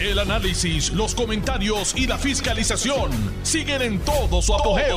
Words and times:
El 0.00 0.20
análisis, 0.20 0.92
los 0.92 1.12
comentarios 1.12 1.92
y 1.96 2.06
la 2.06 2.18
fiscalización 2.18 3.10
siguen 3.42 3.82
en 3.82 3.98
todo 3.98 4.40
su 4.40 4.54
apogeo. 4.54 4.96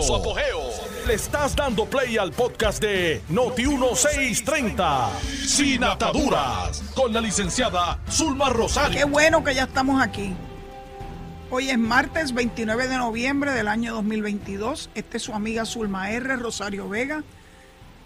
Le 1.08 1.16
estás 1.16 1.55
dando 1.55 1.85
play 1.85 2.17
al 2.17 2.31
podcast 2.31 2.79
de 2.79 3.20
Noti1630, 3.32 5.10
Sin 5.48 5.84
Ataduras, 5.84 6.84
con 6.94 7.12
la 7.14 7.20
licenciada 7.20 8.00
Zulma 8.12 8.50
Rosario. 8.50 8.96
Qué 8.96 9.06
bueno 9.06 9.44
que 9.44 9.56
ya 9.56 9.64
estamos 9.64 10.00
aquí. 10.04 10.35
Hoy 11.49 11.72
es 11.72 11.79
martes 11.79 12.31
29 12.36 12.88
de 12.88 12.97
noviembre 12.97 13.54
del 13.54 13.70
año 13.70 13.96
2022. 13.96 14.92
Esta 14.94 15.18
es 15.18 15.24
su 15.24 15.33
amiga 15.33 15.65
Zulma 15.65 16.12
R. 16.12 16.36
Rosario 16.36 16.88
Vega 16.88 17.23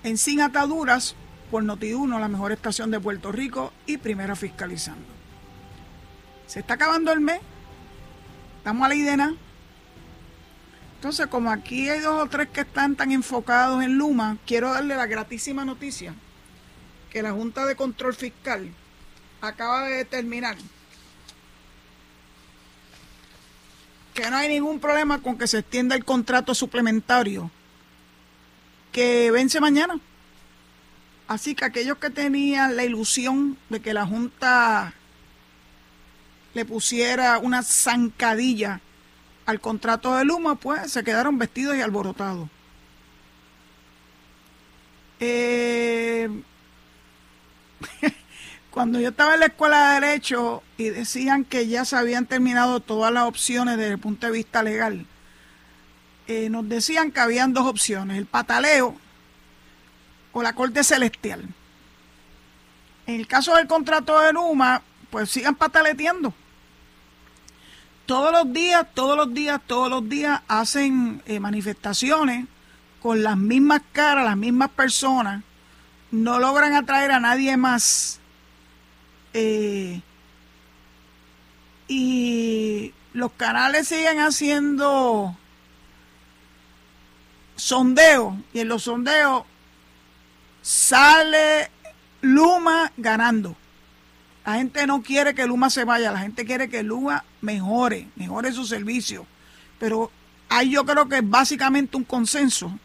en 0.06 0.18
Sin 0.18 0.40
Ataduras 0.40 1.16
por 1.52 1.62
Noti1, 1.62 2.18
la 2.22 2.30
mejor 2.30 2.54
estación 2.54 2.90
de 2.90 3.02
Puerto 3.02 3.34
Rico 3.34 3.74
y 3.86 3.98
primera 3.98 4.38
fiscalizando. 4.38 5.15
Se 6.48 6.60
está 6.60 6.76
acabando 6.76 7.12
el 7.12 7.20
mes, 7.20 7.40
estamos 8.58 8.86
a 8.86 8.90
la 8.90 8.96
idea. 8.96 9.34
Entonces, 10.96 11.28
como 11.28 11.52
aquí 11.52 11.90
hay 11.90 12.00
dos 12.00 12.24
o 12.24 12.28
tres 12.28 12.50
que 12.50 12.62
están 12.62 12.96
tan 12.96 13.12
enfocados 13.12 13.84
en 13.84 13.98
Luma, 13.98 14.38
quiero 14.46 14.72
darle 14.74 14.96
la 14.96 15.06
gratísima 15.06 15.66
noticia 15.66 16.14
que 17.12 17.22
la 17.22 17.32
Junta 17.32 17.66
de 17.66 17.76
Control 17.76 18.14
Fiscal 18.14 18.72
acaba 19.42 19.84
de 19.84 19.98
determinar 19.98 20.58
que 24.14 24.30
no 24.30 24.38
hay 24.38 24.48
ningún 24.48 24.80
problema 24.80 25.22
con 25.22 25.38
que 25.38 25.46
se 25.46 25.60
extienda 25.60 25.94
el 25.96 26.06
contrato 26.06 26.56
suplementario 26.56 27.52
que 28.92 29.30
vence 29.30 29.60
mañana. 29.60 30.00
Así 31.28 31.54
que 31.54 31.66
aquellos 31.66 31.98
que 31.98 32.10
tenían 32.10 32.78
la 32.78 32.86
ilusión 32.86 33.58
de 33.70 33.82
que 33.82 33.94
la 33.94 34.06
Junta 34.06 34.94
le 36.56 36.66
pusiera 36.66 37.38
una 37.38 37.62
zancadilla 37.62 38.80
al 39.46 39.60
contrato 39.60 40.16
de 40.16 40.26
Luma, 40.26 40.56
pues 40.56 40.92
se 40.92 41.04
quedaron 41.04 41.38
vestidos 41.38 41.76
y 41.76 41.82
alborotados. 41.82 42.50
Eh, 45.20 46.30
cuando 48.72 49.00
yo 49.00 49.10
estaba 49.10 49.34
en 49.34 49.42
la 49.42 49.46
escuela 49.48 49.94
de 49.94 50.00
Derecho 50.08 50.64
y 50.78 50.90
decían 50.90 51.44
que 51.44 51.68
ya 51.68 51.84
se 51.84 51.98
habían 51.98 52.26
terminado 52.26 52.80
todas 52.80 53.12
las 53.12 53.26
opciones 53.26 53.78
desde 53.78 53.92
el 53.92 54.00
punto 54.00 54.28
de 54.28 54.34
vista 54.34 54.64
legal, 54.64 55.06
eh, 56.28 56.50
nos 56.50 56.68
decían 56.70 57.12
que 57.12 57.20
habían 57.20 57.54
dos 57.54 57.68
opciones, 57.68 58.18
el 58.18 58.26
pataleo 58.26 58.96
o 60.32 60.42
la 60.42 60.54
Corte 60.54 60.86
Celestial. 60.86 61.44
En 63.08 63.16
el 63.16 63.28
caso 63.28 63.56
del 63.56 63.68
contrato 63.68 64.20
de 64.22 64.32
Luma, 64.32 64.82
pues 65.10 65.30
sigan 65.30 65.56
pataleteando. 65.56 66.34
Todos 68.06 68.32
los 68.32 68.54
días, 68.54 68.86
todos 68.94 69.18
los 69.18 69.34
días, 69.34 69.60
todos 69.66 69.90
los 69.90 70.08
días 70.08 70.42
hacen 70.48 71.24
eh, 71.26 71.40
manifestaciones 71.40 72.46
con 73.02 73.24
las 73.24 73.38
mismas 73.38 73.82
caras, 73.92 74.26
las 74.26 74.38
mismas 74.38 74.70
personas. 74.70 75.44
No 76.12 76.40
logran 76.40 76.74
atraer 76.74 77.12
a 77.12 77.20
nadie 77.20 77.58
más. 77.58 78.20
Eh, 79.34 80.02
y 81.88 82.94
los 83.14 83.32
canales 83.34 83.88
siguen 83.88 84.20
haciendo 84.20 85.36
sondeos 87.56 88.36
y 88.54 88.60
en 88.60 88.68
los 88.68 88.84
sondeos 88.84 89.44
sale 90.62 91.70
Luma 92.22 92.92
ganando. 92.98 93.56
La 94.46 94.56
gente 94.56 94.86
no 94.86 95.02
quiere 95.02 95.34
que 95.34 95.48
Luma 95.48 95.70
se 95.70 95.86
vaya, 95.86 96.12
la 96.12 96.20
gente 96.20 96.46
quiere 96.46 96.70
que 96.70 96.84
Luma 96.84 97.24
mejore, 97.42 98.08
mejore 98.16 98.52
su 98.52 98.66
servicio. 98.66 99.26
Pero 99.80 100.12
hay 100.50 100.70
yo 100.70 100.86
creo 100.86 101.10
que 101.10 101.18
es 101.18 101.30
básicamente 101.30 101.98
un 101.98 102.04
consenso 102.04 102.78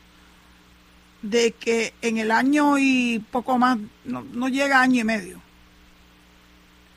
de 1.23 1.53
que 1.53 1.93
en 2.01 2.19
el 2.19 2.31
año 2.31 2.79
y 2.79 3.25
poco 3.31 3.59
más, 3.59 3.79
no, 4.05 4.23
no 4.23 4.49
llega 4.49 4.81
año 4.81 5.01
y 5.01 5.05
medio. 5.05 5.41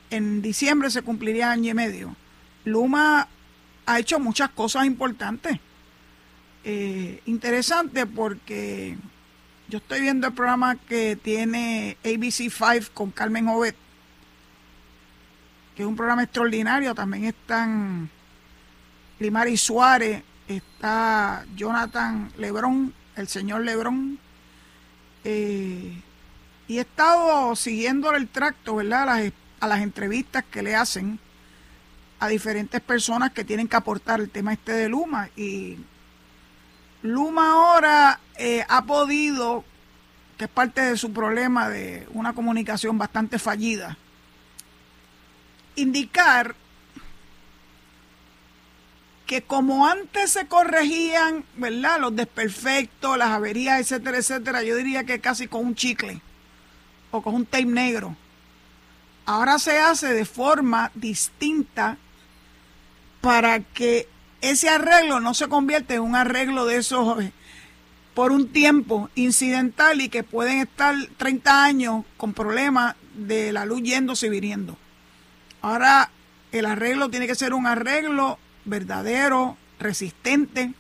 En 0.10 0.42
diciembre 0.42 0.90
se 0.90 1.02
cumpliría 1.02 1.52
año 1.52 1.72
y 1.72 1.74
medio. 1.74 2.16
Luma 2.64 3.28
ha 3.86 4.00
hecho 4.00 4.20
muchas 4.20 4.50
cosas 4.52 4.86
importantes. 4.86 5.60
Eh, 6.64 7.22
interesante 7.26 8.06
porque 8.06 8.96
yo 9.68 9.80
estoy 9.80 10.02
viendo 10.02 10.28
el 10.28 10.34
programa 10.34 10.76
que 10.76 11.18
tiene 11.18 11.98
ABC5 12.04 12.90
con 12.94 13.12
Carmen 13.12 13.48
Jovet, 13.48 13.76
que 15.76 15.84
es 15.84 15.88
un 15.88 15.96
programa 15.96 16.24
extraordinario. 16.24 16.94
También 16.96 17.26
están 17.26 18.10
Limari 19.20 19.58
Suárez, 19.58 20.24
está 20.48 21.46
Jonathan 21.56 22.32
Lebrón, 22.38 22.94
el 23.16 23.28
señor 23.28 23.62
Lebrón. 23.62 24.20
Eh, 25.24 26.02
y 26.68 26.78
he 26.78 26.82
estado 26.82 27.56
siguiendo 27.56 28.14
el 28.14 28.28
tracto, 28.28 28.76
¿verdad? 28.76 29.04
A 29.04 29.20
las, 29.20 29.34
a 29.60 29.68
las 29.68 29.82
entrevistas 29.82 30.44
que 30.50 30.64
le 30.64 30.76
hacen 30.76 31.20
a 32.20 32.28
diferentes 32.30 32.80
personas 32.80 33.34
que 33.34 33.44
tienen 33.44 33.68
que 33.68 33.76
aportar 33.76 34.22
el 34.22 34.30
tema 34.30 34.54
este 34.54 34.72
de 34.72 34.88
Luma. 34.88 35.30
Y 35.36 35.78
Luma 37.02 37.52
ahora 37.52 38.22
eh, 38.38 38.66
ha 38.70 38.86
podido, 38.86 39.66
que 40.38 40.46
es 40.46 40.50
parte 40.50 40.82
de 40.82 40.98
su 40.98 41.12
problema 41.12 41.68
de 41.68 42.08
una 42.14 42.34
comunicación 42.34 42.98
bastante 42.98 43.40
fallida, 43.40 43.98
indicar 45.76 46.56
que 49.26 49.42
como 49.42 49.88
antes 49.88 50.32
se 50.32 50.48
corregían, 50.48 51.46
¿verdad? 51.56 52.00
Los 52.00 52.16
desperfectos, 52.16 53.18
las 53.18 53.30
averías, 53.30 53.80
etcétera, 53.80 54.18
etcétera, 54.18 54.64
yo 54.64 54.76
diría 54.76 55.06
que 55.06 55.20
casi 55.20 55.48
con 55.48 55.66
un 55.66 55.76
chicle 55.76 56.22
o 57.12 57.22
con 57.22 57.36
un 57.36 57.46
tape 57.46 57.66
negro. 57.66 58.16
Ahora 59.26 59.58
se 59.60 59.80
hace 59.80 60.14
de 60.14 60.26
forma 60.26 60.92
distinta 60.96 61.98
para 63.22 63.62
que 63.62 64.08
ese 64.42 64.68
arreglo 64.68 65.22
no 65.22 65.34
se 65.34 65.48
convierta 65.48 65.94
en 65.94 66.02
un 66.02 66.16
arreglo 66.16 66.66
de 66.66 66.76
esos 66.78 67.24
eh, 67.24 67.32
por 68.14 68.34
un 68.34 68.50
tiempo 68.50 69.10
incidental 69.16 70.02
y 70.02 70.10
que 70.10 70.24
pueden 70.24 70.60
estar 70.60 70.96
30 71.18 71.64
años 71.64 72.06
con 72.18 72.34
problemas 72.34 72.96
de 73.16 73.54
la 73.54 73.66
luz 73.66 73.82
yéndose 73.82 74.28
y 74.28 74.30
viniendo. 74.30 74.78
Ahora 75.64 76.12
el 76.52 76.66
arreglo 76.66 77.10
tiene 77.10 77.26
que 77.26 77.36
ser 77.36 77.54
un 77.54 77.66
arreglo 77.66 78.38
verdadero, 78.66 79.58
resistente, 79.80 80.74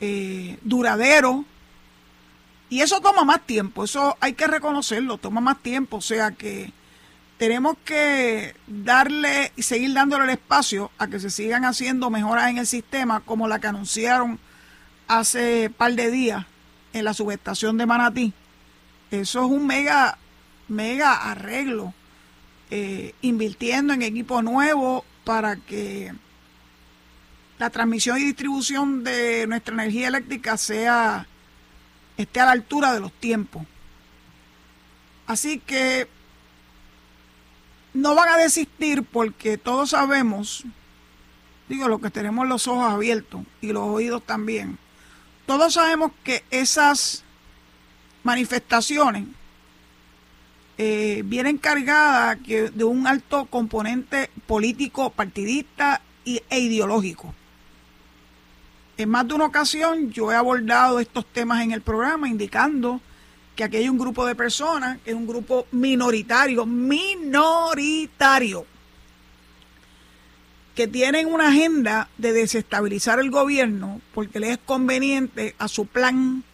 eh, 0.00 0.58
duradero. 0.62 1.44
Y 2.70 2.80
eso 2.80 3.00
toma 3.00 3.24
más 3.24 3.42
tiempo, 3.42 3.84
eso 3.84 4.16
hay 4.20 4.32
que 4.32 4.46
reconocerlo, 4.46 5.18
toma 5.18 5.40
más 5.40 5.62
tiempo. 5.62 5.98
O 5.98 6.00
sea 6.00 6.32
que 6.32 6.72
tenemos 7.36 7.76
que 7.84 8.56
darle 8.66 9.52
y 9.56 9.62
seguir 9.62 9.92
dándole 9.92 10.24
el 10.24 10.30
espacio 10.30 10.90
a 10.98 11.06
que 11.06 11.20
se 11.20 11.28
sigan 11.28 11.66
haciendo 11.66 12.08
mejoras 12.08 12.48
en 12.48 12.56
el 12.58 12.66
sistema, 12.66 13.20
como 13.20 13.46
la 13.46 13.58
que 13.58 13.66
anunciaron 13.66 14.40
hace 15.06 15.70
par 15.70 15.92
de 15.92 16.10
días 16.10 16.46
en 16.94 17.04
la 17.04 17.12
subestación 17.12 17.76
de 17.76 17.86
Manatí. 17.86 18.32
Eso 19.10 19.44
es 19.44 19.50
un 19.50 19.66
mega, 19.66 20.16
mega 20.66 21.30
arreglo, 21.30 21.92
eh, 22.70 23.14
invirtiendo 23.22 23.92
en 23.92 24.02
equipo 24.02 24.42
nuevo 24.42 25.04
para 25.24 25.56
que 25.56 26.12
la 27.58 27.70
transmisión 27.70 28.18
y 28.18 28.24
distribución 28.24 29.04
de 29.04 29.46
nuestra 29.46 29.74
energía 29.74 30.08
eléctrica 30.08 30.56
sea 30.56 31.26
esté 32.16 32.40
a 32.40 32.46
la 32.46 32.52
altura 32.52 32.92
de 32.92 33.00
los 33.00 33.12
tiempos. 33.12 33.66
Así 35.26 35.58
que 35.58 36.08
no 37.94 38.14
van 38.14 38.28
a 38.28 38.36
desistir 38.36 39.02
porque 39.02 39.58
todos 39.58 39.90
sabemos, 39.90 40.64
digo, 41.68 41.88
lo 41.88 42.00
que 42.00 42.10
tenemos 42.10 42.46
los 42.46 42.68
ojos 42.68 42.90
abiertos 42.90 43.42
y 43.60 43.72
los 43.72 43.84
oídos 43.84 44.22
también, 44.24 44.78
todos 45.46 45.74
sabemos 45.74 46.12
que 46.22 46.44
esas 46.50 47.24
manifestaciones 48.24 49.24
eh, 50.78 51.22
vienen 51.24 51.58
cargadas 51.58 52.38
de 52.46 52.84
un 52.84 53.08
alto 53.08 53.46
componente 53.46 54.30
político, 54.46 55.10
partidista 55.10 56.00
e 56.24 56.58
ideológico. 56.58 57.34
En 58.96 59.08
más 59.08 59.26
de 59.26 59.34
una 59.34 59.46
ocasión 59.46 60.12
yo 60.12 60.30
he 60.30 60.36
abordado 60.36 61.00
estos 61.00 61.26
temas 61.26 61.62
en 61.62 61.72
el 61.72 61.82
programa 61.82 62.28
indicando 62.28 63.00
que 63.56 63.64
aquí 63.64 63.78
hay 63.78 63.88
un 63.88 63.98
grupo 63.98 64.24
de 64.24 64.36
personas, 64.36 64.98
que 65.04 65.10
es 65.10 65.16
un 65.16 65.26
grupo 65.26 65.66
minoritario, 65.72 66.64
minoritario, 66.64 68.64
que 70.76 70.86
tienen 70.86 71.26
una 71.26 71.48
agenda 71.48 72.08
de 72.18 72.32
desestabilizar 72.32 73.18
el 73.18 73.32
gobierno 73.32 74.00
porque 74.14 74.38
les 74.38 74.50
es 74.50 74.58
conveniente 74.58 75.56
a 75.58 75.66
su 75.66 75.86
plan 75.86 76.44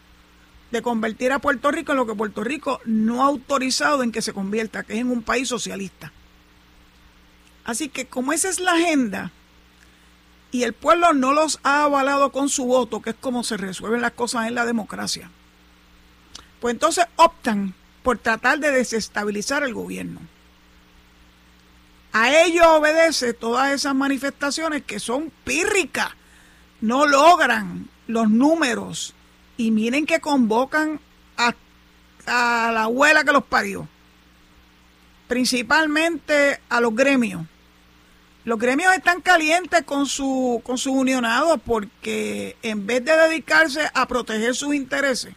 de 0.71 0.83
convertir 0.83 1.33
a 1.33 1.39
Puerto 1.39 1.71
Rico 1.71 1.93
en 1.93 1.99
lo 1.99 2.07
que 2.07 2.15
Puerto 2.15 2.43
Rico 2.43 2.81
no 2.85 3.23
ha 3.23 3.27
autorizado 3.27 4.03
en 4.03 4.13
que 4.13 4.23
se 4.23 4.33
convierta, 4.33 4.83
que 4.83 4.95
es 4.95 5.01
en 5.01 5.11
un 5.11 5.23
país 5.23 5.49
socialista. 5.49 6.13
Así 7.65 7.89
que 7.89 8.07
como 8.07 8.33
esa 8.33 8.49
es 8.49 8.61
la 8.61 8.73
agenda 8.73 9.31
y 10.51 10.63
el 10.63 10.73
pueblo 10.73 11.15
no 11.15 11.33
los 11.33 11.59
ha 11.63 11.85
avalado 11.85 12.31
con 12.31 12.49
su 12.49 12.67
voto, 12.67 13.01
que 13.03 13.11
es 13.11 13.17
como 13.17 13.43
se 13.43 13.57
resuelven 13.57 14.03
las 14.03 14.13
cosas 14.13 14.47
en 14.47 14.55
la 14.55 14.67
democracia, 14.67 15.31
pues 16.61 16.73
entonces 16.73 17.07
optan 17.17 17.75
por 18.03 18.19
tratar 18.19 18.59
de 18.59 18.71
desestabilizar 18.71 19.63
el 19.63 19.75
gobierno. 19.75 20.21
A 22.13 22.33
ello 22.33 22.77
obedece 22.77 23.33
todas 23.33 23.73
esas 23.73 23.95
manifestaciones 23.95 24.85
que 24.85 25.01
son 25.01 25.33
pírricas, 25.43 26.11
no 26.81 27.07
logran 27.07 27.89
los 28.07 28.31
números 28.31 29.15
y 29.57 29.71
miren 29.71 30.07
que 30.07 30.21
convocan 30.21 31.01
a, 31.37 31.55
la 32.27 32.85
abuela 32.85 33.25
que 33.25 33.33
los 33.33 33.45
parió, 33.45 33.87
principalmente 35.29 36.61
a 36.69 36.81
los 36.81 36.95
gremios. 36.95 37.45
Los 38.45 38.59
gremios 38.59 38.95
están 38.95 39.21
calientes 39.21 39.83
con 39.85 40.07
su 40.07 40.61
con 40.65 40.77
sus 40.77 40.93
unionados 40.93 41.61
porque 41.65 42.57
en 42.63 42.87
vez 42.87 43.05
de 43.05 43.17
dedicarse 43.17 43.91
a 43.95 44.07
proteger 44.07 44.55
sus 44.55 44.75
intereses 44.75 45.35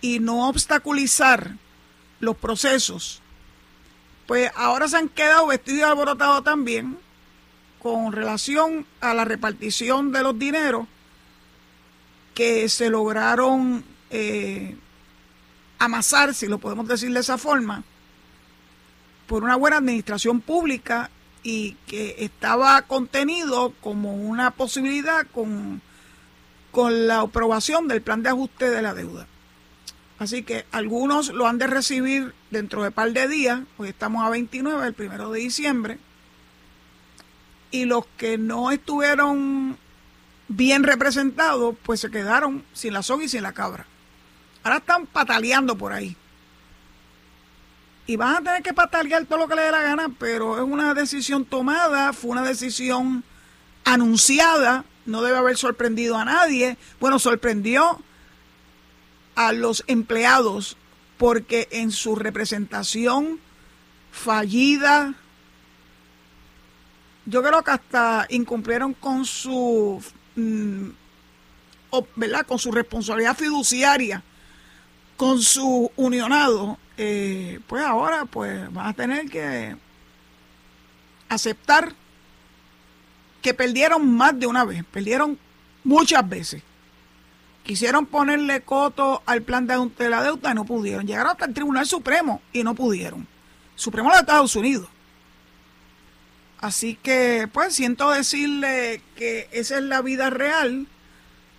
y 0.00 0.18
no 0.18 0.48
obstaculizar 0.48 1.52
los 2.18 2.36
procesos, 2.36 3.22
pues 4.26 4.50
ahora 4.56 4.88
se 4.88 4.96
han 4.96 5.08
quedado 5.08 5.46
vestidos 5.48 5.80
y 5.80 5.82
alborotados 5.82 6.42
también 6.42 6.98
con 7.80 8.12
relación 8.12 8.86
a 9.00 9.14
la 9.14 9.24
repartición 9.24 10.12
de 10.12 10.22
los 10.22 10.38
dineros 10.38 10.86
que 12.34 12.68
se 12.68 12.90
lograron 12.90 13.84
eh, 14.10 14.76
amasar, 15.78 16.34
si 16.34 16.46
lo 16.46 16.58
podemos 16.58 16.88
decir 16.88 17.12
de 17.12 17.20
esa 17.20 17.38
forma, 17.38 17.82
por 19.26 19.44
una 19.44 19.56
buena 19.56 19.78
administración 19.78 20.40
pública 20.40 21.10
y 21.42 21.72
que 21.86 22.16
estaba 22.18 22.82
contenido 22.82 23.72
como 23.80 24.14
una 24.14 24.52
posibilidad 24.52 25.26
con, 25.32 25.80
con 26.70 27.06
la 27.06 27.20
aprobación 27.20 27.88
del 27.88 28.02
plan 28.02 28.22
de 28.22 28.28
ajuste 28.28 28.70
de 28.70 28.82
la 28.82 28.94
deuda. 28.94 29.26
Así 30.18 30.44
que 30.44 30.66
algunos 30.70 31.30
lo 31.30 31.48
han 31.48 31.58
de 31.58 31.66
recibir 31.66 32.32
dentro 32.50 32.84
de 32.84 32.92
par 32.92 33.12
de 33.12 33.26
días, 33.26 33.60
hoy 33.76 33.88
estamos 33.88 34.24
a 34.24 34.30
29, 34.30 34.86
el 34.86 34.94
primero 34.94 35.30
de 35.32 35.40
diciembre, 35.40 35.98
y 37.72 37.86
los 37.86 38.06
que 38.16 38.38
no 38.38 38.70
estuvieron 38.70 39.76
bien 40.56 40.82
representados, 40.82 41.74
pues 41.82 42.00
se 42.00 42.10
quedaron 42.10 42.64
sin 42.72 42.92
la 42.92 43.02
soga 43.02 43.24
y 43.24 43.28
sin 43.28 43.42
la 43.42 43.52
cabra. 43.52 43.86
Ahora 44.62 44.78
están 44.78 45.06
pataleando 45.06 45.76
por 45.76 45.92
ahí. 45.92 46.16
Y 48.06 48.16
van 48.16 48.36
a 48.36 48.42
tener 48.42 48.62
que 48.62 48.74
patalear 48.74 49.24
todo 49.26 49.38
lo 49.38 49.48
que 49.48 49.54
le 49.54 49.62
dé 49.62 49.70
la 49.70 49.82
gana, 49.82 50.08
pero 50.18 50.56
es 50.56 50.62
una 50.62 50.92
decisión 50.94 51.44
tomada, 51.44 52.12
fue 52.12 52.30
una 52.32 52.42
decisión 52.42 53.24
anunciada, 53.84 54.84
no 55.06 55.22
debe 55.22 55.38
haber 55.38 55.56
sorprendido 55.56 56.16
a 56.16 56.24
nadie. 56.24 56.76
Bueno, 57.00 57.18
sorprendió 57.18 58.00
a 59.34 59.52
los 59.52 59.84
empleados 59.86 60.76
porque 61.16 61.68
en 61.70 61.90
su 61.90 62.16
representación 62.16 63.40
fallida, 64.10 65.14
yo 67.24 67.42
creo 67.42 67.62
que 67.62 67.70
hasta 67.70 68.26
incumplieron 68.28 68.94
con 68.94 69.24
su, 69.24 70.02
mm, 70.36 70.88
¿verdad? 72.16 72.46
Con 72.46 72.58
su 72.58 72.72
responsabilidad 72.72 73.36
fiduciaria, 73.36 74.22
con 75.16 75.40
su 75.40 75.90
unionado, 75.96 76.78
eh, 76.96 77.60
pues 77.66 77.84
ahora 77.84 78.24
pues 78.24 78.72
van 78.72 78.86
a 78.86 78.92
tener 78.92 79.28
que 79.28 79.76
aceptar 81.28 81.92
que 83.40 83.54
perdieron 83.54 84.10
más 84.14 84.38
de 84.38 84.46
una 84.46 84.64
vez, 84.64 84.84
perdieron 84.84 85.38
muchas 85.84 86.26
veces. 86.28 86.62
Quisieron 87.64 88.06
ponerle 88.06 88.62
coto 88.62 89.22
al 89.24 89.42
plan 89.42 89.66
de 89.66 90.10
la 90.10 90.22
deuda 90.22 90.50
y 90.50 90.54
no 90.54 90.64
pudieron. 90.64 91.06
Llegaron 91.06 91.32
hasta 91.32 91.44
el 91.44 91.54
Tribunal 91.54 91.86
Supremo 91.86 92.42
y 92.52 92.64
no 92.64 92.74
pudieron. 92.74 93.26
Supremo 93.76 94.10
de 94.10 94.18
Estados 94.18 94.56
Unidos. 94.56 94.88
Así 96.62 96.94
que, 96.94 97.48
pues, 97.52 97.74
siento 97.74 98.10
decirle 98.10 99.02
que 99.16 99.48
esa 99.52 99.76
es 99.78 99.82
la 99.82 100.00
vida 100.00 100.30
real. 100.30 100.86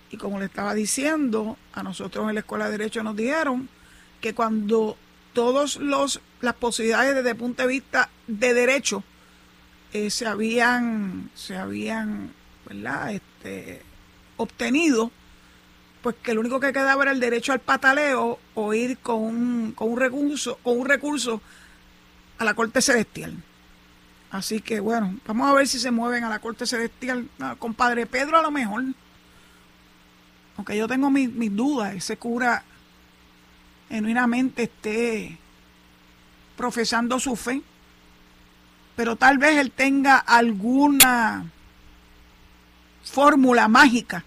Y 0.10 0.18
como 0.18 0.40
le 0.40 0.46
estaba 0.46 0.74
diciendo, 0.74 1.58
a 1.74 1.84
nosotros 1.84 2.28
en 2.30 2.36
la 2.36 2.40
Escuela 2.40 2.66
de 2.66 2.78
Derecho 2.78 3.04
nos 3.04 3.16
dijeron 3.16 3.68
que 4.22 4.34
cuando 4.34 4.98
todas 5.34 5.78
las 5.78 6.56
posibilidades 6.58 7.16
desde 7.16 7.32
el 7.32 7.36
punto 7.36 7.64
de 7.64 7.68
vista 7.68 8.10
de 8.28 8.54
derecho 8.54 9.04
eh, 9.92 10.10
se 10.10 10.26
habían, 10.26 11.30
se 11.36 11.58
habían 11.58 12.32
¿verdad? 12.66 13.14
Este, 13.14 13.82
obtenido, 14.38 15.12
pues 16.02 16.16
que 16.24 16.34
lo 16.34 16.40
único 16.40 16.62
que 16.62 16.72
quedaba 16.72 17.04
era 17.04 17.12
el 17.12 17.20
derecho 17.20 17.52
al 17.52 17.60
pataleo 17.60 18.40
o 18.56 18.74
ir 18.74 18.98
con 19.00 19.22
un, 19.22 19.72
con 19.74 19.92
un 19.92 20.00
recurso, 20.00 20.58
con 20.64 20.80
un 20.80 20.88
recurso 20.88 21.42
a 22.38 22.46
la 22.46 22.54
Corte 22.54 22.82
Celestial. 22.82 23.36
Así 24.34 24.62
que 24.62 24.80
bueno, 24.80 25.16
vamos 25.28 25.48
a 25.48 25.54
ver 25.54 25.68
si 25.68 25.78
se 25.78 25.92
mueven 25.92 26.24
a 26.24 26.30
la 26.30 26.40
Corte 26.40 26.66
Celestial. 26.66 27.30
Ah, 27.40 27.56
compadre 27.58 28.08
Pedro 28.08 28.40
a 28.40 28.42
lo 28.42 28.50
mejor. 28.50 28.84
Aunque 30.58 30.76
yo 30.76 30.88
tengo 30.88 31.12
mis, 31.12 31.32
mis 31.32 31.56
dudas, 31.56 31.94
ese 31.94 32.18
cura 32.18 32.64
genuinamente 33.90 34.64
esté 34.64 35.38
profesando 36.58 37.20
su 37.20 37.36
fe. 37.36 37.62
Pero 38.96 39.16
tal 39.18 39.38
vez 39.38 39.60
él 39.60 39.70
tenga 39.70 40.18
alguna 40.18 41.46
fórmula 43.04 43.68
mágica 43.68 44.26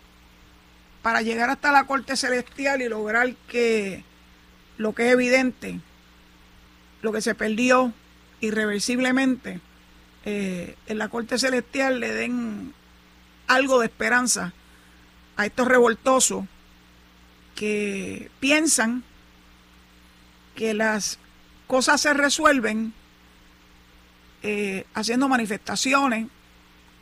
para 1.02 1.20
llegar 1.22 1.50
hasta 1.50 1.72
la 1.72 1.82
corte 1.82 2.16
celestial 2.16 2.80
y 2.80 2.88
lograr 2.88 3.34
que 3.48 4.04
lo 4.78 4.94
que 4.94 5.08
es 5.08 5.14
evidente, 5.14 5.80
lo 7.02 7.10
que 7.10 7.20
se 7.20 7.34
perdió 7.34 7.92
irreversiblemente, 8.40 9.60
eh, 10.26 10.76
en 10.86 10.98
la 10.98 11.08
corte 11.08 11.38
celestial 11.38 12.00
le 12.00 12.12
den 12.12 12.74
algo 13.46 13.80
de 13.80 13.86
esperanza 13.86 14.52
a 15.36 15.46
estos 15.46 15.68
revoltosos 15.68 16.44
que 17.54 18.30
piensan 18.40 19.04
que 20.56 20.74
las 20.74 21.18
cosas 21.66 22.00
se 22.00 22.12
resuelven 22.12 22.92
eh, 24.42 24.84
haciendo 24.94 25.28
manifestaciones 25.28 26.26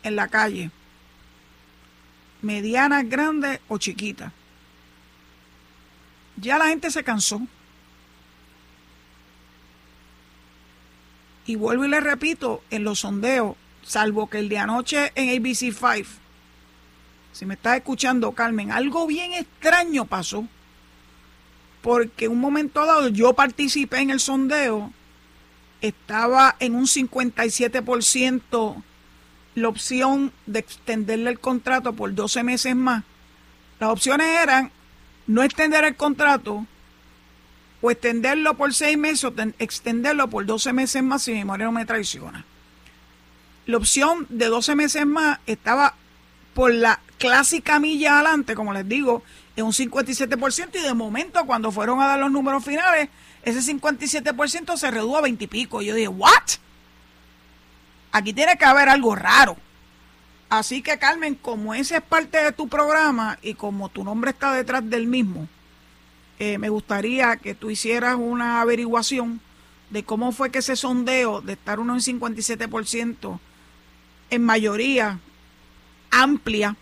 en 0.03 0.17
la 0.17 0.29
calle 0.29 0.71
medianas, 2.43 3.09
grandes 3.09 3.59
o 3.69 3.79
chiquitas. 3.79 4.31
Ya 6.37 6.59
la 6.59 6.67
gente 6.67 6.91
se 6.91 7.03
cansó. 7.03 7.41
Y 11.47 11.57
vuelvo 11.57 11.85
y 11.85 11.89
le 11.89 12.01
repito, 12.01 12.63
en 12.71 12.85
los 12.85 13.01
sondeos, 13.01 13.57
salvo 13.83 14.29
que 14.29 14.39
el 14.39 14.49
de 14.49 14.59
anoche 14.59 15.13
en 15.15 15.29
ABC5, 15.29 16.07
si 17.33 17.47
me 17.47 17.55
estás 17.55 17.77
escuchando, 17.77 18.33
Carmen, 18.33 18.71
algo 18.71 19.07
bien 19.09 19.33
extraño 19.33 20.05
pasó. 20.05 20.47
Porque 21.83 22.29
un 22.29 22.41
momento 22.41 22.87
dado 22.87 23.09
yo 23.09 23.33
participé 23.35 23.99
en 23.99 24.11
el 24.11 24.21
sondeo, 24.21 24.93
estaba 25.81 26.55
en 26.61 26.77
un 26.77 26.87
57% 26.87 28.83
la 29.57 29.69
opción 29.69 30.33
de 30.47 30.61
extenderle 30.61 31.31
el 31.31 31.41
contrato 31.41 31.93
por 31.93 32.15
12 32.15 32.43
meses 32.45 32.77
más. 32.77 33.05
Las 33.81 33.91
opciones 33.91 34.29
eran 34.29 34.71
no 35.27 35.43
extender 35.43 35.85
el 35.85 35.97
contrato 35.97 36.67
o 37.85 37.91
extenderlo 37.91 38.55
por 38.55 38.73
6 38.73 38.97
meses 38.97 39.25
o 39.25 39.35
extenderlo 39.59 40.31
por 40.31 40.47
12 40.47 40.73
meses 40.73 41.03
más 41.03 41.23
si 41.23 41.33
mi 41.33 41.41
memoria 41.41 41.71
me 41.71 41.85
traiciona. 41.85 42.43
La 43.67 43.77
opción 43.77 44.27
de 44.31 44.47
12 44.47 44.75
meses 44.75 45.05
más 45.05 45.39
estaba 45.47 45.95
por 46.55 46.73
la 46.73 47.01
clásica 47.19 47.79
milla 47.79 48.15
adelante, 48.15 48.55
como 48.55 48.73
les 48.73 48.89
digo, 48.89 49.23
en 49.55 49.67
un 49.67 49.73
57% 49.73 50.71
y 50.77 50.79
de 50.81 50.95
momento 50.95 51.45
cuando 51.45 51.71
fueron 51.71 52.01
a 52.01 52.07
dar 52.07 52.21
los 52.21 52.31
números 52.31 52.65
finales, 52.65 53.11
ese 53.43 53.61
57% 53.61 54.79
se 54.79 54.91
redujo 54.91 55.19
a 55.19 55.21
20 55.21 55.45
y 55.45 55.47
pico. 55.47 55.83
Yo 55.83 55.95
dije, 55.95 56.09
¿what? 56.09 56.31
Aquí 58.13 58.33
tiene 58.33 58.57
que 58.57 58.65
haber 58.65 58.89
algo 58.89 59.15
raro. 59.15 59.59
Así 60.49 60.81
que 60.81 60.99
Carmen, 60.99 61.35
como 61.35 61.75
ese 61.75 61.97
es 61.97 62.03
parte 62.03 62.43
de 62.43 62.53
tu 62.53 62.67
programa 62.67 63.39
y 63.43 63.53
como 63.53 63.91
tu 63.91 64.05
nombre 64.05 64.31
está 64.31 64.53
detrás 64.53 64.89
del 64.89 65.07
mismo, 65.07 65.49
eh, 66.39 66.59
me 66.59 66.69
gustaría 66.69 67.37
que 67.37 67.55
tú 67.55 67.71
hicieras 67.71 68.17
una 68.17 68.61
averiguación 68.61 69.41
de 69.91 70.03
cómo 70.05 70.33
fue 70.33 70.51
que 70.51 70.59
ese 70.59 70.77
sondeo 70.77 71.41
de 71.41 71.53
estar 71.53 71.79
uno 71.79 71.95
en 71.95 72.01
57% 72.01 73.39
en 74.31 74.45
mayoría 74.45 75.21
amplia, 76.11 76.77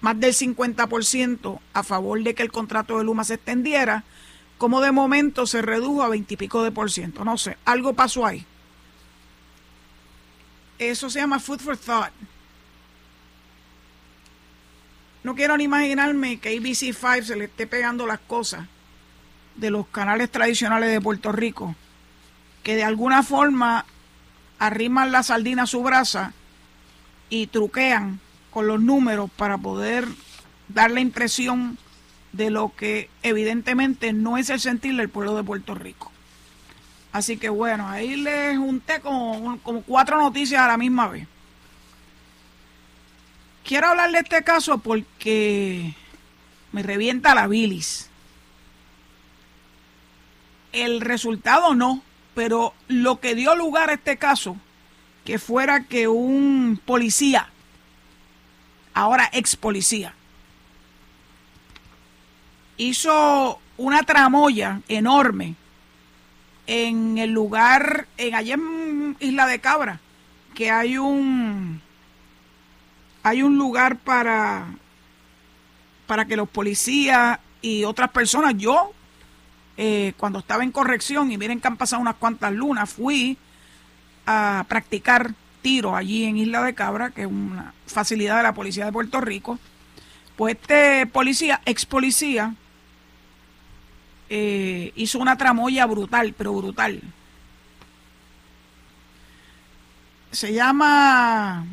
más 0.00 0.18
del 0.18 0.34
50% 0.34 1.60
a 1.72 1.82
favor 1.82 2.22
de 2.22 2.34
que 2.34 2.42
el 2.42 2.52
contrato 2.52 2.98
de 2.98 3.04
Luma 3.04 3.24
se 3.24 3.34
extendiera, 3.34 4.04
como 4.58 4.80
de 4.80 4.92
momento 4.92 5.46
se 5.46 5.62
redujo 5.62 6.02
a 6.02 6.08
20 6.08 6.34
y 6.34 6.36
pico 6.36 6.62
de 6.62 6.70
por 6.70 6.90
ciento. 6.90 7.24
No 7.24 7.38
sé, 7.38 7.56
algo 7.64 7.94
pasó 7.94 8.26
ahí. 8.26 8.46
Eso 10.78 11.10
se 11.10 11.20
llama 11.20 11.38
food 11.38 11.60
for 11.60 11.76
thought. 11.76 12.12
No 15.24 15.34
quiero 15.34 15.56
ni 15.56 15.64
imaginarme 15.64 16.38
que 16.38 16.56
ABC5 16.56 17.22
se 17.22 17.36
le 17.36 17.44
esté 17.44 17.66
pegando 17.66 18.06
las 18.06 18.18
cosas 18.20 18.66
de 19.54 19.70
los 19.70 19.86
canales 19.86 20.30
tradicionales 20.30 20.90
de 20.90 21.00
Puerto 21.00 21.30
Rico, 21.30 21.76
que 22.62 22.74
de 22.74 22.84
alguna 22.84 23.22
forma 23.22 23.84
arriman 24.58 25.12
la 25.12 25.22
sardina 25.22 25.64
a 25.64 25.66
su 25.66 25.82
brasa 25.82 26.32
y 27.28 27.46
truquean 27.46 28.20
con 28.50 28.66
los 28.66 28.80
números 28.80 29.30
para 29.36 29.58
poder 29.58 30.06
dar 30.68 30.90
la 30.90 31.00
impresión 31.00 31.78
de 32.32 32.50
lo 32.50 32.74
que 32.74 33.08
evidentemente 33.22 34.12
no 34.12 34.38
es 34.38 34.50
el 34.50 34.60
sentir 34.60 34.96
del 34.96 35.08
pueblo 35.08 35.36
de 35.36 35.44
Puerto 35.44 35.74
Rico. 35.74 36.10
Así 37.12 37.36
que 37.36 37.48
bueno, 37.48 37.88
ahí 37.88 38.16
les 38.16 38.56
junté 38.56 39.00
como, 39.00 39.58
como 39.62 39.82
cuatro 39.82 40.18
noticias 40.18 40.62
a 40.62 40.68
la 40.68 40.78
misma 40.78 41.08
vez. 41.08 41.28
Quiero 43.72 43.88
hablar 43.88 44.12
de 44.12 44.18
este 44.18 44.44
caso 44.44 44.76
porque 44.76 45.94
me 46.72 46.82
revienta 46.82 47.34
la 47.34 47.46
bilis. 47.46 48.10
El 50.72 51.00
resultado 51.00 51.74
no, 51.74 52.02
pero 52.34 52.74
lo 52.88 53.18
que 53.18 53.34
dio 53.34 53.54
lugar 53.54 53.88
a 53.88 53.94
este 53.94 54.18
caso, 54.18 54.58
que 55.24 55.38
fuera 55.38 55.84
que 55.84 56.06
un 56.06 56.78
policía, 56.84 57.48
ahora 58.92 59.30
ex 59.32 59.56
policía, 59.56 60.14
hizo 62.76 63.58
una 63.78 64.02
tramoya 64.02 64.82
enorme 64.88 65.54
en 66.66 67.16
el 67.16 67.30
lugar, 67.30 68.06
en 68.18 68.34
allá 68.34 68.52
en 68.52 69.16
Isla 69.18 69.46
de 69.46 69.60
Cabra, 69.60 70.00
que 70.54 70.70
hay 70.70 70.98
un 70.98 71.80
hay 73.22 73.42
un 73.42 73.56
lugar 73.56 73.96
para 73.98 74.66
para 76.06 76.26
que 76.26 76.36
los 76.36 76.48
policías 76.48 77.38
y 77.62 77.84
otras 77.84 78.10
personas, 78.10 78.54
yo 78.58 78.92
eh, 79.76 80.12
cuando 80.18 80.40
estaba 80.40 80.62
en 80.62 80.72
corrección 80.72 81.32
y 81.32 81.38
miren 81.38 81.60
que 81.60 81.68
han 81.68 81.76
pasado 81.76 82.02
unas 82.02 82.16
cuantas 82.16 82.52
lunas, 82.52 82.90
fui 82.90 83.38
a 84.26 84.66
practicar 84.68 85.32
tiro 85.62 85.96
allí 85.96 86.24
en 86.24 86.36
Isla 86.36 86.62
de 86.62 86.74
Cabra, 86.74 87.10
que 87.10 87.22
es 87.22 87.26
una 87.28 87.72
facilidad 87.86 88.36
de 88.36 88.42
la 88.42 88.52
policía 88.52 88.84
de 88.84 88.92
Puerto 88.92 89.20
Rico. 89.20 89.58
Pues 90.36 90.56
este 90.56 91.06
policía, 91.06 91.62
ex 91.64 91.86
policía, 91.86 92.54
eh, 94.28 94.92
hizo 94.96 95.18
una 95.18 95.38
tramoya 95.38 95.86
brutal, 95.86 96.34
pero 96.36 96.52
brutal. 96.52 97.00
Se 100.32 100.52
llama... 100.52 101.64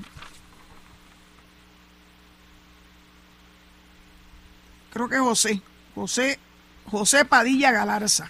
Creo 4.91 5.10
que 5.10 5.17
José. 5.17 5.62
José, 5.96 6.39
José 6.86 7.25
Padilla 7.25 7.72
Galarza. 7.72 8.29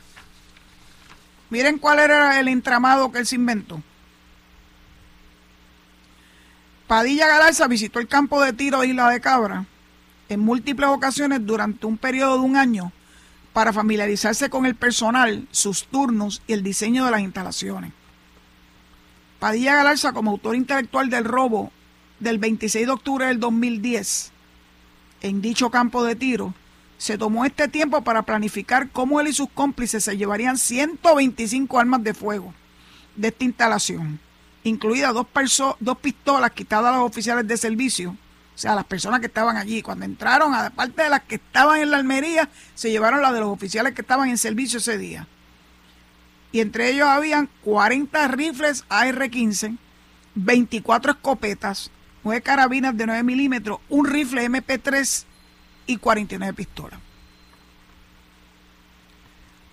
Miren 1.49 1.77
cuál 1.77 1.99
era 1.99 2.39
el 2.39 2.47
entramado 2.47 3.11
que 3.11 3.19
él 3.19 3.25
se 3.25 3.35
inventó. 3.35 3.81
Padilla 6.87 7.27
Galarza 7.27 7.67
visitó 7.67 7.99
el 7.99 8.07
campo 8.07 8.41
de 8.41 8.53
tiro 8.53 8.81
de 8.81 8.87
Isla 8.87 9.09
de 9.09 9.21
Cabra 9.21 9.65
en 10.27 10.39
múltiples 10.39 10.89
ocasiones 10.89 11.45
durante 11.45 11.85
un 11.85 11.97
periodo 11.97 12.35
de 12.35 12.43
un 12.43 12.55
año 12.55 12.91
para 13.53 13.73
familiarizarse 13.73 14.49
con 14.49 14.65
el 14.65 14.75
personal, 14.75 15.47
sus 15.51 15.85
turnos 15.85 16.41
y 16.47 16.53
el 16.53 16.63
diseño 16.63 17.05
de 17.05 17.11
las 17.11 17.21
instalaciones. 17.21 17.93
Padilla 19.39 19.75
Galarza, 19.75 20.13
como 20.13 20.31
autor 20.31 20.55
intelectual 20.55 21.09
del 21.09 21.25
robo 21.25 21.71
del 22.19 22.37
26 22.37 22.85
de 22.85 22.91
octubre 22.91 23.25
del 23.25 23.39
2010, 23.39 24.31
en 25.21 25.41
dicho 25.41 25.69
campo 25.69 26.03
de 26.03 26.15
tiro, 26.15 26.53
se 26.97 27.17
tomó 27.17 27.45
este 27.45 27.67
tiempo 27.67 28.03
para 28.03 28.23
planificar 28.23 28.89
cómo 28.89 29.21
él 29.21 29.27
y 29.27 29.33
sus 29.33 29.49
cómplices 29.49 30.03
se 30.03 30.17
llevarían 30.17 30.57
125 30.57 31.79
armas 31.79 32.03
de 32.03 32.13
fuego 32.13 32.53
de 33.15 33.29
esta 33.29 33.45
instalación, 33.45 34.19
incluidas 34.63 35.13
dos, 35.13 35.27
dos 35.79 35.97
pistolas 35.97 36.51
quitadas 36.51 36.93
a 36.93 36.97
los 36.97 37.05
oficiales 37.05 37.47
de 37.47 37.57
servicio 37.57 38.15
o 38.59 38.61
sea, 38.61 38.75
las 38.75 38.83
personas 38.83 39.21
que 39.21 39.27
estaban 39.27 39.55
allí, 39.55 39.81
cuando 39.81 40.03
entraron, 40.03 40.53
aparte 40.53 41.03
de 41.03 41.09
las 41.09 41.21
que 41.21 41.35
estaban 41.35 41.79
en 41.79 41.91
la 41.91 41.97
almería, 41.97 42.49
se 42.75 42.91
llevaron 42.91 43.21
las 43.21 43.31
de 43.31 43.39
los 43.39 43.47
oficiales 43.47 43.93
que 43.93 44.01
estaban 44.01 44.27
en 44.27 44.37
servicio 44.37 44.79
ese 44.79 44.97
día. 44.97 45.29
Y 46.51 46.59
entre 46.59 46.89
ellos 46.89 47.07
habían 47.07 47.47
40 47.63 48.27
rifles 48.27 48.83
AR-15, 48.89 49.77
24 50.35 51.13
escopetas, 51.13 51.89
9 52.29 52.43
carabinas 52.43 52.95
de 52.95 53.07
9 53.07 53.23
milímetros, 53.23 53.79
un 53.89 54.05
rifle 54.05 54.47
MP3 54.47 55.25
y 55.87 55.97
49 55.97 56.53
pistolas. 56.53 56.99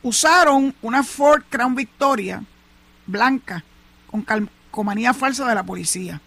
Usaron 0.03 0.75
una 0.81 1.03
Ford 1.03 1.43
Crown 1.51 1.75
Victoria 1.75 2.43
blanca 3.07 3.63
con 4.11 4.23
calcomanía 4.23 5.13
falsa 5.13 5.47
de 5.47 5.55
la 5.55 5.65
policía 5.65 6.23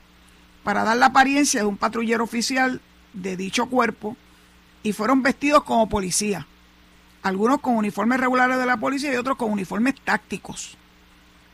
para 0.63 0.83
dar 0.83 0.98
la 0.98 1.07
apariencia 1.07 1.62
de 1.62 1.65
un 1.65 1.77
patrullero 1.77 2.25
oficial 2.25 2.79
de 3.13 3.36
dicho 3.36 3.65
cuerpo 3.65 4.15
y 4.83 4.93
fueron 4.93 5.24
vestidos 5.24 5.63
como 5.63 5.89
policía, 5.89 6.45
algunos 7.24 7.59
con 7.59 7.75
uniformes 7.75 8.19
regulares 8.19 8.59
de 8.59 8.67
la 8.67 8.77
policía 8.77 9.12
y 9.12 9.17
otros 9.17 9.36
con 9.36 9.51
uniformes 9.51 9.95
tácticos. 10.03 10.77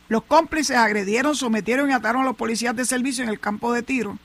Los 0.10 0.24
cómplices 0.24 0.76
agredieron, 0.76 1.34
sometieron 1.34 1.90
y 1.90 1.94
ataron 1.94 2.24
a 2.24 2.26
los 2.26 2.36
policías 2.36 2.76
de 2.76 2.84
servicio 2.84 3.24
en 3.24 3.30
el 3.30 3.40
campo 3.40 3.72
de 3.72 3.82
tiro 3.82 4.20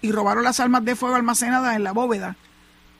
y 0.00 0.12
robaron 0.12 0.44
las 0.44 0.60
armas 0.60 0.84
de 0.84 0.96
fuego 0.96 1.16
almacenadas 1.16 1.76
en 1.76 1.84
la 1.84 1.92
bóveda 1.92 2.36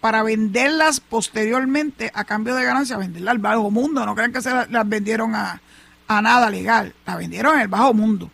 para 0.00 0.22
venderlas 0.22 1.00
posteriormente 1.00 2.10
a 2.14 2.24
cambio 2.24 2.54
de 2.54 2.64
ganancia, 2.64 2.96
venderlas 2.96 3.32
al 3.32 3.38
bajo 3.38 3.70
mundo. 3.70 4.04
No 4.06 4.14
crean 4.14 4.32
que 4.32 4.42
se 4.42 4.50
las 4.50 4.88
vendieron 4.88 5.34
a, 5.34 5.60
a 6.06 6.22
nada 6.22 6.50
legal, 6.50 6.94
las 7.06 7.18
vendieron 7.18 7.54
en 7.56 7.62
el 7.62 7.68
bajo 7.68 7.94
mundo 7.94 8.30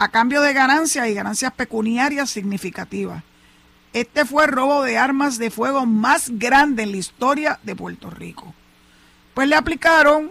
a 0.00 0.08
cambio 0.08 0.40
de 0.40 0.54
ganancias 0.54 1.06
y 1.08 1.14
ganancias 1.14 1.52
pecuniarias 1.52 2.30
significativas. 2.30 3.22
Este 3.92 4.24
fue 4.24 4.46
el 4.46 4.52
robo 4.52 4.82
de 4.82 4.96
armas 4.96 5.36
de 5.36 5.50
fuego 5.50 5.84
más 5.84 6.30
grande 6.38 6.84
en 6.84 6.92
la 6.92 6.96
historia 6.96 7.60
de 7.64 7.76
Puerto 7.76 8.08
Rico. 8.08 8.54
Pues 9.34 9.46
le 9.46 9.56
aplicaron 9.56 10.30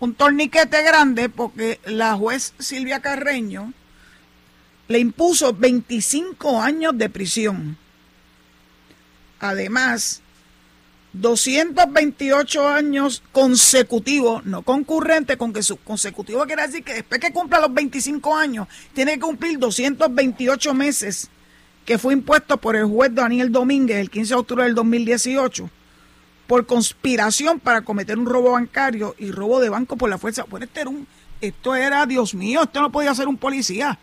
un 0.00 0.14
torniquete 0.14 0.82
grande 0.82 1.28
porque 1.28 1.78
la 1.84 2.16
juez 2.16 2.54
Silvia 2.58 3.00
Carreño 3.00 3.72
le 4.88 4.98
impuso 4.98 5.52
25 5.52 6.60
años 6.60 6.96
de 6.96 7.08
prisión. 7.08 7.76
Además, 9.40 10.22
228 11.14 12.68
años 12.68 13.22
consecutivos, 13.32 14.44
no 14.44 14.62
concurrente, 14.62 15.36
con 15.36 15.52
que 15.52 15.62
su 15.62 15.76
consecutivo 15.76 16.44
quiere 16.44 16.66
decir 16.66 16.82
que 16.82 16.94
después 16.94 17.20
que 17.20 17.32
cumpla 17.32 17.60
los 17.60 17.72
25 17.72 18.36
años, 18.36 18.66
tiene 18.92 19.14
que 19.14 19.20
cumplir 19.20 19.58
228 19.58 20.74
meses 20.74 21.30
que 21.84 21.98
fue 21.98 22.14
impuesto 22.14 22.56
por 22.56 22.76
el 22.76 22.86
juez 22.86 23.14
Daniel 23.14 23.52
Domínguez 23.52 23.98
el 23.98 24.10
15 24.10 24.34
de 24.34 24.40
octubre 24.40 24.64
del 24.64 24.74
2018 24.74 25.70
por 26.46 26.66
conspiración 26.66 27.60
para 27.60 27.82
cometer 27.82 28.18
un 28.18 28.26
robo 28.26 28.52
bancario 28.52 29.14
y 29.18 29.30
robo 29.30 29.60
de 29.60 29.68
banco 29.68 29.96
por 29.96 30.10
la 30.10 30.18
fuerza. 30.18 30.44
Bueno, 30.48 30.64
este 30.66 30.80
era 30.80 30.90
un, 30.90 31.06
esto 31.40 31.74
era, 31.74 32.04
Dios 32.06 32.34
mío, 32.34 32.62
esto 32.62 32.80
no 32.80 32.92
podía 32.92 33.14
ser 33.14 33.28
un 33.28 33.36
policía. 33.36 33.98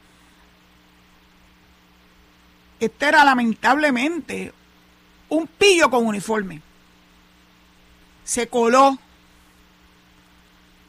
Este 2.81 3.05
era 3.05 3.23
lamentablemente 3.23 4.51
un 5.29 5.47
pillo 5.47 5.89
con 5.89 6.05
uniforme 6.05 6.61
se 8.23 8.47
coló 8.47 8.97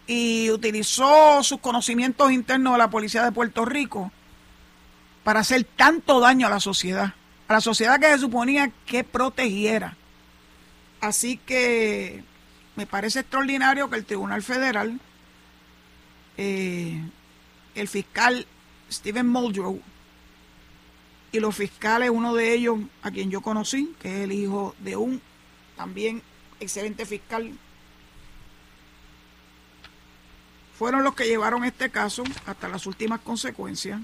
y 0.06 0.50
utilizó 0.50 1.42
sus 1.42 1.60
conocimientos 1.60 2.30
internos 2.30 2.74
de 2.74 2.78
la 2.78 2.90
policía 2.90 3.24
de 3.24 3.32
Puerto 3.32 3.64
Rico 3.64 4.12
para 5.24 5.40
hacer 5.40 5.64
tanto 5.64 6.20
daño 6.20 6.46
a 6.46 6.50
la 6.50 6.60
sociedad, 6.60 7.14
a 7.48 7.52
la 7.52 7.60
sociedad 7.60 8.00
que 8.00 8.06
se 8.06 8.18
suponía 8.18 8.70
que 8.86 9.04
protegiera. 9.04 9.96
Así 11.00 11.36
que 11.36 12.22
me 12.76 12.86
parece 12.86 13.20
extraordinario 13.20 13.90
que 13.90 13.96
el 13.96 14.04
Tribunal 14.04 14.42
Federal, 14.42 15.00
eh, 16.36 17.00
el 17.74 17.88
fiscal 17.88 18.46
Stephen 18.90 19.28
Muldrow 19.28 19.80
y 21.32 21.40
los 21.40 21.56
fiscales, 21.56 22.10
uno 22.10 22.34
de 22.34 22.52
ellos 22.52 22.78
a 23.02 23.10
quien 23.10 23.30
yo 23.30 23.40
conocí, 23.40 23.94
que 24.00 24.16
es 24.16 24.24
el 24.24 24.32
hijo 24.32 24.76
de 24.80 24.96
un 24.96 25.20
también 25.76 26.22
excelente 26.60 27.06
fiscal, 27.06 27.52
fueron 30.78 31.02
los 31.02 31.14
que 31.14 31.24
llevaron 31.24 31.64
este 31.64 31.90
caso 31.90 32.22
hasta 32.44 32.68
las 32.68 32.86
últimas 32.86 33.20
consecuencias. 33.20 34.00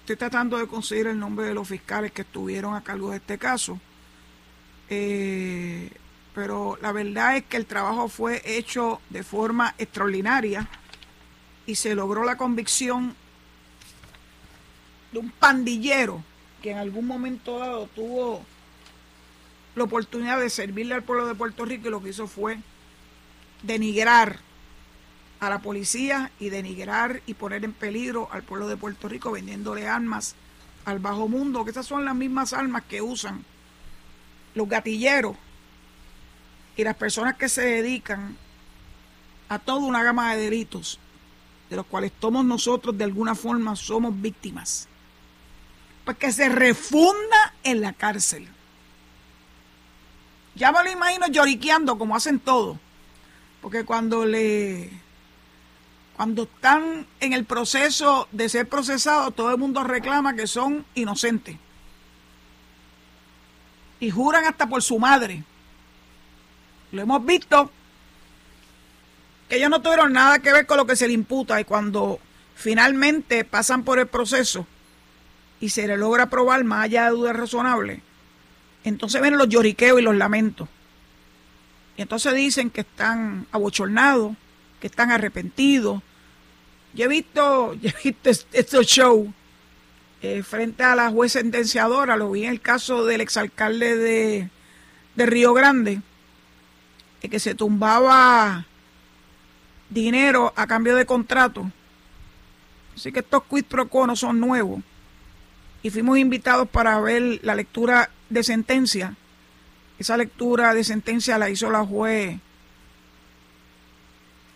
Estoy 0.00 0.16
tratando 0.16 0.58
de 0.58 0.66
conseguir 0.66 1.06
el 1.06 1.18
nombre 1.18 1.46
de 1.46 1.54
los 1.54 1.68
fiscales 1.68 2.12
que 2.12 2.22
estuvieron 2.22 2.74
a 2.74 2.82
cargo 2.82 3.10
de 3.10 3.16
este 3.16 3.38
caso. 3.38 3.78
Eh, 4.88 5.90
pero 6.34 6.76
la 6.82 6.90
verdad 6.92 7.36
es 7.36 7.44
que 7.44 7.56
el 7.56 7.66
trabajo 7.66 8.08
fue 8.08 8.42
hecho 8.44 9.00
de 9.08 9.22
forma 9.22 9.74
extraordinaria 9.78 10.68
y 11.70 11.76
se 11.76 11.94
logró 11.94 12.24
la 12.24 12.36
convicción 12.36 13.14
de 15.12 15.20
un 15.20 15.30
pandillero 15.30 16.22
que 16.62 16.72
en 16.72 16.78
algún 16.78 17.06
momento 17.06 17.58
dado 17.58 17.86
tuvo 17.94 18.44
la 19.76 19.84
oportunidad 19.84 20.40
de 20.40 20.50
servirle 20.50 20.94
al 20.94 21.04
pueblo 21.04 21.26
de 21.26 21.36
Puerto 21.36 21.64
Rico 21.64 21.86
y 21.86 21.90
lo 21.90 22.02
que 22.02 22.10
hizo 22.10 22.26
fue 22.26 22.58
denigrar 23.62 24.40
a 25.38 25.48
la 25.48 25.60
policía 25.60 26.32
y 26.40 26.50
denigrar 26.50 27.22
y 27.26 27.34
poner 27.34 27.64
en 27.64 27.72
peligro 27.72 28.28
al 28.32 28.42
pueblo 28.42 28.66
de 28.66 28.76
Puerto 28.76 29.08
Rico 29.08 29.30
vendiéndole 29.30 29.86
armas 29.86 30.34
al 30.84 30.98
bajo 30.98 31.28
mundo, 31.28 31.64
que 31.64 31.70
esas 31.70 31.86
son 31.86 32.04
las 32.04 32.16
mismas 32.16 32.52
armas 32.52 32.82
que 32.88 33.00
usan 33.00 33.44
los 34.56 34.68
gatilleros 34.68 35.36
y 36.76 36.82
las 36.82 36.96
personas 36.96 37.36
que 37.36 37.48
se 37.48 37.62
dedican 37.62 38.36
a 39.48 39.60
toda 39.60 39.78
una 39.78 40.02
gama 40.02 40.34
de 40.34 40.42
delitos, 40.42 40.98
de 41.70 41.76
los 41.76 41.86
cuales 41.86 42.12
todos 42.18 42.44
nosotros 42.44 42.98
de 42.98 43.04
alguna 43.04 43.36
forma 43.36 43.76
somos 43.76 44.20
víctimas. 44.20 44.88
Pues 46.04 46.18
que 46.18 46.32
se 46.32 46.48
refunda 46.48 47.54
en 47.62 47.80
la 47.80 47.92
cárcel. 47.92 48.48
Ya 50.56 50.72
me 50.72 50.82
lo 50.82 50.90
imagino 50.90 51.28
lloriqueando 51.28 51.96
como 51.96 52.16
hacen 52.16 52.40
todos. 52.40 52.76
Porque 53.62 53.84
cuando 53.84 54.26
le 54.26 54.90
cuando 56.16 56.42
están 56.42 57.06
en 57.20 57.32
el 57.32 57.46
proceso 57.46 58.28
de 58.30 58.50
ser 58.50 58.68
procesados, 58.68 59.34
todo 59.34 59.50
el 59.52 59.56
mundo 59.56 59.84
reclama 59.84 60.34
que 60.34 60.46
son 60.46 60.84
inocentes. 60.94 61.56
Y 64.00 64.10
juran 64.10 64.44
hasta 64.44 64.68
por 64.68 64.82
su 64.82 64.98
madre. 64.98 65.44
Lo 66.92 67.00
hemos 67.00 67.24
visto 67.24 67.70
que 69.50 69.56
ellos 69.56 69.68
no 69.68 69.82
tuvieron 69.82 70.12
nada 70.12 70.38
que 70.38 70.52
ver 70.52 70.64
con 70.64 70.76
lo 70.76 70.86
que 70.86 70.94
se 70.94 71.08
le 71.08 71.12
imputa 71.12 71.60
y 71.60 71.64
cuando 71.64 72.20
finalmente 72.54 73.44
pasan 73.44 73.82
por 73.82 73.98
el 73.98 74.06
proceso 74.06 74.64
y 75.60 75.70
se 75.70 75.88
le 75.88 75.96
logra 75.96 76.30
probar 76.30 76.62
más 76.62 76.84
allá 76.84 77.06
de 77.06 77.10
dudas 77.10 77.34
razonables, 77.34 78.00
entonces 78.84 79.20
vienen 79.20 79.38
los 79.38 79.48
lloriqueos 79.48 79.98
y 79.98 80.04
los 80.04 80.14
lamentos. 80.14 80.68
Y 81.96 82.02
entonces 82.02 82.32
dicen 82.32 82.70
que 82.70 82.82
están 82.82 83.48
abochornados, 83.50 84.36
que 84.78 84.86
están 84.86 85.10
arrepentidos, 85.10 86.00
yo 86.94 87.06
he 87.06 87.08
visto, 87.08 87.74
yo 87.82 87.90
he 87.90 88.02
visto 88.04 88.30
estos 88.52 88.86
shows 88.86 89.30
eh, 90.22 90.44
frente 90.44 90.84
a 90.84 90.94
la 90.94 91.10
juez 91.10 91.32
sentenciadora, 91.32 92.16
lo 92.16 92.30
vi 92.30 92.44
en 92.44 92.50
el 92.50 92.60
caso 92.60 93.04
del 93.04 93.20
exalcalde 93.20 93.96
de, 93.96 94.48
de 95.16 95.26
Río 95.26 95.52
Grande, 95.54 96.02
que 97.20 97.40
se 97.40 97.56
tumbaba 97.56 98.64
dinero 99.90 100.52
a 100.56 100.66
cambio 100.66 100.96
de 100.96 101.04
contrato. 101.04 101.70
Así 102.96 103.12
que 103.12 103.20
estos 103.20 103.42
quid 103.44 103.64
pro 103.64 103.88
quo 103.88 104.14
son 104.16 104.40
nuevos. 104.40 104.82
Y 105.82 105.90
fuimos 105.90 106.18
invitados 106.18 106.68
para 106.68 106.98
ver 107.00 107.40
la 107.42 107.54
lectura 107.54 108.10
de 108.28 108.42
sentencia. 108.42 109.14
Esa 109.98 110.16
lectura 110.16 110.72
de 110.74 110.84
sentencia 110.84 111.38
la 111.38 111.50
hizo 111.50 111.70
la 111.70 111.84
juez 111.84 112.38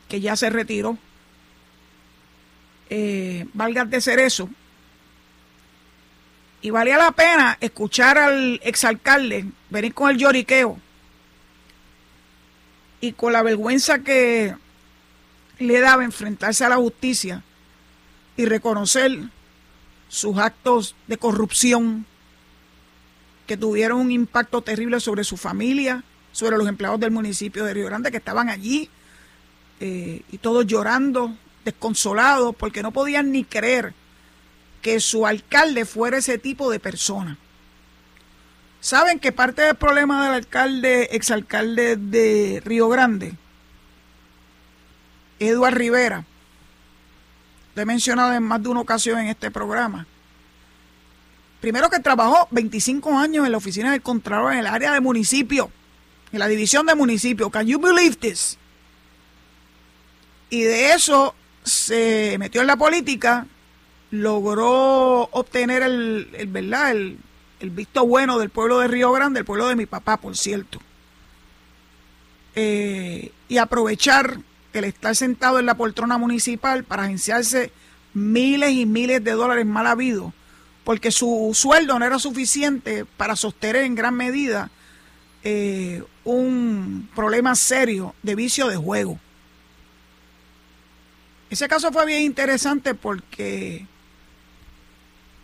que 0.08 0.20
ya 0.20 0.36
se 0.36 0.50
retiró 0.50 0.98
eh, 2.90 3.46
valga 3.54 3.84
de 3.84 4.00
ser 4.00 4.18
eso. 4.18 4.48
Y 6.60 6.70
valía 6.70 6.96
la 6.96 7.12
pena 7.12 7.58
escuchar 7.60 8.16
al 8.18 8.60
exalcalde 8.62 9.46
venir 9.68 9.92
con 9.92 10.10
el 10.10 10.16
lloriqueo 10.16 10.78
y 13.00 13.12
con 13.12 13.32
la 13.32 13.42
vergüenza 13.42 13.98
que 13.98 14.54
le 15.58 15.80
daba 15.80 16.04
enfrentarse 16.04 16.64
a 16.64 16.68
la 16.68 16.76
justicia 16.76 17.42
y 18.36 18.44
reconocer 18.46 19.18
sus 20.08 20.38
actos 20.38 20.94
de 21.06 21.18
corrupción 21.18 22.06
que 23.46 23.56
tuvieron 23.56 24.00
un 24.00 24.10
impacto 24.10 24.62
terrible 24.62 25.00
sobre 25.00 25.24
su 25.24 25.36
familia, 25.36 26.02
sobre 26.32 26.56
los 26.56 26.68
empleados 26.68 27.00
del 27.00 27.10
municipio 27.10 27.64
de 27.64 27.74
Río 27.74 27.86
Grande 27.86 28.10
que 28.10 28.16
estaban 28.16 28.48
allí 28.48 28.88
eh, 29.80 30.22
y 30.30 30.38
todos 30.38 30.66
llorando 30.66 31.36
desconsolados 31.64 32.54
porque 32.56 32.82
no 32.82 32.92
podían 32.92 33.32
ni 33.32 33.44
creer 33.44 33.92
que 34.82 35.00
su 35.00 35.26
alcalde 35.26 35.84
fuera 35.84 36.18
ese 36.18 36.38
tipo 36.38 36.70
de 36.70 36.80
persona. 36.80 37.38
Saben 38.80 39.18
que 39.18 39.32
parte 39.32 39.62
del 39.62 39.76
problema 39.76 40.24
del 40.24 40.34
alcalde, 40.34 41.08
exalcalde 41.12 41.96
de 41.96 42.60
Río 42.64 42.88
Grande, 42.88 43.34
Eduard 45.38 45.74
Rivera, 45.74 46.24
lo 47.74 47.82
he 47.82 47.86
mencionado 47.86 48.32
en 48.32 48.42
más 48.42 48.62
de 48.62 48.68
una 48.68 48.80
ocasión 48.80 49.18
en 49.18 49.28
este 49.28 49.50
programa. 49.50 50.06
Primero 51.60 51.88
que 51.88 51.98
trabajó 51.98 52.46
25 52.50 53.18
años 53.18 53.46
en 53.46 53.52
la 53.52 53.58
oficina 53.58 53.90
del 53.92 54.02
Contralor 54.02 54.52
en 54.52 54.58
el 54.60 54.66
área 54.66 54.92
de 54.92 55.00
municipio, 55.00 55.70
en 56.30 56.38
la 56.38 56.46
división 56.46 56.86
de 56.86 56.94
municipio. 56.94 57.50
Can 57.50 57.66
you 57.66 57.80
believe 57.80 58.16
this? 58.16 58.58
Y 60.50 60.62
de 60.62 60.92
eso 60.92 61.34
se 61.64 62.36
metió 62.38 62.60
en 62.60 62.66
la 62.66 62.76
política, 62.76 63.46
logró 64.10 65.22
obtener 65.32 65.82
el, 65.82 66.28
el 66.34 66.46
¿verdad? 66.48 66.92
El, 66.92 67.18
visto 67.70 68.06
bueno 68.06 68.38
del 68.38 68.50
pueblo 68.50 68.80
de 68.80 68.88
Río 68.88 69.10
Grande, 69.10 69.40
el 69.40 69.46
pueblo 69.46 69.66
de 69.68 69.74
mi 69.74 69.86
papá, 69.86 70.18
por 70.18 70.36
cierto. 70.36 70.80
Eh, 72.54 73.32
y 73.48 73.56
aprovechar 73.56 74.38
el 74.78 74.84
estar 74.84 75.14
sentado 75.16 75.58
en 75.58 75.66
la 75.66 75.76
poltrona 75.76 76.18
municipal 76.18 76.84
para 76.84 77.04
agenciarse 77.04 77.72
miles 78.12 78.72
y 78.72 78.86
miles 78.86 79.22
de 79.22 79.32
dólares 79.32 79.66
mal 79.66 79.86
habidos, 79.86 80.32
porque 80.84 81.10
su 81.10 81.50
sueldo 81.54 81.98
no 81.98 82.04
era 82.04 82.18
suficiente 82.18 83.04
para 83.04 83.36
sostener 83.36 83.84
en 83.84 83.94
gran 83.94 84.14
medida 84.14 84.70
eh, 85.42 86.02
un 86.24 87.08
problema 87.14 87.54
serio 87.54 88.14
de 88.22 88.34
vicio 88.34 88.68
de 88.68 88.76
juego. 88.76 89.18
Ese 91.50 91.68
caso 91.68 91.92
fue 91.92 92.06
bien 92.06 92.22
interesante 92.22 92.94
porque 92.94 93.86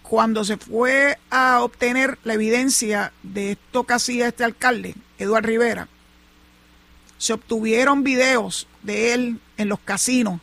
cuando 0.03 0.45
se 0.45 0.57
fue 0.57 1.19
a 1.31 1.61
obtener 1.63 2.19
la 2.25 2.35
evidencia 2.35 3.13
de 3.23 3.53
esto 3.53 3.85
que 3.85 3.95
hacía 3.95 4.29
este 4.29 4.43
alcalde, 4.43 4.95
Eduardo 5.19 5.47
Rivera, 5.47 5.89
se 7.21 7.35
obtuvieron 7.35 8.03
videos 8.03 8.67
de 8.83 9.13
él 9.13 9.41
en 9.59 9.69
los 9.69 9.79
casinos, 9.79 10.41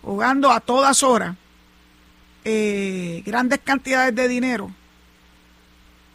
jugando 0.00 0.50
a 0.50 0.60
todas 0.60 1.02
horas 1.02 1.36
eh, 2.42 3.22
grandes 3.26 3.60
cantidades 3.62 4.14
de 4.14 4.26
dinero, 4.26 4.70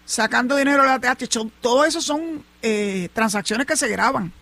sacando 0.04 0.56
dinero 0.56 0.82
de 0.82 0.88
la 0.88 1.00
TH. 1.00 1.30
Todo 1.62 1.86
eso 1.86 2.02
son 2.02 2.44
eh, 2.64 3.10
transacciones 3.14 3.68
que 3.68 3.78
se 3.78 3.88
graban 3.88 4.34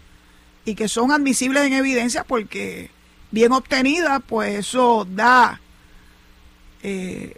y 0.63 0.75
que 0.75 0.87
son 0.87 1.11
admisibles 1.11 1.65
en 1.65 1.73
evidencia 1.73 2.23
porque 2.23 2.89
bien 3.29 3.51
obtenida, 3.51 4.21
pues 4.21 4.59
eso 4.59 5.05
da 5.09 5.59
eh, 6.83 7.35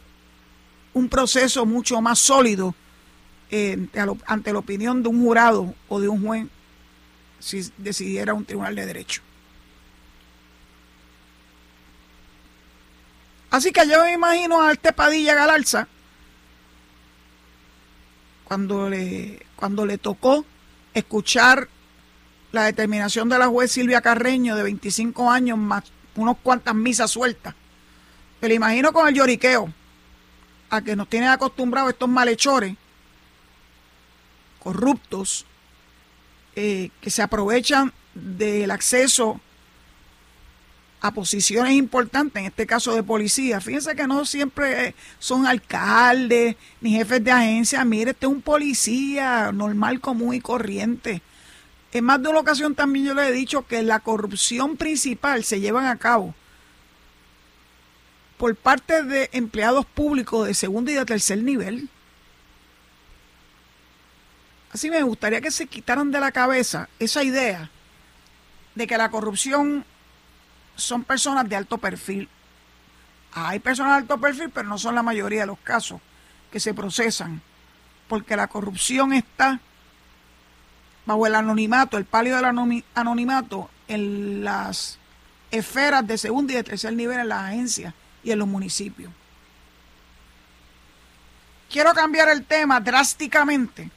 un 0.94 1.10
proceso 1.10 1.66
mucho 1.66 2.02
más 2.02 2.20
sólido 2.20 2.76
ante 4.28 4.54
la 4.54 4.60
opinión 4.60 5.02
de 5.02 5.10
un 5.10 5.24
jurado 5.24 5.74
o 5.88 6.00
de 6.00 6.08
un 6.08 6.24
juez 6.24 6.46
si 7.46 7.72
decidiera 7.78 8.34
un 8.34 8.44
tribunal 8.44 8.76
de 8.76 8.88
derecho. 8.88 9.22
Así 13.52 13.72
que 13.72 13.88
yo 13.88 14.04
me 14.04 14.14
imagino 14.14 14.64
a 14.64 14.72
este 14.72 14.92
Padilla 14.92 15.36
Galarza 15.36 15.88
cuando 18.46 18.90
le, 18.90 19.46
cuando 19.56 19.86
le 19.86 20.00
tocó 20.00 20.44
escuchar 20.96 21.70
la 22.52 22.64
determinación 22.64 23.30
de 23.30 23.38
la 23.38 23.46
juez 23.46 23.72
Silvia 23.72 24.02
Carreño 24.02 24.56
de 24.56 24.64
25 24.64 25.30
años 25.30 25.60
más 25.60 25.84
unos 26.16 26.38
cuantas 26.42 26.74
misas 26.74 27.12
sueltas. 27.12 27.54
Me 28.42 28.48
lo 28.48 28.56
imagino 28.56 28.92
con 28.92 29.08
el 29.08 29.14
lloriqueo, 29.14 29.72
a 30.72 30.82
que 30.82 30.96
nos 30.96 31.08
tienen 31.10 31.30
acostumbrados 31.30 31.92
estos 31.92 32.10
malhechores 32.10 32.76
corruptos 34.58 35.46
eh, 36.56 36.90
que 37.02 37.10
se 37.10 37.22
aprovechan 37.22 37.92
del 38.14 38.72
acceso 38.72 39.40
a 41.02 41.12
posiciones 41.12 41.74
importantes, 41.74 42.40
en 42.40 42.48
este 42.48 42.66
caso 42.66 42.96
de 42.96 43.04
policía. 43.04 43.62
Fíjense 43.62 43.96
que 43.96 44.08
no 44.08 44.26
siempre 44.26 44.96
son 45.20 45.46
alcaldes 45.46 46.56
ni 46.82 46.92
jefes 46.92 47.24
de 47.24 47.32
agencia. 47.32 47.86
Mire, 47.86 48.12
este 48.12 48.26
es 48.26 48.32
un 48.32 48.42
policía 48.42 49.52
normal, 49.52 50.00
común 50.00 50.34
y 50.34 50.42
corriente 50.42 51.22
en 51.98 52.04
más 52.04 52.22
de 52.22 52.28
una 52.28 52.40
ocasión 52.40 52.76
también 52.76 53.06
yo 53.06 53.14
le 53.14 53.30
he 53.30 53.32
dicho 53.32 53.66
que 53.66 53.82
la 53.82 54.02
corrupción 54.02 54.76
principal 54.76 55.46
se 55.46 55.62
lleva 55.62 55.90
a 55.90 55.96
cabo 55.96 56.36
por 58.38 58.54
parte 58.58 59.02
de 59.04 59.30
empleados 59.32 59.86
públicos 59.86 60.46
de 60.46 60.54
segundo 60.54 60.92
y 60.92 60.96
de 60.96 61.06
tercer 61.06 61.42
nivel. 61.42 61.88
Así 64.76 64.90
me 64.90 65.04
gustaría 65.04 65.40
que 65.40 65.52
se 65.52 65.68
quitaran 65.68 66.12
de 66.12 66.20
la 66.20 66.34
cabeza 66.34 66.90
esa 67.00 67.24
idea 67.24 67.70
de 68.76 68.86
que 68.86 68.98
la 68.98 69.10
corrupción 69.10 69.86
son 70.76 71.06
personas 71.06 71.48
de 71.48 71.56
alto 71.56 71.78
perfil. 71.78 72.28
Hay 73.32 73.60
personas 73.60 73.94
de 73.94 73.98
alto 74.00 74.20
perfil, 74.20 74.52
pero 74.54 74.68
no 74.68 74.78
son 74.78 74.94
la 74.96 75.02
mayoría 75.02 75.40
de 75.40 75.46
los 75.46 75.60
casos 75.60 76.02
que 76.52 76.60
se 76.60 76.74
procesan, 76.74 77.42
porque 78.10 78.36
la 78.36 78.48
corrupción 78.48 79.14
está 79.14 79.62
bajo 81.06 81.26
el 81.26 81.36
anonimato, 81.36 81.98
el 81.98 82.04
palio 82.04 82.36
del 82.36 82.84
anonimato 82.96 83.70
en 83.88 84.44
las 84.44 85.00
esferas 85.52 86.06
de 86.06 86.18
segundo 86.18 86.52
y 86.52 86.58
de 86.58 86.66
tercer 86.66 86.92
nivel 86.92 87.18
en 87.22 87.30
las 87.30 87.46
agencias 87.46 87.94
y 88.26 88.32
en 88.32 88.40
los 88.40 88.48
municipios. 88.50 89.10
Quiero 91.72 91.94
cambiar 91.94 92.28
el 92.28 92.44
tema 92.44 92.82
drásticamente 92.82 93.90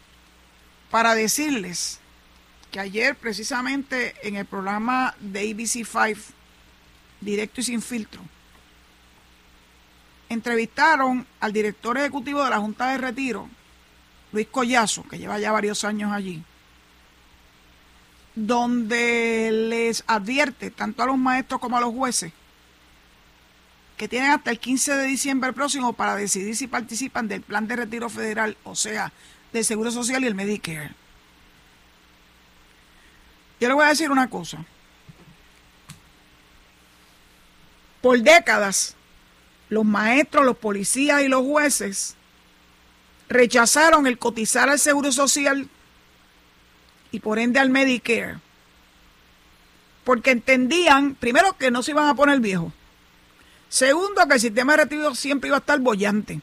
para 0.91 1.15
decirles 1.15 2.01
que 2.71 2.81
ayer 2.81 3.17
precisamente 3.17 4.15
en 4.23 4.37
el 4.37 4.45
programa 4.45 5.15
de 5.21 5.43
ABC5, 5.51 6.19
directo 7.21 7.61
y 7.61 7.65
sin 7.65 7.83
filtro, 7.83 8.23
entrevistaron 10.29 11.27
al 11.41 11.53
director 11.53 11.97
ejecutivo 11.97 12.45
de 12.45 12.51
la 12.51 12.59
Junta 12.59 12.91
de 12.91 12.99
Retiro, 12.99 13.49
Luis 14.33 14.47
Collazo, 14.49 15.03
que 15.05 15.19
lleva 15.19 15.39
ya 15.39 15.53
varios 15.53 15.85
años 15.85 16.13
allí, 16.13 16.43
donde 18.35 19.51
les 19.53 20.05
advierte 20.07 20.71
tanto 20.71 21.03
a 21.03 21.07
los 21.07 21.19
maestros 21.19 21.61
como 21.61 21.77
a 21.77 21.81
los 21.81 21.95
jueces 21.95 22.33
que 23.99 24.09
tienen 24.09 24.31
hasta 24.31 24.53
el 24.53 24.61
15 24.61 24.95
de 24.95 25.07
diciembre 25.07 25.53
próximo 25.53 25.93
para 25.93 26.15
decidir 26.15 26.55
si 26.55 26.69
participan 26.69 27.27
del 27.27 27.43
plan 27.43 27.67
de 27.67 27.77
retiro 27.77 28.09
federal, 28.09 28.57
o 28.63 28.77
sea, 28.77 29.13
del 29.53 29.65
Seguro 29.65 29.91
Social 29.91 30.23
y 30.25 30.27
el 30.27 30.35
Medicare. 30.35 30.93
Yo 33.61 33.69
le 33.69 33.75
voy 33.75 33.85
a 33.85 33.89
decir 33.89 34.11
una 34.11 34.31
cosa. 34.31 34.65
Por 38.01 38.21
décadas, 38.21 38.95
los 39.69 39.85
maestros, 39.85 40.45
los 40.45 40.57
policías 40.57 41.23
y 41.23 41.29
los 41.29 41.43
jueces 41.43 42.15
rechazaron 43.29 44.07
el 44.07 44.19
cotizar 44.19 44.69
al 44.69 44.79
Seguro 44.79 45.13
Social 45.13 45.69
y 47.11 47.21
por 47.21 47.39
ende 47.39 47.59
al 47.59 47.71
Medicare. 47.71 48.39
Porque 50.05 50.31
entendían, 50.31 51.15
primero, 51.15 51.57
que 51.59 51.71
no 51.71 51.83
se 51.83 51.91
iban 51.91 52.09
a 52.09 52.15
poner 52.15 52.41
viejos. 52.41 52.73
Segundo, 53.69 54.27
que 54.27 54.35
el 54.35 54.41
sistema 54.41 54.73
de 54.73 54.85
retiro 54.85 55.15
siempre 55.15 55.49
iba 55.49 55.57
a 55.57 55.61
estar 55.61 55.79
bollante. 55.81 56.41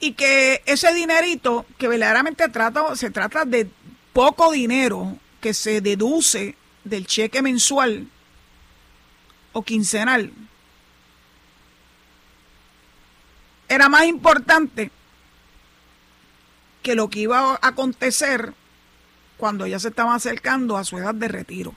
Y 0.00 0.12
que 0.12 0.62
ese 0.66 0.92
dinerito, 0.92 1.64
que 1.78 1.88
verdaderamente 1.88 2.48
trata, 2.48 2.94
se 2.96 3.10
trata 3.10 3.44
de 3.44 3.68
poco 4.12 4.52
dinero 4.52 5.16
que 5.40 5.54
se 5.54 5.80
deduce 5.80 6.56
del 6.84 7.06
cheque 7.06 7.42
mensual 7.42 8.06
o 9.52 9.62
quincenal, 9.62 10.32
era 13.68 13.88
más 13.88 14.04
importante 14.04 14.90
que 16.82 16.94
lo 16.94 17.10
que 17.10 17.20
iba 17.20 17.54
a 17.54 17.58
acontecer 17.60 18.54
cuando 19.36 19.66
ya 19.66 19.78
se 19.78 19.88
estaba 19.88 20.14
acercando 20.14 20.76
a 20.76 20.84
su 20.84 20.98
edad 20.98 21.14
de 21.14 21.28
retiro. 21.28 21.74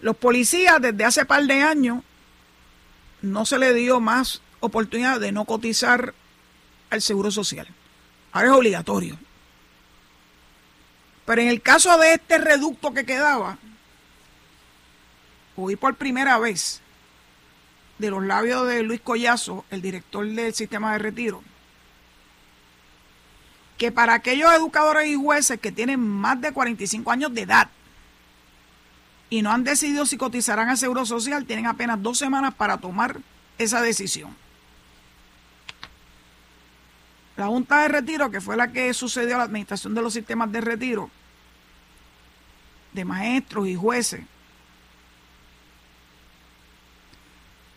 Los 0.00 0.16
policías 0.16 0.80
desde 0.80 1.04
hace 1.04 1.26
par 1.26 1.44
de 1.44 1.62
años 1.62 2.02
no 3.20 3.44
se 3.44 3.58
le 3.58 3.74
dio 3.74 4.00
más 4.00 4.40
oportunidad 4.60 5.20
de 5.20 5.32
no 5.32 5.44
cotizar 5.44 6.14
al 6.90 7.00
seguro 7.00 7.30
social. 7.30 7.66
Ahora 8.32 8.48
es 8.48 8.54
obligatorio. 8.54 9.18
Pero 11.24 11.42
en 11.42 11.48
el 11.48 11.62
caso 11.62 11.96
de 11.98 12.14
este 12.14 12.38
reducto 12.38 12.92
que 12.92 13.06
quedaba, 13.06 13.58
oí 15.56 15.76
por 15.76 15.94
primera 15.94 16.38
vez 16.38 16.80
de 17.98 18.10
los 18.10 18.24
labios 18.24 18.66
de 18.66 18.82
Luis 18.82 19.00
Collazo, 19.00 19.64
el 19.70 19.82
director 19.82 20.26
del 20.26 20.54
sistema 20.54 20.92
de 20.92 20.98
retiro, 20.98 21.42
que 23.78 23.92
para 23.92 24.14
aquellos 24.14 24.52
educadores 24.52 25.06
y 25.08 25.14
jueces 25.14 25.60
que 25.60 25.72
tienen 25.72 26.00
más 26.00 26.40
de 26.40 26.52
45 26.52 27.10
años 27.10 27.32
de 27.32 27.42
edad 27.42 27.70
y 29.30 29.42
no 29.42 29.52
han 29.52 29.64
decidido 29.64 30.04
si 30.06 30.16
cotizarán 30.16 30.68
al 30.68 30.76
Seguro 30.76 31.06
Social, 31.06 31.46
tienen 31.46 31.66
apenas 31.66 32.02
dos 32.02 32.18
semanas 32.18 32.52
para 32.54 32.78
tomar 32.78 33.20
esa 33.56 33.80
decisión. 33.80 34.36
La 37.40 37.46
Junta 37.46 37.80
de 37.80 37.88
Retiro, 37.88 38.30
que 38.30 38.42
fue 38.42 38.54
la 38.54 38.70
que 38.70 38.92
sucedió 38.92 39.36
a 39.36 39.38
la 39.38 39.44
administración 39.44 39.94
de 39.94 40.02
los 40.02 40.12
sistemas 40.12 40.52
de 40.52 40.60
retiro, 40.60 41.08
de 42.92 43.02
maestros 43.06 43.66
y 43.66 43.74
jueces, 43.74 44.20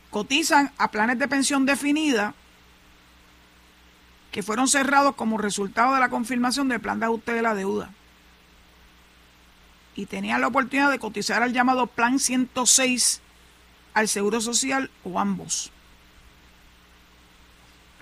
cotizan 0.09 0.69
a 0.77 0.91
planes 0.91 1.17
de 1.17 1.29
pensión 1.29 1.65
definida 1.65 2.35
que 4.33 4.43
fueron 4.43 4.67
cerrados 4.67 5.15
como 5.15 5.37
resultado 5.37 5.93
de 5.93 6.01
la 6.01 6.09
confirmación 6.09 6.67
del 6.67 6.81
plan 6.81 6.99
de 6.99 7.05
ajuste 7.05 7.31
de 7.31 7.41
la 7.41 7.55
deuda 7.55 7.89
y 9.95 10.07
tenían 10.07 10.41
la 10.41 10.47
oportunidad 10.47 10.91
de 10.91 10.99
cotizar 10.99 11.41
al 11.41 11.53
llamado 11.53 11.87
Plan 11.87 12.19
106 12.19 13.21
al 13.93 14.09
Seguro 14.09 14.41
Social 14.41 14.91
o 15.05 15.21
ambos. 15.21 15.71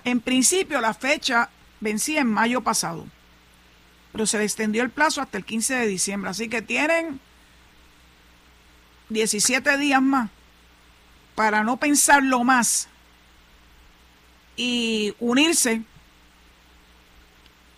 En 0.04 0.20
principio 0.20 0.80
la 0.80 0.94
fecha 0.94 1.50
vencía 1.80 2.20
en 2.20 2.28
mayo 2.28 2.60
pasado, 2.60 3.06
pero 4.12 4.26
se 4.26 4.38
le 4.38 4.44
extendió 4.44 4.82
el 4.82 4.90
plazo 4.90 5.20
hasta 5.20 5.38
el 5.38 5.44
15 5.44 5.74
de 5.74 5.86
diciembre, 5.86 6.30
así 6.30 6.48
que 6.48 6.62
tienen 6.62 7.20
17 9.08 9.76
días 9.78 10.02
más 10.02 10.30
para 11.34 11.62
no 11.62 11.76
pensarlo 11.76 12.44
más 12.44 12.88
y 14.56 15.14
unirse 15.18 15.82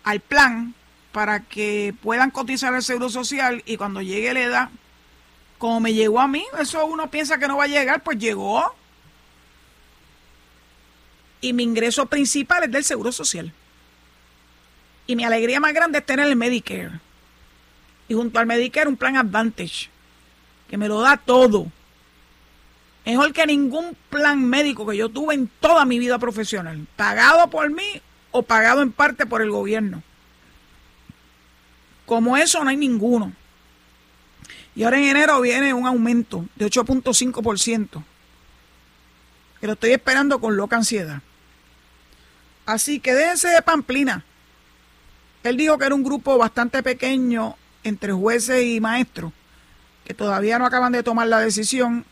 al 0.02 0.20
plan 0.20 0.74
para 1.12 1.40
que 1.40 1.94
puedan 2.02 2.30
cotizar 2.30 2.74
el 2.74 2.82
seguro 2.82 3.08
social 3.08 3.62
y 3.66 3.76
cuando 3.76 4.02
llegue 4.02 4.34
la 4.34 4.40
edad, 4.40 4.68
como 5.58 5.80
me 5.80 5.94
llegó 5.94 6.20
a 6.20 6.26
mí, 6.26 6.44
eso 6.58 6.84
uno 6.86 7.10
piensa 7.10 7.38
que 7.38 7.48
no 7.48 7.56
va 7.56 7.64
a 7.64 7.68
llegar, 7.68 8.02
pues 8.02 8.18
llegó. 8.18 8.74
Y 11.44 11.52
mi 11.52 11.62
ingreso 11.62 12.06
principal 12.06 12.64
es 12.64 12.72
del 12.72 12.84
seguro 12.84 13.12
social. 13.12 13.52
Y 15.06 15.14
mi 15.14 15.24
alegría 15.24 15.60
más 15.60 15.74
grande 15.74 15.98
es 15.98 16.06
tener 16.06 16.26
el 16.26 16.36
Medicare. 16.36 16.92
Y 18.08 18.14
junto 18.14 18.38
al 18.38 18.46
Medicare 18.46 18.88
un 18.88 18.96
plan 18.96 19.18
Advantage, 19.18 19.90
que 20.70 20.78
me 20.78 20.88
lo 20.88 21.02
da 21.02 21.18
todo. 21.18 21.70
Mejor 23.04 23.34
que 23.34 23.46
ningún 23.46 23.94
plan 24.08 24.42
médico 24.42 24.86
que 24.86 24.96
yo 24.96 25.10
tuve 25.10 25.34
en 25.34 25.50
toda 25.60 25.84
mi 25.84 25.98
vida 25.98 26.18
profesional, 26.18 26.86
pagado 26.96 27.50
por 27.50 27.70
mí 27.70 28.00
o 28.30 28.42
pagado 28.42 28.80
en 28.80 28.90
parte 28.90 29.26
por 29.26 29.42
el 29.42 29.50
gobierno. 29.50 30.02
Como 32.06 32.38
eso 32.38 32.64
no 32.64 32.70
hay 32.70 32.78
ninguno. 32.78 33.34
Y 34.74 34.84
ahora 34.84 34.96
en 34.96 35.04
enero 35.04 35.42
viene 35.42 35.74
un 35.74 35.86
aumento 35.86 36.46
de 36.56 36.64
8.5%. 36.64 38.02
Que 39.60 39.66
lo 39.66 39.74
estoy 39.74 39.90
esperando 39.90 40.40
con 40.40 40.56
loca 40.56 40.76
ansiedad. 40.76 41.20
Así 42.66 43.00
que 43.00 43.14
déjense 43.14 43.48
de 43.48 43.62
pamplina. 43.62 44.24
Él 45.42 45.56
dijo 45.56 45.76
que 45.76 45.84
era 45.84 45.94
un 45.94 46.02
grupo 46.02 46.38
bastante 46.38 46.82
pequeño 46.82 47.56
entre 47.82 48.12
jueces 48.12 48.64
y 48.64 48.80
maestros, 48.80 49.32
que 50.04 50.14
todavía 50.14 50.58
no 50.58 50.64
acaban 50.64 50.92
de 50.92 51.02
tomar 51.02 51.28
la 51.28 51.40
decisión. 51.40 52.04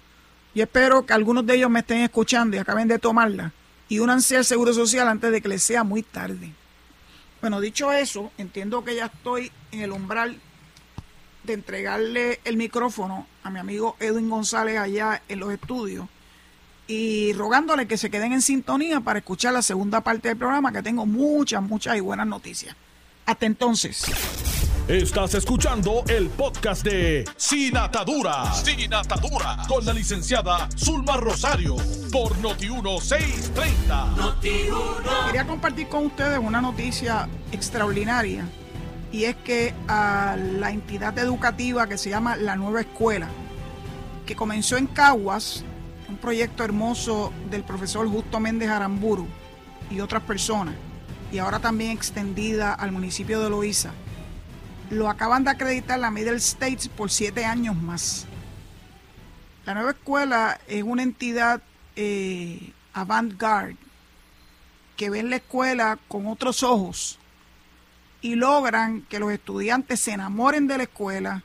Y 0.55 0.61
espero 0.61 1.07
que 1.07 1.15
algunos 1.15 1.47
de 1.47 1.55
ellos 1.55 1.71
me 1.71 1.81
estén 1.81 1.99
escuchando 2.01 2.57
y 2.57 2.59
acaben 2.59 2.89
de 2.89 2.99
tomarla. 2.99 3.53
Y 3.89 4.01
únanse 4.01 4.37
al 4.37 4.45
Seguro 4.45 4.75
Social 4.75 5.09
antes 5.09 5.33
de 5.33 5.41
que 5.41 5.49
les 5.49 5.63
sea 5.63 5.83
muy 5.83 6.03
tarde. 6.03 6.53
Bueno, 7.41 7.61
dicho 7.61 7.91
eso, 7.91 8.31
entiendo 8.37 8.85
que 8.85 8.95
ya 8.95 9.07
estoy 9.07 9.51
en 9.73 9.81
el 9.81 9.93
umbral 9.93 10.39
de 11.45 11.55
entregarle 11.55 12.41
el 12.45 12.57
micrófono 12.57 13.27
a 13.43 13.51
mi 13.51 13.59
amigo 13.59 13.97
Edwin 13.99 14.29
González 14.29 14.79
allá 14.79 15.23
en 15.29 15.41
los 15.41 15.53
estudios 15.53 16.07
y 16.93 17.33
rogándole 17.33 17.87
que 17.87 17.97
se 17.97 18.11
queden 18.11 18.35
en 18.35 18.43
sintonía 18.43 19.01
para 19.01 19.21
escuchar 19.21 19.55
la 19.55 19.63
segunda 19.63 20.03
parte 20.03 20.29
del 20.29 20.37
programa, 20.37 20.71
que 20.73 20.83
tengo 20.83 21.07
muchas, 21.07 21.63
muchas 21.63 21.97
y 21.97 22.01
buenas 22.01 22.27
noticias. 22.27 22.77
Hasta 23.25 23.47
entonces. 23.47 24.05
Estás 24.89 25.33
escuchando 25.35 26.05
el 26.09 26.29
podcast 26.29 26.85
de 26.85 27.25
Sin 27.37 27.79
Atadura. 27.79 28.53
Sin 28.53 28.93
Atadura. 28.93 29.57
Con 29.69 29.87
la 29.87 29.95
licenciada 29.95 30.69
Zulma 30.77 31.17
Rosario. 31.17 31.77
Por 32.11 32.37
Noti1630. 32.43 34.41
Quería 35.27 35.47
compartir 35.47 35.89
con 35.89 36.07
ustedes 36.07 36.39
una 36.39 36.61
noticia 36.61 37.27
extraordinaria. 37.53 38.45
Y 39.13 39.25
es 39.25 39.37
que 39.37 39.73
a 39.89 40.37
la 40.37 40.71
entidad 40.71 41.19
educativa 41.19 41.87
que 41.87 41.97
se 41.97 42.11
llama 42.11 42.37
La 42.37 42.57
Nueva 42.57 42.83
Escuela, 42.83 43.29
que 44.27 44.37
comenzó 44.37 44.77
en 44.77 44.89
Caguas, 44.89 45.65
proyecto 46.23 46.65
hermoso 46.65 47.33
del 47.51 47.65
profesor 47.65 48.09
Justo 48.09 48.41
Méndez 48.41 48.71
Aramburu 48.71 49.27
y 49.91 50.01
otras 50.01 50.23
personas, 50.23 50.75
y 51.31 51.39
ahora 51.39 51.59
también 51.59 51.91
extendida 51.91 52.73
al 52.73 52.93
municipio 52.93 53.43
de 53.43 53.51
Loíza 53.51 53.93
lo 54.93 55.09
acaban 55.09 55.43
de 55.43 55.51
acreditar 55.51 55.99
la 55.99 56.11
Middle 56.11 56.37
States 56.37 56.87
por 56.87 57.11
siete 57.11 57.47
años 57.47 57.75
más. 57.75 58.27
La 59.65 59.75
nueva 59.75 59.93
escuela 59.93 60.61
es 60.69 60.83
una 60.83 61.03
entidad 61.03 61.63
eh, 61.97 62.73
avant-garde 62.93 63.77
que 64.97 65.09
ven 65.09 65.31
la 65.31 65.37
escuela 65.37 65.99
con 66.09 66.27
otros 66.27 66.63
ojos 66.63 67.19
y 68.21 68.35
logran 68.35 69.03
que 69.03 69.19
los 69.19 69.33
estudiantes 69.33 69.99
se 69.99 70.13
enamoren 70.13 70.67
de 70.67 70.77
la 70.77 70.83
escuela, 70.83 71.43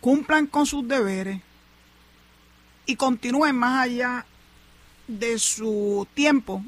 cumplan 0.00 0.46
con 0.46 0.66
sus 0.66 0.86
deberes 0.86 1.40
y 2.86 2.96
continúen 2.96 3.56
más 3.56 3.82
allá 3.82 4.24
de 5.08 5.38
su 5.38 6.06
tiempo 6.14 6.64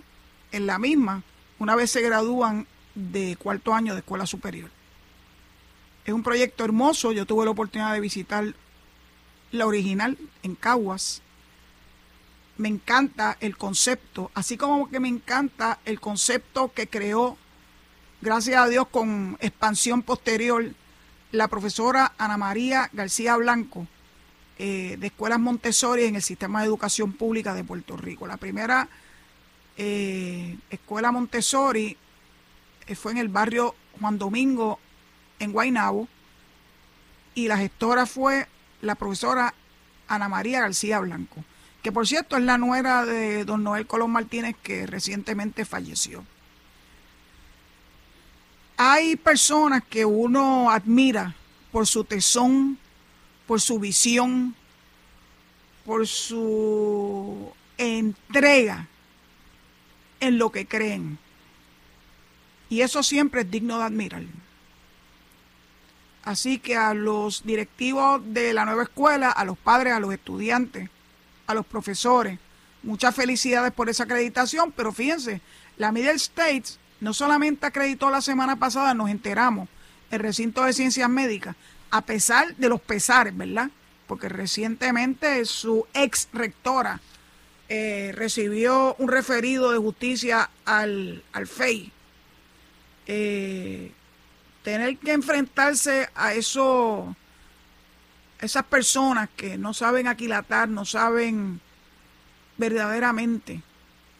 en 0.53 0.67
la 0.67 0.79
misma 0.79 1.23
una 1.59 1.75
vez 1.75 1.91
se 1.91 2.03
gradúan 2.03 2.67
de 2.95 3.37
cuarto 3.37 3.75
año 3.75 3.95
de 3.95 4.01
escuela 4.01 4.27
superior. 4.27 4.71
Es 6.05 6.15
un 6.15 6.23
proyecto 6.23 6.65
hermoso, 6.65 7.13
yo 7.13 7.27
tuve 7.27 7.45
la 7.45 7.51
oportunidad 7.51 7.93
de 7.93 8.01
visitar 8.01 8.55
la 9.51 9.67
original 9.67 10.17
en 10.43 10.55
Caguas 10.55 11.23
me 12.59 12.69
encanta 12.69 13.37
el 13.41 13.57
concepto, 13.57 14.31
así 14.35 14.57
como 14.57 14.91
que 14.91 15.01
me 15.01 15.09
encanta 15.09 15.79
el 15.85 16.01
concepto 16.01 16.73
que 16.73 16.89
creó, 16.89 17.39
gracias 18.21 18.61
a 18.61 18.69
Dios, 18.69 18.89
con 18.89 19.39
expansión 19.41 20.03
posterior, 20.03 20.73
la 21.31 21.49
profesora 21.49 22.13
Ana 22.19 22.37
María 22.37 22.91
García 22.93 23.37
Blanco, 23.37 23.87
eh, 24.59 24.97
de 24.99 25.07
Escuelas 25.07 25.41
Montessori 25.41 26.05
en 26.05 26.17
el 26.17 26.23
Sistema 26.23 26.61
de 26.61 26.67
Educación 26.67 27.13
Pública 27.13 27.55
de 27.55 27.65
Puerto 27.65 27.97
Rico. 27.97 28.27
La 28.27 28.37
primera 28.37 28.89
eh, 29.77 30.57
escuela 30.71 31.13
Montessori 31.13 31.97
eh, 32.87 32.95
fue 32.95 33.13
en 33.13 33.19
el 33.19 33.29
barrio 33.29 33.75
Juan 34.01 34.19
Domingo, 34.19 34.79
en 35.39 35.53
Guaynabo, 35.53 36.09
y 37.35 37.49
la 37.49 37.59
gestora 37.59 38.07
fue 38.07 38.47
la 38.83 38.95
profesora 38.95 39.55
Ana 40.09 40.29
María 40.29 40.61
García 40.61 40.99
Blanco 41.01 41.45
que 41.83 41.93
por 41.93 42.07
cierto 42.07 42.37
es 42.37 42.43
la 42.43 42.59
nuera 42.59 43.05
de 43.05 43.45
don 43.45 43.63
Noel 43.63 43.87
Colón 43.87 44.11
Martínez 44.11 44.57
que 44.63 44.87
recientemente 44.87 45.65
falleció. 45.65 46.25
Hay 48.77 49.17
personas 49.17 49.83
que 49.89 50.05
uno 50.05 50.71
admira 50.71 51.35
por 51.73 51.87
su 51.87 52.05
tesón, 52.05 52.79
por 53.49 53.63
su 53.63 53.81
visión, 53.81 54.55
por 55.87 56.07
su 56.07 57.51
entrega 57.79 58.87
en 60.21 60.37
lo 60.37 60.53
que 60.53 60.67
creen. 60.67 61.19
Y 62.69 62.83
eso 62.83 63.03
siempre 63.03 63.41
es 63.41 63.51
digno 63.51 63.79
de 63.79 63.85
admirar. 63.85 64.23
Así 66.25 66.59
que 66.59 66.77
a 66.77 66.93
los 66.93 67.43
directivos 67.45 68.21
de 68.35 68.53
la 68.53 68.67
nueva 68.67 68.83
escuela, 68.83 69.31
a 69.31 69.47
los 69.47 69.57
padres, 69.57 69.95
a 69.95 70.01
los 70.01 70.13
estudiantes, 70.13 70.91
a 71.47 71.55
los 71.55 71.65
profesores. 71.65 72.39
Muchas 72.83 73.15
felicidades 73.15 73.73
por 73.73 73.89
esa 73.89 74.05
acreditación, 74.05 74.73
pero 74.73 74.93
fíjense, 74.93 75.41
la 75.79 75.91
Middle 75.91 76.13
States 76.13 76.79
no 77.01 77.15
solamente 77.15 77.65
acreditó 77.65 78.11
la 78.11 78.21
semana 78.21 78.57
pasada, 78.57 78.93
nos 78.93 79.09
enteramos, 79.09 79.71
el 80.11 80.21
recinto 80.21 80.65
de 80.65 80.75
ciencias 80.75 81.09
médicas, 81.09 81.57
a 81.91 82.03
pesar 82.03 82.55
de 82.57 82.69
los 82.69 82.81
pesares, 82.81 83.37
¿verdad? 83.37 83.71
Porque 84.07 84.29
recientemente 84.29 85.45
su 85.45 85.87
ex 85.95 86.29
rectora 86.33 87.01
eh, 87.69 88.13
recibió 88.15 88.95
un 88.99 89.09
referido 89.09 89.71
de 89.71 89.79
justicia 89.79 90.51
al, 90.65 91.23
al 91.33 91.47
FEI. 91.47 91.93
Eh, 93.07 93.93
tener 94.63 94.99
que 94.99 95.13
enfrentarse 95.13 96.09
a 96.15 96.35
eso 96.35 97.17
esas 98.41 98.65
personas 98.65 99.29
que 99.37 99.59
no 99.59 99.75
saben 99.75 100.07
aquilatar, 100.07 100.69
no 100.69 100.85
saben 100.85 101.61
verdaderamente 102.57 103.63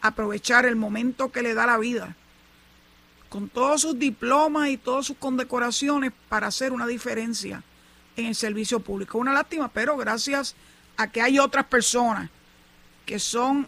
aprovechar 0.01 0.65
el 0.65 0.75
momento 0.75 1.31
que 1.31 1.41
le 1.41 1.53
da 1.53 1.65
la 1.65 1.77
vida, 1.77 2.15
con 3.29 3.47
todos 3.47 3.81
sus 3.81 3.97
diplomas 3.97 4.69
y 4.69 4.77
todas 4.77 5.05
sus 5.05 5.17
condecoraciones 5.17 6.11
para 6.27 6.47
hacer 6.47 6.71
una 6.71 6.87
diferencia 6.87 7.63
en 8.17 8.25
el 8.25 8.35
servicio 8.35 8.79
público. 8.79 9.17
Una 9.17 9.33
lástima, 9.33 9.69
pero 9.69 9.95
gracias 9.95 10.55
a 10.97 11.09
que 11.11 11.21
hay 11.21 11.39
otras 11.39 11.65
personas 11.65 12.29
que 13.05 13.19
son 13.19 13.67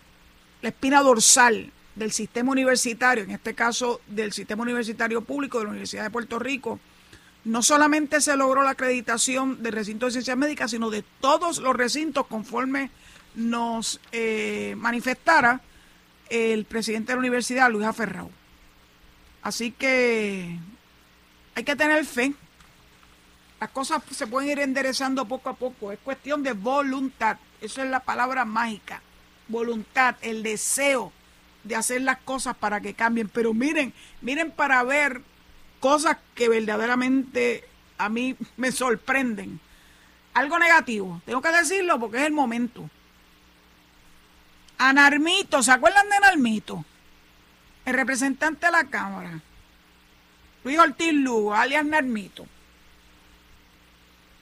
la 0.61 0.69
espina 0.69 1.01
dorsal 1.01 1.71
del 1.95 2.11
sistema 2.11 2.51
universitario, 2.51 3.23
en 3.23 3.31
este 3.31 3.53
caso 3.53 4.01
del 4.07 4.33
sistema 4.33 4.63
universitario 4.63 5.21
público 5.21 5.59
de 5.59 5.65
la 5.65 5.69
Universidad 5.71 6.03
de 6.03 6.09
Puerto 6.09 6.39
Rico, 6.39 6.79
no 7.43 7.63
solamente 7.63 8.21
se 8.21 8.37
logró 8.37 8.63
la 8.63 8.71
acreditación 8.71 9.63
del 9.63 9.73
recinto 9.73 10.05
de 10.05 10.11
ciencias 10.11 10.37
médicas, 10.37 10.71
sino 10.71 10.89
de 10.89 11.03
todos 11.19 11.59
los 11.59 11.75
recintos 11.75 12.27
conforme 12.27 12.91
nos 13.35 13.99
eh, 14.11 14.75
manifestara 14.77 15.61
el 16.29 16.65
presidente 16.65 17.11
de 17.11 17.15
la 17.15 17.19
universidad, 17.19 17.71
Luis 17.71 17.85
Aferrao. 17.85 18.29
Así 19.41 19.71
que 19.71 20.57
hay 21.55 21.63
que 21.63 21.75
tener 21.75 22.05
fe. 22.05 22.33
Las 23.59 23.69
cosas 23.69 24.01
se 24.11 24.27
pueden 24.27 24.49
ir 24.49 24.59
enderezando 24.59 25.25
poco 25.25 25.49
a 25.49 25.55
poco. 25.55 25.91
Es 25.91 25.99
cuestión 25.99 26.43
de 26.43 26.53
voluntad. 26.53 27.37
Esa 27.61 27.83
es 27.83 27.89
la 27.89 27.99
palabra 27.99 28.45
mágica. 28.45 29.01
Voluntad, 29.47 30.15
el 30.21 30.43
deseo 30.43 31.11
de 31.63 31.75
hacer 31.75 32.01
las 32.01 32.19
cosas 32.19 32.55
para 32.55 32.81
que 32.81 32.93
cambien. 32.93 33.29
Pero 33.29 33.53
miren, 33.53 33.93
miren 34.21 34.51
para 34.51 34.81
ver 34.83 35.21
cosas 35.79 36.17
que 36.35 36.49
verdaderamente 36.49 37.67
a 37.97 38.09
mí 38.09 38.35
me 38.57 38.71
sorprenden. 38.71 39.59
Algo 40.33 40.57
negativo, 40.57 41.21
tengo 41.25 41.41
que 41.41 41.51
decirlo 41.51 41.99
porque 41.99 42.17
es 42.17 42.23
el 42.23 42.33
momento. 42.33 42.89
A 44.77 44.93
Narmito, 44.93 45.61
¿se 45.61 45.71
acuerdan 45.71 46.09
de 46.09 46.19
Narmito? 46.19 46.85
El 47.85 47.93
representante 47.93 48.65
de 48.65 48.71
la 48.71 48.85
Cámara, 48.85 49.41
Luis 50.63 50.77
Ortiz 50.77 51.13
Lugo, 51.13 51.53
alias 51.53 51.85
Narmito, 51.85 52.45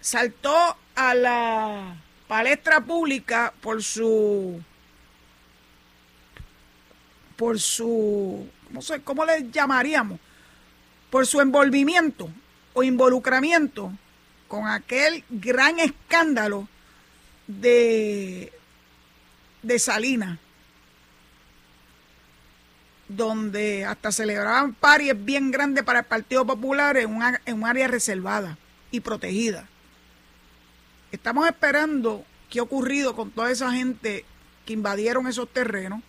saltó 0.01 0.77
a 0.95 1.13
la 1.13 1.95
palestra 2.27 2.81
pública 2.81 3.53
por 3.61 3.81
su 3.81 4.61
por 7.35 7.59
su 7.59 8.47
no 8.69 8.81
sé 8.81 9.01
cómo 9.01 9.25
le 9.25 9.49
llamaríamos 9.49 10.19
por 11.09 11.25
su 11.25 11.41
envolvimiento 11.41 12.29
o 12.73 12.83
involucramiento 12.83 13.91
con 14.47 14.67
aquel 14.67 15.23
gran 15.29 15.79
escándalo 15.79 16.67
de, 17.47 18.51
de 19.61 19.79
Salinas, 19.79 20.37
donde 23.09 23.83
hasta 23.85 24.11
celebraban 24.11 24.73
paries 24.73 25.25
bien 25.25 25.51
grandes 25.51 25.83
para 25.83 25.99
el 25.99 26.05
Partido 26.05 26.45
Popular 26.45 26.95
en, 26.95 27.19
en 27.45 27.55
un 27.55 27.65
área 27.65 27.87
reservada 27.87 28.57
y 28.91 29.01
protegida. 29.01 29.67
Estamos 31.11 31.47
esperando 31.47 32.23
qué 32.49 32.59
ha 32.59 32.63
ocurrido 32.63 33.15
con 33.15 33.31
toda 33.31 33.51
esa 33.51 33.71
gente 33.71 34.23
que 34.65 34.73
invadieron 34.73 35.27
esos 35.27 35.49
terrenos. 35.49 36.01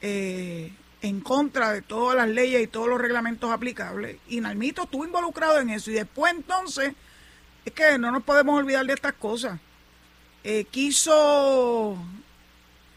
Eh, 0.00 0.72
en 1.02 1.20
contra 1.20 1.72
de 1.72 1.82
todas 1.82 2.16
las 2.16 2.28
leyes 2.28 2.62
y 2.62 2.66
todos 2.66 2.88
los 2.88 3.00
reglamentos 3.00 3.50
aplicables. 3.50 4.16
Y 4.28 4.40
Nalmito 4.40 4.84
estuvo 4.84 5.04
involucrado 5.04 5.60
en 5.60 5.70
eso. 5.70 5.90
Y 5.90 5.94
después 5.94 6.32
entonces, 6.32 6.94
es 7.64 7.72
que 7.72 7.98
no 7.98 8.10
nos 8.10 8.24
podemos 8.24 8.58
olvidar 8.58 8.84
de 8.86 8.94
estas 8.94 9.12
cosas. 9.14 9.60
Eh, 10.42 10.64
quiso 10.70 11.96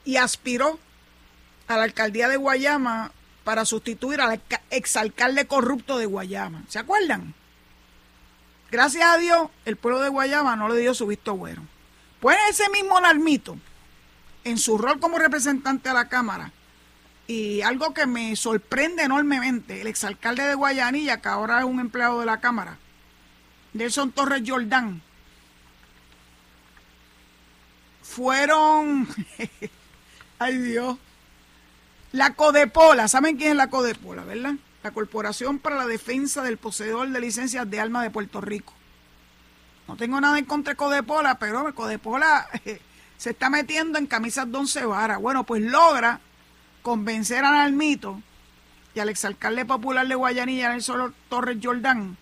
y 0.06 0.18
aspiró 0.18 0.80
a 1.70 1.78
la 1.78 1.84
alcaldía 1.84 2.28
de 2.28 2.36
Guayama 2.36 3.12
para 3.44 3.64
sustituir 3.64 4.22
al 4.22 4.42
exalcalde 4.72 5.46
corrupto 5.46 5.98
de 5.98 6.08
Guayama. 6.08 6.64
¿Se 6.68 6.80
acuerdan? 6.80 7.36
Gracias 8.72 9.06
a 9.06 9.18
Dios, 9.18 9.50
el 9.66 9.78
pueblo 9.78 10.02
de 10.02 10.10
Guayama 10.10 10.56
no 10.56 10.68
le 10.68 10.80
dio 10.80 10.94
su 10.94 11.06
visto 11.06 11.36
bueno. 11.36 11.66
Pues 12.20 12.38
ese 12.50 12.70
mismo 12.70 13.00
Nalmito, 13.00 13.58
en 14.44 14.58
su 14.58 14.78
rol 14.80 15.00
como 15.00 15.20
representante 15.20 15.90
a 15.90 15.94
la 15.94 16.10
Cámara, 16.10 16.52
y 17.28 17.62
algo 17.62 17.94
que 17.94 18.08
me 18.08 18.36
sorprende 18.36 19.04
enormemente, 19.04 19.82
el 19.82 19.88
exalcalde 19.88 20.44
de 20.44 20.56
Guayanilla, 20.56 21.22
que 21.22 21.30
ahora 21.30 21.60
es 21.60 21.66
un 21.66 21.80
empleado 21.80 22.20
de 22.20 22.26
la 22.26 22.40
Cámara, 22.40 22.78
Nelson 23.74 24.12
Torres 24.12 24.42
Jordán, 24.46 25.04
fueron, 28.02 29.08
ay 30.40 30.58
Dios, 30.58 30.98
la 32.12 32.34
Codepola, 32.34 33.08
¿saben 33.08 33.38
quién 33.38 33.52
es 33.52 33.58
la 33.58 33.70
Codepola, 33.70 34.24
verdad? 34.24 34.56
La 34.84 34.92
Corporación 34.92 35.60
para 35.60 35.76
la 35.76 35.86
Defensa 35.86 36.42
del 36.42 36.58
Poseedor 36.58 37.10
de 37.10 37.20
Licencias 37.20 37.70
de 37.70 37.80
Armas 37.80 38.04
de 38.04 38.10
Puerto 38.10 38.42
Rico. 38.42 38.74
No 39.88 39.96
tengo 39.96 40.20
nada 40.20 40.40
en 40.40 40.46
contra 40.46 40.74
de 40.74 40.78
Codepola, 40.78 41.38
pero 41.38 41.74
Codepola 41.76 42.48
se 43.18 43.30
está 43.32 43.50
metiendo 43.50 44.00
en 44.00 44.08
camisas 44.08 44.52
de 44.52 44.58
once 44.58 44.86
varas. 44.86 45.20
Bueno, 45.20 45.44
pues 45.44 45.62
logra 45.62 46.20
convencer 46.82 47.44
a 47.44 47.52
Nalmito 47.52 48.22
y 48.96 49.00
al 49.00 49.10
exalcalde 49.10 49.66
popular 49.66 50.08
de 50.08 50.16
Guayanilla, 50.16 50.70
Nelson 50.70 51.14
Torres 51.28 51.58
Jordán, 51.62 52.18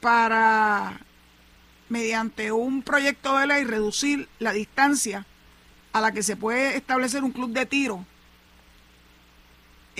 para 0.00 1.00
mediante 1.90 2.52
un 2.52 2.82
proyecto 2.82 3.36
de 3.36 3.46
ley, 3.46 3.64
reducir 3.64 4.28
la 4.38 4.52
distancia 4.52 5.26
a 5.92 6.00
la 6.00 6.12
que 6.12 6.22
se 6.22 6.36
puede 6.36 6.76
establecer 6.76 7.24
un 7.24 7.32
club 7.32 7.50
de 7.50 7.66
tiro 7.66 8.06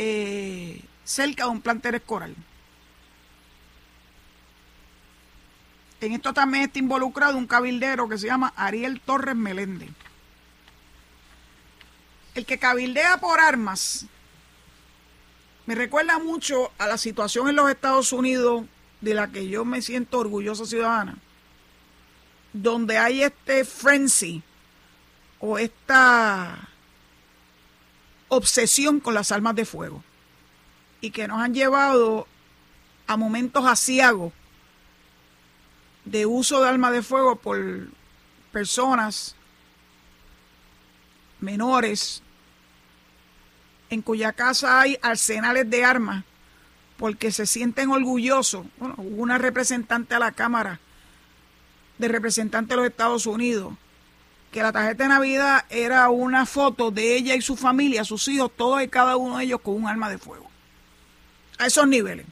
eh, 0.03 0.81
cerca 1.05 1.45
de 1.45 1.51
un 1.51 1.61
plantel 1.61 1.97
escolar. 1.97 2.31
En 6.01 6.13
esto 6.13 6.33
también 6.33 6.65
está 6.65 6.79
involucrado 6.79 7.37
un 7.37 7.47
cabildero 7.47 8.09
que 8.09 8.17
se 8.17 8.29
llama 8.29 8.55
Ariel 8.57 9.03
Torres 9.03 9.37
Meléndez. 9.37 9.91
El 12.35 12.47
que 12.47 12.59
cabildea 12.59 13.19
por 13.19 13.41
armas 13.41 14.07
me 15.67 15.75
recuerda 15.75 16.19
mucho 16.19 16.73
a 16.79 16.87
la 16.87 16.97
situación 16.97 17.51
en 17.51 17.57
los 17.57 17.69
Estados 17.69 18.15
Unidos 18.15 18.65
de 19.03 19.13
la 19.13 19.29
que 19.29 19.49
yo 19.49 19.67
me 19.67 19.83
siento 19.83 20.19
orgullosa 20.19 20.65
ciudadana, 20.65 21.19
donde 22.55 22.97
hay 22.97 23.23
este 23.23 23.67
frenzy 23.67 24.43
o 25.41 25.59
esta 25.59 26.70
obsesión 28.31 29.01
con 29.01 29.13
las 29.13 29.33
armas 29.33 29.55
de 29.57 29.67
fuego 29.67 30.03
y 31.03 31.11
que 31.11 31.29
nos 31.29 31.41
han 31.41 31.53
llevado 31.53 32.27
a 33.07 33.17
momentos 33.17 33.67
asiagos 33.67 34.33
de 36.05 36.25
uso 36.25 36.63
de 36.63 36.69
armas 36.69 36.93
de 36.93 37.03
fuego 37.03 37.37
por 37.37 37.59
personas 38.53 39.35
menores 41.41 42.23
en 43.91 44.01
cuya 44.01 44.33
casa 44.33 44.81
hay 44.81 44.97
arsenales 45.03 45.69
de 45.69 45.85
armas 45.85 46.25
porque 46.97 47.33
se 47.33 47.47
sienten 47.47 47.91
orgullosos. 47.91 48.67
Bueno, 48.79 48.95
hubo 48.99 49.23
una 49.23 49.39
representante 49.39 50.15
a 50.15 50.19
la 50.21 50.33
Cámara 50.33 50.79
de 51.99 52.09
Representantes 52.09 52.69
de 52.69 52.77
los 52.77 52.87
Estados 52.87 53.27
Unidos 53.27 53.75
que 54.51 54.63
la 54.63 54.73
tarjeta 54.73 55.05
de 55.05 55.11
Navidad 55.11 55.65
era 55.71 56.11
una 56.11 56.45
foto 56.45 56.91
de 56.91 57.17
ella 57.17 57.35
y 57.35 57.43
su 57.43 57.57
familia, 57.57 58.05
sus 58.05 58.27
hijos, 58.29 58.51
todos 58.57 58.83
y 58.83 58.89
cada 58.89 59.17
uno 59.17 59.39
de 59.39 59.45
ellos 59.45 59.61
con 59.61 59.75
un 59.75 59.87
arma 59.87 60.11
de 60.11 60.19
fuego. 60.19 60.51
A 61.59 61.67
esos 61.67 61.87
niveles. 61.87 62.27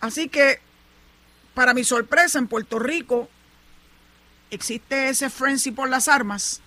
Así 0.00 0.28
que, 0.28 0.60
para 1.54 1.74
mi 1.74 1.84
sorpresa, 1.84 2.38
en 2.38 2.48
Puerto 2.48 2.78
Rico 2.78 3.28
existe 4.50 5.08
ese 5.08 5.30
frenzy 5.30 5.70
por 5.70 5.88
las 5.88 6.08
armas 6.08 6.60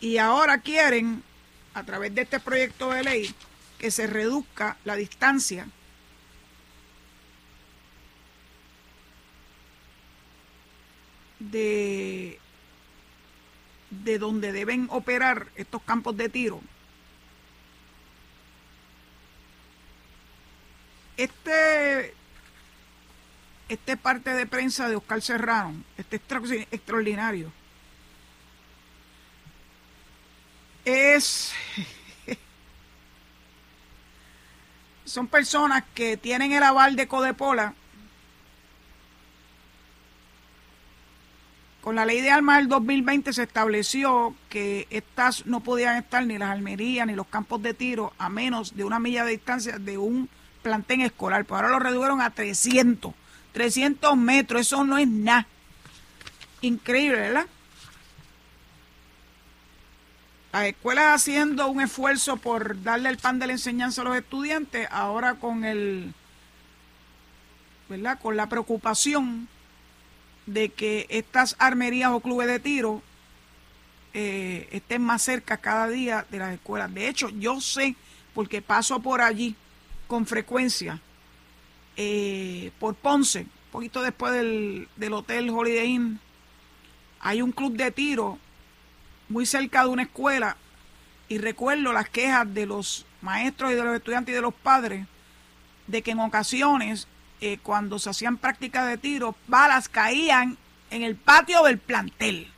y 0.00 0.18
ahora 0.18 0.58
quieren, 0.58 1.22
a 1.74 1.84
través 1.84 2.14
de 2.14 2.22
este 2.22 2.40
proyecto 2.40 2.90
de 2.90 3.02
ley, 3.02 3.34
que 3.78 3.90
se 3.90 4.06
reduzca 4.06 4.76
la 4.84 4.96
distancia 4.96 5.68
de, 11.38 12.38
de 13.90 14.18
donde 14.18 14.52
deben 14.52 14.88
operar 14.90 15.46
estos 15.56 15.82
campos 15.82 16.16
de 16.16 16.28
tiro. 16.28 16.60
Este, 21.16 22.14
este 23.68 23.96
parte 23.96 24.30
de 24.30 24.46
prensa 24.46 24.88
de 24.88 24.96
Oscar 24.96 25.20
Serrano, 25.20 25.82
este 25.96 26.16
extraordinario, 26.70 27.50
es 30.84 31.52
son 35.04 35.26
personas 35.26 35.84
que 35.94 36.16
tienen 36.16 36.52
el 36.52 36.62
aval 36.62 36.96
de 36.96 37.08
Codepola 37.08 37.74
Con 41.80 41.94
la 41.94 42.04
ley 42.04 42.20
de 42.20 42.30
armas 42.30 42.58
del 42.58 42.68
2020 42.68 43.32
se 43.32 43.44
estableció 43.44 44.34
que 44.48 44.86
estas 44.90 45.46
no 45.46 45.60
podían 45.60 45.96
estar 45.96 46.26
ni 46.26 46.36
las 46.36 46.50
almerías 46.50 47.06
ni 47.06 47.14
los 47.14 47.28
campos 47.28 47.62
de 47.62 47.72
tiro 47.72 48.12
a 48.18 48.28
menos 48.28 48.76
de 48.76 48.84
una 48.84 48.98
milla 48.98 49.24
de 49.24 49.32
distancia 49.32 49.78
de 49.78 49.96
un 49.96 50.28
plantén 50.62 51.00
escolar. 51.00 51.44
Pues 51.44 51.56
ahora 51.60 51.72
lo 51.72 51.78
redujeron 51.78 52.20
a 52.20 52.30
300. 52.30 53.14
300 53.52 54.16
metros, 54.16 54.62
eso 54.62 54.84
no 54.84 54.98
es 54.98 55.08
nada. 55.08 55.46
Increíble, 56.60 57.18
¿verdad? 57.18 57.46
Las 60.52 60.64
escuelas 60.66 61.14
haciendo 61.14 61.68
un 61.68 61.80
esfuerzo 61.80 62.36
por 62.36 62.82
darle 62.82 63.10
el 63.10 63.18
pan 63.18 63.38
de 63.38 63.46
la 63.46 63.52
enseñanza 63.52 64.02
a 64.02 64.04
los 64.04 64.16
estudiantes, 64.16 64.88
ahora 64.90 65.34
con 65.34 65.64
el, 65.64 66.12
¿verdad? 67.88 68.18
Con 68.20 68.36
la 68.36 68.48
preocupación 68.48 69.48
de 70.48 70.70
que 70.70 71.06
estas 71.10 71.56
armerías 71.58 72.10
o 72.10 72.20
clubes 72.20 72.48
de 72.48 72.58
tiro 72.58 73.02
eh, 74.14 74.66
estén 74.72 75.02
más 75.02 75.22
cerca 75.22 75.58
cada 75.58 75.88
día 75.88 76.26
de 76.30 76.38
las 76.38 76.54
escuelas. 76.54 76.92
De 76.92 77.08
hecho, 77.08 77.28
yo 77.28 77.60
sé, 77.60 77.94
porque 78.34 78.62
paso 78.62 79.00
por 79.00 79.20
allí 79.20 79.54
con 80.06 80.26
frecuencia, 80.26 81.00
eh, 81.96 82.70
por 82.80 82.94
Ponce, 82.94 83.40
un 83.40 83.70
poquito 83.70 84.00
después 84.00 84.32
del, 84.32 84.88
del 84.96 85.12
Hotel 85.12 85.50
Holiday 85.50 85.86
Inn, 85.86 86.20
hay 87.20 87.42
un 87.42 87.52
club 87.52 87.76
de 87.76 87.90
tiro 87.90 88.38
muy 89.28 89.44
cerca 89.44 89.82
de 89.82 89.88
una 89.88 90.04
escuela 90.04 90.56
y 91.28 91.38
recuerdo 91.38 91.92
las 91.92 92.08
quejas 92.08 92.52
de 92.54 92.64
los 92.64 93.04
maestros 93.20 93.72
y 93.72 93.74
de 93.74 93.84
los 93.84 93.96
estudiantes 93.96 94.32
y 94.32 94.36
de 94.36 94.42
los 94.42 94.54
padres 94.54 95.06
de 95.86 96.00
que 96.00 96.12
en 96.12 96.20
ocasiones 96.20 97.06
eh, 97.40 97.58
cuando 97.62 97.98
se 97.98 98.10
hacían 98.10 98.36
prácticas 98.36 98.88
de 98.88 98.98
tiro, 98.98 99.34
balas 99.46 99.88
caían 99.88 100.56
en 100.90 101.02
el 101.02 101.16
patio 101.16 101.62
del 101.64 101.78
plantel. 101.78 102.50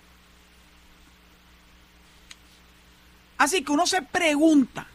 Así 3.40 3.62
que 3.62 3.72
uno 3.72 3.86
se 3.86 4.02
pregunta, 4.02 4.86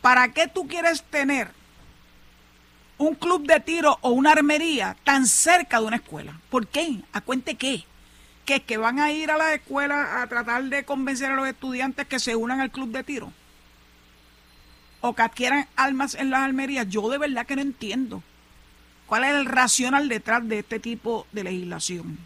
¿para 0.00 0.28
qué 0.28 0.46
tú 0.46 0.68
quieres 0.68 1.02
tener 1.02 1.50
un 2.96 3.14
club 3.16 3.44
de 3.46 3.58
tiro 3.58 3.98
o 4.02 4.10
una 4.10 4.32
armería 4.32 4.96
tan 5.02 5.26
cerca 5.26 5.80
de 5.80 5.86
una 5.86 5.96
escuela? 5.96 6.38
¿Por 6.50 6.68
qué? 6.68 7.00
¿A 7.12 7.20
cuente 7.20 7.56
qué? 7.56 7.84
¿Que 8.44 8.56
es 8.56 8.62
que 8.62 8.76
van 8.76 9.00
a 9.00 9.10
ir 9.10 9.30
a 9.30 9.36
la 9.36 9.54
escuela 9.54 10.22
a 10.22 10.26
tratar 10.28 10.64
de 10.64 10.84
convencer 10.84 11.30
a 11.30 11.36
los 11.36 11.48
estudiantes 11.48 12.06
que 12.06 12.20
se 12.20 12.36
unan 12.36 12.60
al 12.60 12.70
club 12.70 12.90
de 12.90 13.02
tiro? 13.02 13.32
¿O 15.00 15.14
que 15.14 15.22
adquieran 15.22 15.66
armas 15.74 16.14
en 16.14 16.30
las 16.30 16.42
armerías? 16.42 16.88
Yo 16.88 17.08
de 17.08 17.18
verdad 17.18 17.46
que 17.46 17.56
no 17.56 17.62
entiendo. 17.62 18.22
¿Cuál 19.06 19.24
es 19.24 19.34
el 19.34 19.46
racional 19.46 20.08
detrás 20.08 20.46
de 20.48 20.60
este 20.60 20.80
tipo 20.80 21.26
de 21.32 21.44
legislación? 21.44 22.18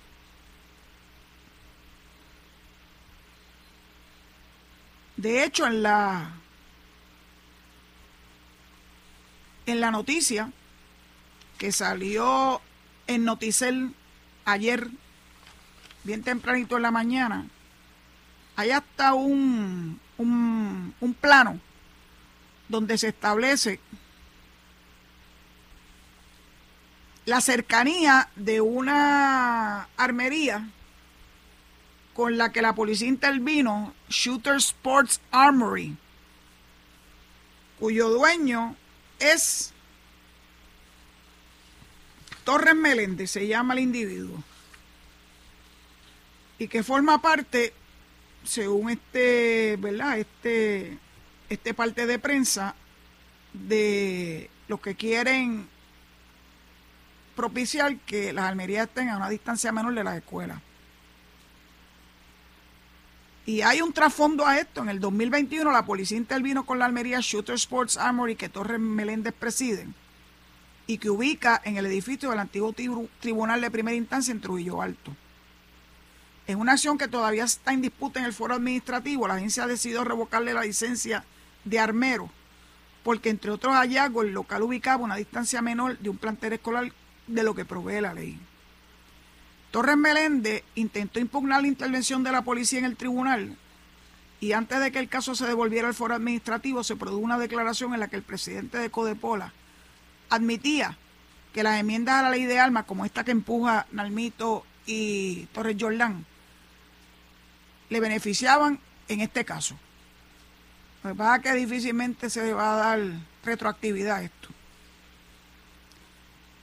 De 5.16 5.44
hecho, 5.44 5.66
en 5.66 5.82
la 5.82 6.30
en 9.66 9.80
la 9.80 9.90
noticia 9.90 10.52
que 11.58 11.72
salió 11.72 12.60
en 13.06 13.24
Noticel 13.24 13.92
ayer, 14.44 14.88
bien 16.04 16.22
tempranito 16.22 16.76
en 16.76 16.82
la 16.82 16.90
mañana, 16.90 17.46
hay 18.56 18.70
hasta 18.70 19.14
un, 19.14 20.00
un, 20.18 20.94
un 21.00 21.14
plano 21.14 21.58
donde 22.68 22.98
se 22.98 23.08
establece 23.08 23.80
la 27.26 27.40
cercanía 27.40 28.30
de 28.36 28.60
una 28.60 29.88
armería 29.96 30.70
con 32.14 32.38
la 32.38 32.50
que 32.50 32.62
la 32.62 32.74
policía 32.74 33.08
intervino, 33.08 33.92
Shooter 34.08 34.56
Sports 34.56 35.20
Armory, 35.32 35.96
cuyo 37.78 38.08
dueño 38.08 38.74
es 39.18 39.74
Torres 42.44 42.76
Meléndez, 42.76 43.32
se 43.32 43.46
llama 43.46 43.74
el 43.74 43.80
individuo, 43.80 44.42
y 46.58 46.68
que 46.68 46.84
forma 46.84 47.20
parte, 47.20 47.74
según 48.44 48.90
este, 48.90 49.76
¿verdad? 49.78 50.18
Este, 50.18 50.96
este 51.50 51.74
parte 51.74 52.06
de 52.06 52.18
prensa, 52.20 52.76
de 53.52 54.48
los 54.68 54.80
que 54.80 54.94
quieren 54.94 55.68
propiciar 57.36 57.96
que 57.98 58.32
las 58.32 58.46
almerías 58.46 58.88
estén 58.88 59.10
a 59.10 59.16
una 59.16 59.28
distancia 59.28 59.70
menor 59.70 59.94
de 59.94 60.02
las 60.02 60.16
escuelas. 60.16 60.60
Y 63.44 63.60
hay 63.60 63.80
un 63.80 63.92
trasfondo 63.92 64.44
a 64.44 64.58
esto. 64.58 64.82
En 64.82 64.88
el 64.88 64.98
2021 64.98 65.70
la 65.70 65.84
policía 65.84 66.16
intervino 66.16 66.66
con 66.66 66.80
la 66.80 66.86
almería 66.86 67.20
Shooter 67.20 67.54
Sports 67.54 67.96
Armory 67.96 68.34
que 68.34 68.48
Torres 68.48 68.80
Meléndez 68.80 69.34
preside 69.34 69.86
y 70.88 70.98
que 70.98 71.10
ubica 71.10 71.60
en 71.64 71.76
el 71.76 71.86
edificio 71.86 72.30
del 72.30 72.40
antiguo 72.40 72.74
Tribunal 73.20 73.60
de 73.60 73.70
Primera 73.70 73.96
Instancia 73.96 74.32
en 74.32 74.40
Trujillo 74.40 74.82
Alto. 74.82 75.12
En 76.48 76.60
una 76.60 76.72
acción 76.72 76.96
que 76.96 77.08
todavía 77.08 77.44
está 77.44 77.72
en 77.72 77.82
disputa 77.82 78.20
en 78.20 78.26
el 78.26 78.32
foro 78.32 78.54
administrativo, 78.54 79.26
la 79.26 79.34
agencia 79.34 79.64
ha 79.64 79.68
decidido 79.68 80.04
revocarle 80.04 80.54
la 80.54 80.62
licencia 80.62 81.24
de 81.64 81.78
armero, 81.80 82.30
porque 83.02 83.30
entre 83.30 83.50
otros 83.50 83.74
hallazgos 83.74 84.26
el 84.26 84.32
local 84.32 84.62
ubicaba 84.62 85.02
una 85.02 85.16
distancia 85.16 85.60
menor 85.60 85.98
de 85.98 86.08
un 86.08 86.18
plantel 86.18 86.52
escolar 86.52 86.92
de 87.26 87.42
lo 87.42 87.54
que 87.54 87.64
provee 87.64 88.00
la 88.00 88.14
ley. 88.14 88.38
Torres 89.70 89.96
Meléndez 89.96 90.62
intentó 90.74 91.20
impugnar 91.20 91.60
la 91.60 91.68
intervención 91.68 92.22
de 92.22 92.32
la 92.32 92.42
policía 92.42 92.78
en 92.78 92.84
el 92.84 92.96
tribunal 92.96 93.56
y 94.40 94.52
antes 94.52 94.80
de 94.80 94.92
que 94.92 94.98
el 94.98 95.08
caso 95.08 95.34
se 95.34 95.46
devolviera 95.46 95.88
al 95.88 95.94
foro 95.94 96.14
administrativo 96.14 96.84
se 96.84 96.96
produjo 96.96 97.24
una 97.24 97.38
declaración 97.38 97.94
en 97.94 98.00
la 98.00 98.08
que 98.08 98.16
el 98.16 98.22
presidente 98.22 98.78
de 98.78 98.90
Codepola 98.90 99.52
admitía 100.30 100.96
que 101.52 101.62
las 101.62 101.80
enmiendas 101.80 102.16
a 102.16 102.22
la 102.22 102.30
ley 102.30 102.44
de 102.44 102.58
armas, 102.58 102.84
como 102.84 103.04
esta 103.04 103.24
que 103.24 103.30
empuja 103.30 103.86
Nalmito 103.90 104.66
y 104.84 105.46
Torres 105.54 105.76
Jordán, 105.80 106.26
le 107.88 108.00
beneficiaban 108.00 108.78
en 109.08 109.20
este 109.20 109.44
caso. 109.44 109.76
Lo 111.02 111.14
que 111.14 111.42
que 111.42 111.52
difícilmente 111.54 112.28
se 112.30 112.52
va 112.52 112.74
a 112.74 112.76
dar 112.76 113.00
retroactividad 113.44 114.16
a 114.16 114.22
esto. 114.24 114.35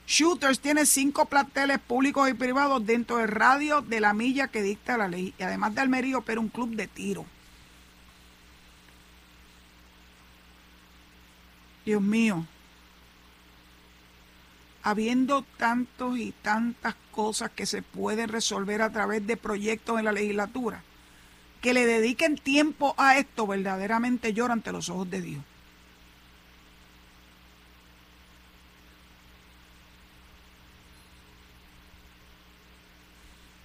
Shooters 0.06 0.60
tiene 0.60 0.84
cinco 0.84 1.26
planteles 1.26 1.78
públicos 1.78 2.28
y 2.28 2.34
privados 2.34 2.84
dentro 2.84 3.16
del 3.16 3.28
radio 3.28 3.80
de 3.80 4.00
la 4.00 4.12
milla 4.12 4.48
que 4.48 4.62
dicta 4.62 4.98
la 4.98 5.08
ley. 5.08 5.34
Y 5.38 5.42
además 5.42 5.74
de 5.74 5.80
Almería 5.80 6.18
opera 6.18 6.40
un 6.40 6.48
club 6.48 6.74
de 6.76 6.86
tiro. 6.86 7.24
Dios 11.86 12.00
mío, 12.00 12.46
habiendo 14.82 15.42
tantos 15.58 16.18
y 16.18 16.32
tantas 16.32 16.94
cosas 17.10 17.50
que 17.50 17.66
se 17.66 17.82
pueden 17.82 18.28
resolver 18.28 18.82
a 18.82 18.90
través 18.90 19.26
de 19.26 19.36
proyectos 19.36 19.98
en 19.98 20.06
la 20.06 20.12
legislatura, 20.12 20.82
que 21.60 21.74
le 21.74 21.86
dediquen 21.86 22.36
tiempo 22.36 22.94
a 22.98 23.18
esto, 23.18 23.46
verdaderamente 23.46 24.32
llora 24.32 24.52
ante 24.52 24.72
los 24.72 24.88
ojos 24.88 25.10
de 25.10 25.22
Dios. 25.22 25.42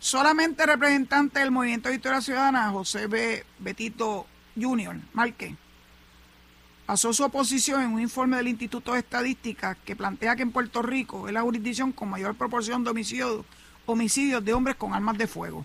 Solamente 0.10 0.66
representante 0.66 1.40
del 1.40 1.52
Movimiento 1.52 1.88
de 1.88 1.94
Victoria 1.94 2.20
Ciudadana, 2.20 2.72
José 2.72 3.06
B. 3.06 3.46
Betito 3.60 4.26
Jr., 4.60 4.96
Marque, 5.14 5.56
pasó 6.88 7.14
su 7.14 7.24
oposición 7.24 7.84
en 7.84 7.94
un 7.94 8.02
informe 8.02 8.38
del 8.38 8.48
Instituto 8.48 8.94
de 8.94 9.02
Estadística 9.02 9.76
que 9.76 9.96
plantea 9.96 10.36
que 10.36 10.42
en 10.42 10.52
Puerto 10.52 10.82
Rico 10.82 11.28
es 11.28 11.34
la 11.36 11.44
jurisdicción 11.44 11.92
con 11.92 12.10
mayor 12.10 12.34
proporción 12.34 12.84
de 12.84 12.90
homicidios, 12.90 13.46
homicidios 13.86 14.44
de 14.44 14.52
hombres 14.52 14.78
con 14.78 14.96
armas 14.96 15.16
de 15.16 15.28
fuego. 15.28 15.64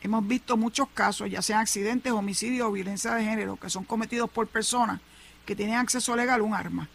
Hemos 0.00 0.24
visto 0.28 0.56
muchos 0.56 0.86
casos, 0.94 1.28
ya 1.28 1.42
sean 1.42 1.58
accidentes, 1.58 2.12
homicidios 2.12 2.68
o 2.68 2.70
violencia 2.70 3.14
de 3.14 3.24
género, 3.24 3.56
que 3.56 3.68
son 3.68 3.82
cometidos 3.82 4.30
por 4.30 4.46
personas 4.46 5.00
que 5.44 5.56
tienen 5.56 5.74
acceso 5.74 6.14
legal 6.14 6.40
a 6.40 6.44
un 6.44 6.54
arma. 6.54 6.88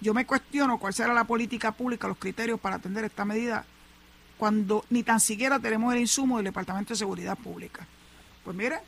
Yo 0.00 0.12
me 0.12 0.26
cuestiono 0.26 0.78
cuál 0.78 0.92
será 0.92 1.14
la 1.14 1.22
política 1.22 1.70
pública, 1.70 2.08
los 2.08 2.18
criterios 2.18 2.58
para 2.58 2.74
atender 2.74 3.04
esta 3.04 3.24
medida, 3.24 3.64
cuando 4.38 4.84
ni 4.90 5.02
tan 5.02 5.20
siquiera 5.20 5.58
tenemos 5.58 5.92
el 5.94 6.00
insumo 6.00 6.36
del 6.36 6.46
Departamento 6.46 6.92
de 6.92 6.98
Seguridad 6.98 7.36
Pública. 7.38 7.86
Pues 8.44 8.56
mire, 8.56 8.80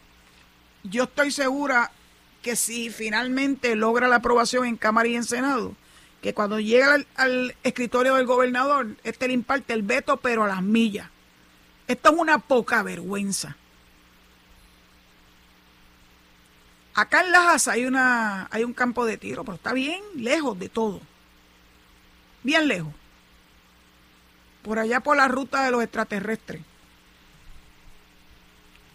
yo 0.82 1.04
estoy 1.04 1.30
segura 1.30 1.90
que 2.42 2.56
si 2.56 2.90
finalmente 2.90 3.74
logra 3.74 4.08
la 4.08 4.16
aprobación 4.16 4.66
en 4.66 4.76
Cámara 4.76 5.08
y 5.08 5.16
en 5.16 5.24
Senado, 5.24 5.74
que 6.22 6.34
cuando 6.34 6.60
llega 6.60 6.96
al, 7.14 7.54
escritorio 7.62 8.14
del 8.14 8.26
gobernador, 8.26 8.88
este 9.04 9.28
le 9.28 9.34
imparte 9.34 9.72
el 9.72 9.82
veto, 9.82 10.16
pero 10.16 10.44
a 10.44 10.48
las 10.48 10.62
millas. 10.62 11.08
Esto 11.86 12.10
es 12.10 12.18
una 12.18 12.38
poca 12.38 12.82
vergüenza. 12.82 13.56
Acá 16.94 17.20
en 17.24 17.30
Lajas 17.30 17.68
hay, 17.68 17.84
una, 17.84 18.48
hay 18.50 18.64
un 18.64 18.72
campo 18.72 19.04
de 19.04 19.18
tiro, 19.18 19.44
pero 19.44 19.56
está 19.56 19.72
bien 19.72 20.02
lejos 20.16 20.58
de 20.58 20.68
todo. 20.68 21.00
Bien 22.42 22.66
lejos. 22.66 22.92
Por 24.66 24.78
allá 24.78 25.00
por 25.00 25.16
la 25.16 25.28
ruta 25.28 25.64
de 25.64 25.70
los 25.70 25.82
extraterrestres. 25.82 26.60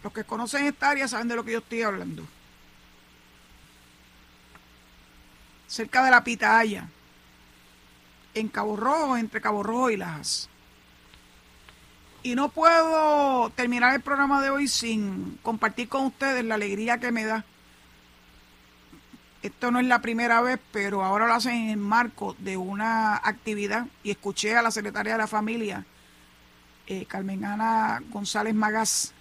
Los 0.04 0.14
que 0.14 0.24
conocen 0.24 0.68
esta 0.68 0.92
área 0.92 1.08
saben 1.08 1.30
de 1.30 1.36
lo 1.36 1.44
que 1.44 1.54
yo 1.54 1.60
estoy 1.60 1.82
hablando. 1.82 2.24
cerca 5.72 6.04
de 6.04 6.12
la 6.12 6.22
Pitaya, 6.22 6.90
en 8.34 8.50
Cabo 8.50 8.76
Rojo, 8.76 9.16
entre 9.16 9.40
Cabo 9.40 9.64
Rojo 9.64 9.90
y 9.90 9.96
Las. 9.96 10.50
Y 12.24 12.36
no 12.36 12.50
puedo 12.50 13.50
terminar 13.52 13.96
el 13.96 14.02
programa 14.02 14.42
de 14.42 14.50
hoy 14.50 14.68
sin 14.68 15.40
compartir 15.42 15.88
con 15.88 16.06
ustedes 16.08 16.44
la 16.44 16.56
alegría 16.56 17.00
que 17.00 17.14
me 17.14 17.24
da. 17.24 17.46
Esto 19.42 19.72
no 19.72 19.80
es 19.80 19.88
la 19.88 20.02
primera 20.02 20.42
vez, 20.42 20.60
pero 20.72 21.04
ahora 21.04 21.28
lo 21.28 21.34
hacen 21.34 21.56
en 21.56 21.70
el 21.72 21.78
marco 21.78 22.36
de 22.38 22.58
una 22.58 23.16
actividad 23.16 23.88
y 24.04 24.12
escuché 24.12 24.56
a 24.56 24.62
la 24.62 24.70
secretaria 24.70 25.14
de 25.14 25.18
la 25.18 25.28
familia, 25.28 25.84
eh, 26.86 27.06
Carmen 27.08 27.44
Ana 27.44 28.04
González 28.10 28.54
Magás, 28.54 29.14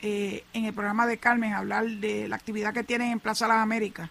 eh, 0.00 0.44
en 0.52 0.64
el 0.64 0.72
programa 0.72 1.08
de 1.08 1.18
Carmen 1.18 1.54
hablar 1.54 1.84
de 1.88 2.28
la 2.28 2.36
actividad 2.36 2.72
que 2.72 2.84
tienen 2.84 3.10
en 3.10 3.20
Plaza 3.20 3.48
Las 3.48 3.58
Américas 3.58 4.08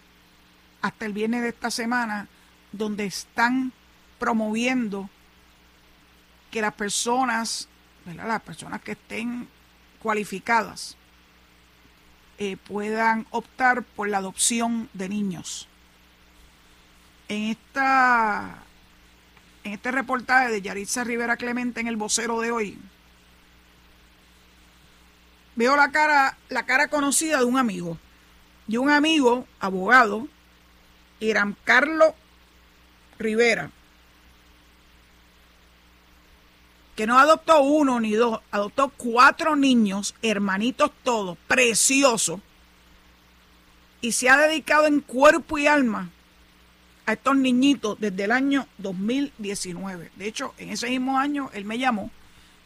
hasta 0.82 1.05
el 1.05 1.13
viernes 1.13 1.43
de 1.43 1.49
esta 1.49 1.72
semana, 1.72 2.28
donde 2.74 3.05
están 3.05 3.72
promoviendo 4.20 5.09
que 6.51 6.61
las 6.61 6.74
personas, 6.74 7.70
las 8.05 8.41
personas 8.41 8.82
que 8.82 8.91
estén 8.93 9.47
cualificadas, 9.99 10.97
eh, 12.40 12.58
puedan 12.58 13.26
optar 13.32 13.84
por 13.84 14.10
la 14.10 14.18
adopción 14.18 14.90
de 14.94 15.10
niños. 15.10 15.68
En 17.30 17.44
esta 17.44 18.64
en 19.64 19.74
este 19.74 19.92
reportaje 19.92 20.50
de 20.50 20.62
Yaritza 20.62 21.04
Rivera 21.04 21.36
Clemente 21.36 21.82
en 21.82 21.88
el 21.88 21.98
vocero 21.98 22.40
de 22.40 22.52
hoy, 22.52 22.78
veo 25.58 25.76
la 25.76 25.92
cara, 25.92 26.38
la 26.48 26.66
cara 26.66 26.88
conocida 26.88 27.40
de 27.40 27.46
un 27.46 27.58
amigo. 27.58 27.98
De 28.68 28.78
un 28.78 28.90
amigo, 28.90 29.46
abogado, 29.60 30.28
Irán 31.20 31.56
Carlos 31.64 32.14
Rivera, 33.20 33.72
que 36.98 37.06
no 37.06 37.20
adoptó 37.20 37.62
uno 37.62 38.00
ni 38.00 38.14
dos, 38.14 38.39
adoptó 38.50 38.89
cuatro 38.89 39.56
niños, 39.56 40.16
hermanitos 40.24 40.89
todos, 41.04 41.38
preciosos, 41.48 42.39
y 44.02 44.14
se 44.14 44.30
ha 44.30 44.38
dedicado 44.38 44.88
en 44.88 45.02
cuerpo 45.02 45.60
y 45.60 45.68
alma 45.68 46.10
a 47.06 47.14
estos 47.14 47.38
niñitos 47.38 48.00
desde 48.00 48.24
el 48.24 48.32
año 48.32 48.68
2019. 48.80 50.10
De 50.16 50.28
hecho, 50.28 50.56
en 50.58 50.72
ese 50.72 50.89
mismo 50.89 51.20
año 51.20 51.52
él 51.54 51.66
me 51.66 51.78
llamó 51.78 52.10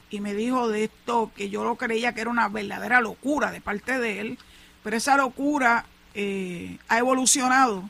y 0.09 0.21
me 0.21 0.33
dijo 0.33 0.69
de 0.69 0.85
esto 0.85 1.33
que 1.35 1.49
yo 1.49 1.65
lo 1.65 1.75
creía 1.75 2.13
que 2.13 2.21
era 2.21 2.29
una 2.29 2.47
verdadera 2.47 3.01
locura 3.01 3.51
de 3.51 3.59
parte 3.59 3.99
de 3.99 4.21
él, 4.21 4.39
pero 4.81 4.95
esa 4.95 5.17
locura 5.17 5.85
eh, 6.13 6.77
ha 6.87 6.99
evolucionado 6.99 7.89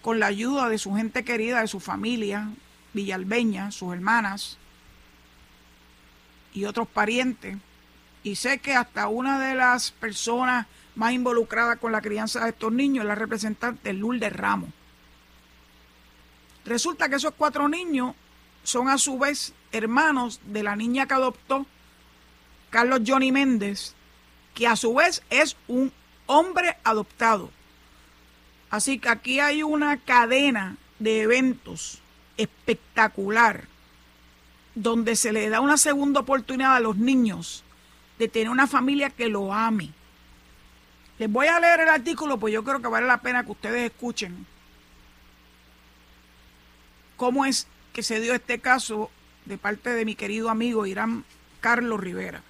con 0.00 0.20
la 0.20 0.26
ayuda 0.26 0.68
de 0.68 0.78
su 0.78 0.94
gente 0.94 1.24
querida, 1.24 1.60
de 1.60 1.66
su 1.66 1.80
familia, 1.80 2.50
Villalbeña, 2.94 3.72
sus 3.72 3.92
hermanas 3.92 4.59
y 6.52 6.64
otros 6.64 6.88
parientes. 6.88 7.56
Y 8.22 8.36
sé 8.36 8.58
que 8.58 8.74
hasta 8.74 9.08
una 9.08 9.38
de 9.38 9.54
las 9.54 9.92
personas 9.92 10.66
más 10.94 11.12
involucradas 11.12 11.78
con 11.78 11.92
la 11.92 12.02
crianza 12.02 12.44
de 12.44 12.50
estos 12.50 12.72
niños 12.72 13.04
es 13.04 13.08
la 13.08 13.14
representante 13.14 13.92
Lourdes 13.92 14.32
Ramos. 14.32 14.70
Resulta 16.64 17.08
que 17.08 17.16
esos 17.16 17.34
cuatro 17.34 17.68
niños 17.68 18.14
son 18.62 18.88
a 18.88 18.98
su 18.98 19.18
vez 19.18 19.54
hermanos 19.72 20.40
de 20.44 20.62
la 20.62 20.76
niña 20.76 21.06
que 21.06 21.14
adoptó 21.14 21.66
Carlos 22.68 23.00
Johnny 23.06 23.32
Méndez, 23.32 23.94
que 24.54 24.66
a 24.66 24.76
su 24.76 24.94
vez 24.94 25.22
es 25.30 25.56
un 25.68 25.92
hombre 26.26 26.76
adoptado. 26.84 27.50
Así 28.68 28.98
que 28.98 29.08
aquí 29.08 29.40
hay 29.40 29.62
una 29.62 29.96
cadena 29.96 30.76
de 30.98 31.22
eventos 31.22 32.00
espectacular 32.36 33.66
donde 34.82 35.16
se 35.16 35.32
le 35.32 35.48
da 35.48 35.60
una 35.60 35.76
segunda 35.76 36.20
oportunidad 36.20 36.76
a 36.76 36.80
los 36.80 36.96
niños 36.96 37.64
de 38.18 38.28
tener 38.28 38.48
una 38.48 38.66
familia 38.66 39.10
que 39.10 39.28
lo 39.28 39.52
ame. 39.52 39.90
Les 41.18 41.30
voy 41.30 41.48
a 41.48 41.60
leer 41.60 41.80
el 41.80 41.88
artículo, 41.88 42.38
pues 42.38 42.54
yo 42.54 42.64
creo 42.64 42.80
que 42.80 42.88
vale 42.88 43.06
la 43.06 43.20
pena 43.20 43.44
que 43.44 43.52
ustedes 43.52 43.90
escuchen 43.90 44.46
cómo 47.16 47.44
es 47.44 47.66
que 47.92 48.02
se 48.02 48.18
dio 48.18 48.32
este 48.32 48.60
caso 48.60 49.10
de 49.44 49.58
parte 49.58 49.90
de 49.90 50.06
mi 50.06 50.14
querido 50.14 50.48
amigo 50.48 50.86
Irán 50.86 51.24
Carlos 51.60 52.00
Rivera. 52.00 52.42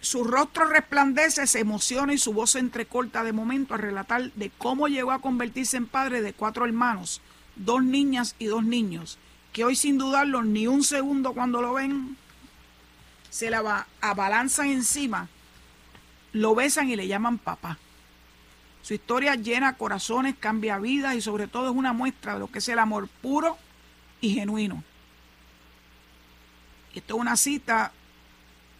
Su 0.00 0.24
rostro 0.24 0.64
resplandece, 0.64 1.46
se 1.46 1.60
emociona 1.60 2.14
y 2.14 2.18
su 2.18 2.32
voz 2.32 2.52
se 2.52 2.60
entrecorta 2.60 3.22
de 3.22 3.34
momento 3.34 3.74
al 3.74 3.80
relatar 3.80 4.32
de 4.32 4.50
cómo 4.56 4.88
llegó 4.88 5.12
a 5.12 5.20
convertirse 5.20 5.76
en 5.76 5.86
padre 5.86 6.22
de 6.22 6.32
cuatro 6.32 6.64
hermanos, 6.64 7.20
dos 7.60 7.82
niñas 7.84 8.34
y 8.38 8.46
dos 8.46 8.64
niños, 8.64 9.18
que 9.52 9.64
hoy 9.64 9.76
sin 9.76 9.98
dudarlo 9.98 10.42
ni 10.42 10.66
un 10.66 10.82
segundo 10.82 11.32
cuando 11.32 11.60
lo 11.60 11.74
ven, 11.74 12.16
se 13.28 13.50
la 13.50 13.86
abalanzan 14.00 14.68
encima, 14.68 15.28
lo 16.32 16.54
besan 16.54 16.88
y 16.88 16.96
le 16.96 17.06
llaman 17.06 17.38
papá. 17.38 17.78
Su 18.82 18.94
historia 18.94 19.34
llena 19.34 19.76
corazones, 19.76 20.34
cambia 20.40 20.78
vidas 20.78 21.14
y 21.14 21.20
sobre 21.20 21.46
todo 21.46 21.70
es 21.70 21.76
una 21.76 21.92
muestra 21.92 22.34
de 22.34 22.40
lo 22.40 22.50
que 22.50 22.58
es 22.58 22.68
el 22.68 22.78
amor 22.78 23.08
puro 23.20 23.58
y 24.20 24.30
genuino. 24.34 24.82
esto 26.94 27.14
es 27.14 27.20
una 27.20 27.36
cita 27.36 27.92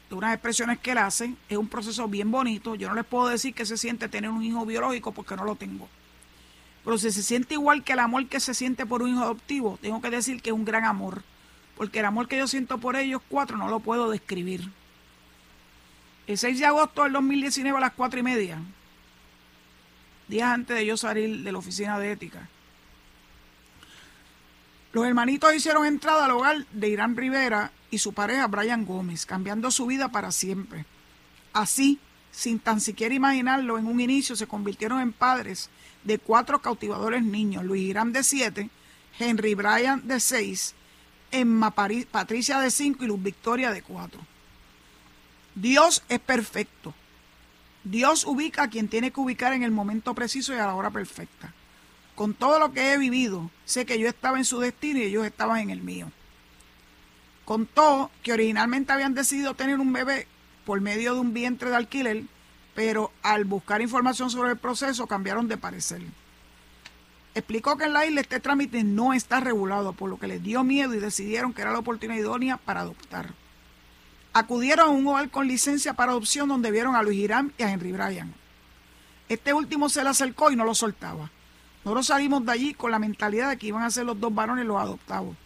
de 0.09 0.14
unas 0.14 0.35
expresiones 0.35 0.78
que 0.78 0.93
él 0.93 0.99
hace, 0.99 1.35
es 1.49 1.57
un 1.57 1.68
proceso 1.68 2.09
bien 2.09 2.31
bonito. 2.31 2.74
Yo 2.74 2.89
no 2.89 2.95
les 2.95 3.05
puedo 3.05 3.28
decir 3.28 3.55
que 3.55 3.66
se 3.66 3.76
siente 3.76 4.09
tener 4.09 4.31
un 4.31 4.43
hijo 4.43 4.64
biológico 4.64 5.12
porque 5.12 5.37
no 5.37 5.45
lo 5.45 5.55
tengo. 5.55 5.89
Pero 6.85 6.99
si 6.99 7.11
se 7.11 7.22
siente 7.22 7.55
igual 7.55 7.85
que 7.85 7.93
el 7.93 7.99
amor 7.99 8.26
que 8.26 8.41
se 8.41 8.55
siente 8.55 8.87
por 8.87 9.03
un 9.03 9.11
hijo 9.11 9.22
adoptivo, 9.22 9.78
tengo 9.83 10.01
que 10.01 10.11
decir 10.11 10.41
que 10.41 10.51
es 10.51 10.55
un 10.55 10.64
gran 10.64 10.85
amor. 10.85 11.22
Porque 11.76 12.01
el 12.01 12.07
amor 12.07 12.28
que 12.28 12.39
yo 12.39 12.47
siento 12.47 12.78
por 12.78 12.97
ellos 12.97 13.22
cuatro 13.28 13.57
no 13.57 13.68
lo 13.68 13.81
puedo 13.81 14.11
describir. 14.11 14.70
El 16.26 16.39
6 16.39 16.59
de 16.59 16.66
agosto 16.66 17.03
del 17.03 17.12
2019 17.12 17.76
a 17.76 17.81
las 17.81 17.93
cuatro 17.93 18.20
y 18.20 18.22
media, 18.22 18.59
días 20.28 20.49
antes 20.49 20.76
de 20.76 20.87
yo 20.87 20.97
salir 20.97 21.43
de 21.43 21.53
la 21.53 21.59
oficina 21.59 21.99
de 21.99 22.12
ética, 22.12 22.49
los 24.93 25.07
hermanitos 25.07 25.55
hicieron 25.55 25.87
entrada 25.87 26.24
al 26.24 26.33
hogar 26.33 26.66
de 26.72 26.89
Irán 26.89 27.16
Rivera 27.16 27.72
y 27.91 27.99
su 27.99 28.12
pareja 28.12 28.47
Brian 28.47 28.85
Gómez, 28.85 29.26
cambiando 29.26 29.70
su 29.70 29.87
vida 29.87 30.09
para 30.09 30.33
siempre. 30.33 30.85
Así, 31.53 31.99
sin 32.33 32.59
tan 32.59 32.81
siquiera 32.81 33.14
imaginarlo, 33.14 33.78
en 33.78 33.87
un 33.87 34.01
inicio 34.01 34.37
se 34.37 34.47
convirtieron 34.47 35.01
en 35.01 35.12
padres 35.12 35.70
de 36.05 36.19
cuatro 36.19 36.61
cautivadores 36.61 37.23
niños, 37.23 37.65
Luis 37.65 37.83
Irán 37.83 38.13
de 38.13 38.23
siete, 38.23 38.71
Henry 39.19 39.55
Bryan 39.55 40.07
de 40.07 40.21
seis, 40.21 40.75
Emma 41.31 41.71
Patricia 41.71 42.59
de 42.61 42.71
cinco 42.71 43.05
y 43.05 43.09
Luz 43.09 43.23
Victoria 43.23 43.71
de 43.71 43.83
cuatro. 43.83 44.21
Dios 45.55 46.03
es 46.09 46.21
perfecto. 46.21 46.95
Dios 47.85 48.25
ubica 48.25 48.65
a 48.65 48.71
quien 48.71 48.89
tiene 48.89 49.11
que 49.11 49.21
ubicar 49.21 49.53
en 49.53 49.63
el 49.63 49.71
momento 49.71 50.15
preciso 50.15 50.55
y 50.55 50.59
a 50.59 50.67
la 50.67 50.75
hora 50.75 50.91
perfecta. 50.91 51.53
Con 52.15 52.35
todo 52.35 52.59
lo 52.59 52.73
que 52.73 52.93
he 52.93 52.99
vivido, 52.99 53.51
sé 53.65 53.87
que 53.87 53.99
yo 53.99 54.09
estaba 54.09 54.39
en 54.39 54.45
su 54.45 54.61
destino 54.61 54.99
y 54.99 55.05
ellos 55.05 55.25
estaban 55.25 55.59
en 55.61 55.71
el 55.71 55.81
mío. 55.81 56.11
Contó 57.45 58.11
que 58.23 58.33
originalmente 58.33 58.93
habían 58.93 59.15
decidido 59.15 59.55
tener 59.55 59.79
un 59.81 59.93
bebé 59.93 60.27
por 60.65 60.81
medio 60.81 61.15
de 61.15 61.21
un 61.21 61.33
vientre 61.33 61.71
de 61.71 61.77
alquiler, 61.77 62.25
pero 62.75 63.12
al 63.23 63.45
buscar 63.45 63.83
información 63.83 64.31
sobre 64.31 64.51
el 64.51 64.59
proceso 64.59 65.07
cambiaron 65.07 65.49
de 65.49 65.57
parecer. 65.57 66.03
Explicó 67.35 67.77
que 67.77 67.85
en 67.85 67.93
la 67.93 68.07
isla 68.07 68.21
este 68.21 68.41
trámite 68.41 68.83
no 68.83 69.12
está 69.12 69.41
regulado, 69.41 69.93
por 69.93 70.11
lo 70.11 70.18
que 70.18 70.27
les 70.27 70.43
dio 70.43 70.64
miedo 70.64 70.95
y 70.95 70.99
decidieron 70.99 71.53
que 71.53 71.62
era 71.62 71.73
la 71.73 71.79
oportunidad 71.79 72.21
idónea 72.21 72.57
para 72.57 72.81
adoptar. 72.81 73.33
Acudieron 74.33 74.87
a 74.87 74.91
un 74.91 75.07
hogar 75.07 75.31
con 75.31 75.47
licencia 75.47 75.95
para 75.95 76.12
adopción 76.12 76.49
donde 76.49 76.71
vieron 76.71 76.97
a 76.97 77.03
Luis 77.03 77.18
Irán 77.18 77.53
y 77.59 77.62
a 77.62 77.71
Henry 77.71 77.93
Bryan. 77.93 78.35
Este 79.29 79.53
último 79.53 79.89
se 79.89 80.03
le 80.03 80.11
acercó 80.11 80.51
y 80.51 80.57
no 80.57 80.64
lo 80.64 80.75
soltaba. 80.75 81.31
Nosotros 81.85 82.07
salimos 82.07 82.45
de 82.45 82.53
allí 82.53 82.75
con 82.75 82.91
la 82.91 82.99
mentalidad 82.99 83.51
de 83.51 83.57
que 83.57 83.68
iban 83.68 83.85
a 83.85 83.91
ser 83.91 84.05
los 84.07 84.18
dos 84.18 84.35
varones 84.35 84.66
los 84.66 84.81
adoptados. 84.81 85.37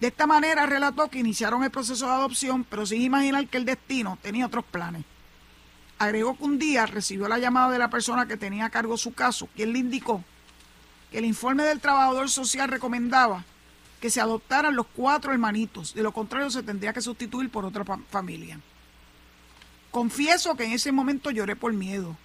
De 0.00 0.08
esta 0.08 0.26
manera 0.26 0.66
relató 0.66 1.08
que 1.08 1.18
iniciaron 1.18 1.62
el 1.62 1.70
proceso 1.70 2.06
de 2.06 2.12
adopción, 2.12 2.64
pero 2.64 2.86
sin 2.86 3.02
imaginar 3.02 3.46
que 3.46 3.58
el 3.58 3.64
destino 3.64 4.18
tenía 4.22 4.46
otros 4.46 4.64
planes. 4.64 5.04
Agregó 6.00 6.34
que 6.34 6.44
un 6.44 6.58
día 6.58 6.86
recibió 6.86 7.28
la 7.28 7.38
llamada 7.38 7.70
de 7.70 7.78
la 7.78 7.90
persona 7.90 8.26
que 8.26 8.38
tenía 8.38 8.64
a 8.64 8.70
cargo 8.70 8.96
su 8.96 9.12
caso, 9.12 9.50
quien 9.54 9.74
le 9.74 9.80
indicó 9.80 10.24
que 11.10 11.18
el 11.18 11.26
informe 11.26 11.62
del 11.62 11.78
trabajador 11.78 12.30
social 12.30 12.70
recomendaba 12.70 13.44
que 14.00 14.08
se 14.08 14.18
adoptaran 14.18 14.74
los 14.74 14.86
cuatro 14.86 15.30
hermanitos, 15.30 15.92
de 15.92 16.02
lo 16.02 16.12
contrario 16.12 16.48
se 16.48 16.62
tendría 16.62 16.94
que 16.94 17.02
sustituir 17.02 17.50
por 17.50 17.66
otra 17.66 17.84
familia. 18.08 18.58
Confieso 19.90 20.54
que 20.56 20.64
en 20.64 20.72
ese 20.72 20.90
momento 20.90 21.30
lloré 21.30 21.54
por 21.54 21.74
miedo. 21.74 22.16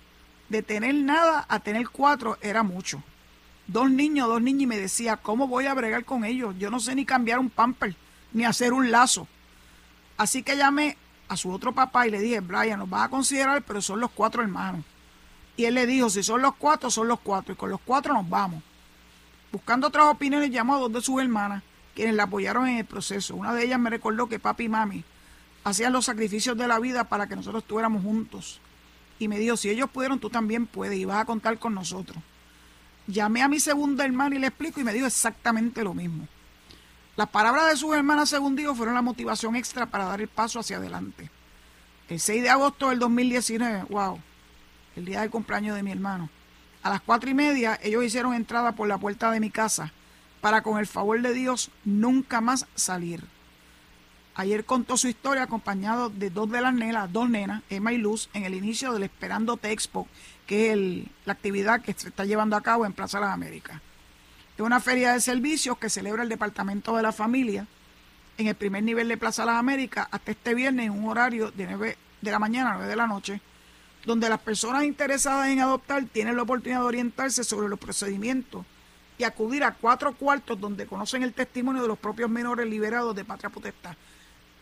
De 0.48 0.64
tener 0.64 0.96
nada 0.96 1.46
a 1.50 1.60
tener 1.60 1.90
cuatro 1.90 2.38
era 2.42 2.64
mucho. 2.64 3.04
Dos 3.68 3.92
niños, 3.92 4.30
dos 4.30 4.42
niñas 4.42 4.62
y 4.62 4.68
me 4.68 4.80
decía, 4.80 5.18
¿cómo 5.18 5.50
voy 5.50 5.66
a 5.66 5.74
bregar 5.74 6.06
con 6.06 6.24
ellos? 6.24 6.56
Yo 6.58 6.70
no 6.70 6.80
sé 6.80 6.96
ni 6.96 7.04
cambiar 7.04 7.40
un 7.40 7.50
pamper, 7.50 7.94
ni 8.32 8.46
hacer 8.46 8.72
un 8.72 8.90
lazo. 8.90 9.28
Así 10.16 10.44
que 10.44 10.56
llamé 10.56 10.96
a 11.28 11.38
su 11.38 11.52
otro 11.52 11.72
papá 11.74 12.08
y 12.08 12.12
le 12.12 12.20
dije, 12.20 12.40
Brian, 12.40 12.80
nos 12.80 12.90
vas 12.90 13.06
a 13.06 13.10
considerar, 13.10 13.62
pero 13.64 13.82
son 13.82 14.00
los 14.00 14.12
cuatro 14.12 14.42
hermanos. 14.42 14.84
Y 15.58 15.66
él 15.66 15.76
le 15.76 15.86
dijo, 15.86 16.10
si 16.10 16.24
son 16.24 16.42
los 16.42 16.56
cuatro, 16.56 16.90
son 16.92 17.08
los 17.08 17.20
cuatro, 17.20 17.54
y 17.54 17.56
con 17.56 17.70
los 17.70 17.80
cuatro 17.82 18.14
nos 18.14 18.30
vamos. 18.30 18.62
Buscando 19.52 19.88
otras 19.88 20.08
opiniones, 20.08 20.52
llamó 20.52 20.76
a 20.76 20.80
dos 20.80 20.92
de 20.92 21.02
sus 21.02 21.22
hermanas, 21.22 21.64
quienes 21.94 22.16
la 22.16 22.24
apoyaron 22.24 22.68
en 22.68 22.78
el 22.78 22.86
proceso. 22.86 23.36
Una 23.36 23.54
de 23.54 23.64
ellas 23.64 23.80
me 23.80 23.90
recordó 23.90 24.28
que 24.28 24.40
papi 24.40 24.66
y 24.66 24.70
mami 24.70 25.04
hacían 25.64 25.94
los 25.94 26.06
sacrificios 26.06 26.58
de 26.58 26.68
la 26.68 26.80
vida 26.80 27.06
para 27.06 27.28
que 27.28 27.36
nosotros 27.36 27.64
estuviéramos 27.64 28.04
juntos. 28.04 28.60
Y 29.18 29.28
me 29.28 29.40
dijo, 29.40 29.58
si 29.58 29.70
ellos 29.70 29.90
pudieron, 29.90 30.20
tú 30.20 30.30
también 30.30 30.68
puedes 30.68 30.98
y 30.98 31.06
vas 31.06 31.22
a 31.22 31.26
contar 31.26 31.58
con 31.58 31.74
nosotros. 31.74 32.18
Llamé 33.08 33.42
a 33.42 33.48
mi 33.48 33.60
segunda 33.60 34.04
hermana 34.04 34.36
y 34.36 34.40
le 34.40 34.48
explico 34.48 34.80
y 34.80 34.84
me 34.84 34.94
dijo 34.94 35.08
exactamente 35.08 35.84
lo 35.84 35.94
mismo. 35.94 36.28
Las 37.16 37.30
palabras 37.30 37.70
de 37.70 37.78
sus 37.78 37.96
hermanas, 37.96 38.30
según 38.30 38.56
dijo, 38.56 38.76
fueron 38.76 38.96
la 38.96 39.02
motivación 39.02 39.56
extra 39.56 39.86
para 39.86 40.06
dar 40.06 40.20
el 40.20 40.28
paso 40.28 40.60
hacia 40.60 40.78
adelante. 40.78 41.30
El 42.10 42.20
6 42.20 42.44
de 42.44 42.50
agosto 42.50 42.90
del 42.90 43.00
2019, 43.00 43.86
wow, 43.90 44.20
el 44.96 45.06
día 45.06 45.22
del 45.22 45.30
cumpleaños 45.30 45.76
de 45.76 45.84
mi 45.84 45.92
hermano. 45.92 46.30
A 46.84 46.90
las 46.90 47.02
cuatro 47.02 47.30
y 47.30 47.34
media 47.34 47.80
ellos 47.82 48.04
hicieron 48.04 48.34
entrada 48.34 48.74
por 48.74 48.88
la 48.88 48.98
puerta 48.98 49.32
de 49.32 49.40
mi 49.40 49.50
casa 49.50 49.92
para 50.42 50.62
con 50.62 50.78
el 50.78 50.86
favor 50.86 51.22
de 51.22 51.34
Dios 51.34 51.72
nunca 51.84 52.42
más 52.42 52.68
salir. 52.76 53.24
Ayer 54.36 54.66
contó 54.66 54.98
su 54.98 55.08
historia 55.08 55.44
acompañado 55.44 56.10
de 56.10 56.30
dos 56.30 56.52
de 56.52 56.62
las 56.62 56.74
nenas, 56.74 57.12
dos 57.12 57.30
nenas, 57.30 57.64
Emma 57.70 57.94
y 57.94 57.98
Luz, 57.98 58.30
en 58.34 58.44
el 58.44 58.54
inicio 58.54 58.92
del 58.92 59.04
Esperando 59.04 59.58
Expo, 59.64 60.08
que 60.46 60.72
es 60.72 61.08
la 61.26 61.34
actividad 61.34 61.82
que 61.82 61.94
se 61.94 62.10
está 62.10 62.26
llevando 62.26 62.58
a 62.58 62.62
cabo 62.62 62.86
en 62.86 62.92
Plaza 62.94 63.22
Las 63.22 63.34
Américas. 63.34 63.82
Es 64.56 64.62
una 64.62 64.80
feria 64.80 65.14
de 65.14 65.22
servicios 65.22 65.78
que 65.78 65.90
celebra 65.90 66.24
el 66.24 66.30
Departamento 66.30 66.96
de 66.96 67.04
la 67.04 67.12
Familia 67.12 67.68
en 68.38 68.48
el 68.48 68.56
primer 68.56 68.84
nivel 68.84 69.08
de 69.08 69.18
Plaza 69.18 69.46
Las 69.46 69.58
Américas 69.58 70.08
hasta 70.12 70.32
este 70.32 70.54
viernes 70.54 70.88
en 70.88 70.92
un 70.92 71.10
horario 71.10 71.52
de 71.52 71.66
9 71.66 71.98
de 72.22 72.32
la 72.32 72.40
mañana 72.40 72.72
a 72.72 72.74
9 72.76 72.90
de 72.90 72.96
la 72.96 73.08
noche, 73.08 73.42
donde 74.06 74.30
las 74.30 74.40
personas 74.40 74.84
interesadas 74.84 75.50
en 75.50 75.60
adoptar 75.60 76.06
tienen 76.06 76.36
la 76.36 76.44
oportunidad 76.44 76.80
de 76.80 76.86
orientarse 76.86 77.44
sobre 77.44 77.68
los 77.68 77.80
procedimientos 77.80 78.66
y 79.18 79.24
acudir 79.24 79.64
a 79.64 79.74
cuatro 79.74 80.14
cuartos 80.14 80.60
donde 80.60 80.88
conocen 80.88 81.24
el 81.24 81.34
testimonio 81.34 81.82
de 81.82 81.88
los 81.88 81.98
propios 81.98 82.30
menores 82.30 82.68
liberados 82.68 83.16
de 83.16 83.24
patria 83.24 83.50
potestad 83.50 83.96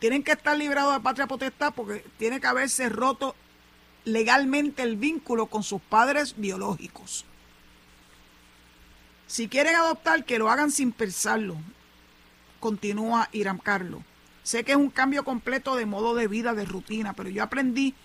tienen 0.04 0.22
que 0.22 0.34
estar 0.34 0.58
librados 0.58 0.96
de 0.96 1.00
patria 1.00 1.28
potestad 1.28 1.74
porque 1.74 2.04
tiene 2.18 2.42
que 2.42 2.48
haberse 2.48 2.90
roto 2.90 3.36
legalmente 4.04 4.84
el 4.84 4.98
vínculo 4.98 5.46
con 5.46 5.64
sus 5.64 5.82
padres 5.82 6.36
biológicos. 6.36 7.24
Si 9.28 9.48
quieren 9.48 9.76
adoptar, 9.76 10.26
que 10.26 10.38
lo 10.38 10.50
hagan 10.50 10.72
sin 10.72 10.92
pensarlo, 10.92 11.58
continúa 12.60 13.30
Irán 13.32 13.58
Carlos. 13.58 14.02
Sé 14.44 14.64
que 14.64 14.74
es 14.74 14.78
un 14.78 14.90
cambio 14.90 15.24
completo 15.24 15.76
de 15.76 15.86
modo 15.86 16.16
de 16.16 16.28
vida, 16.28 16.54
de 16.54 16.66
rutina, 16.66 17.14
pero 17.14 17.30
yo 17.30 17.44
aprendí 17.44 17.96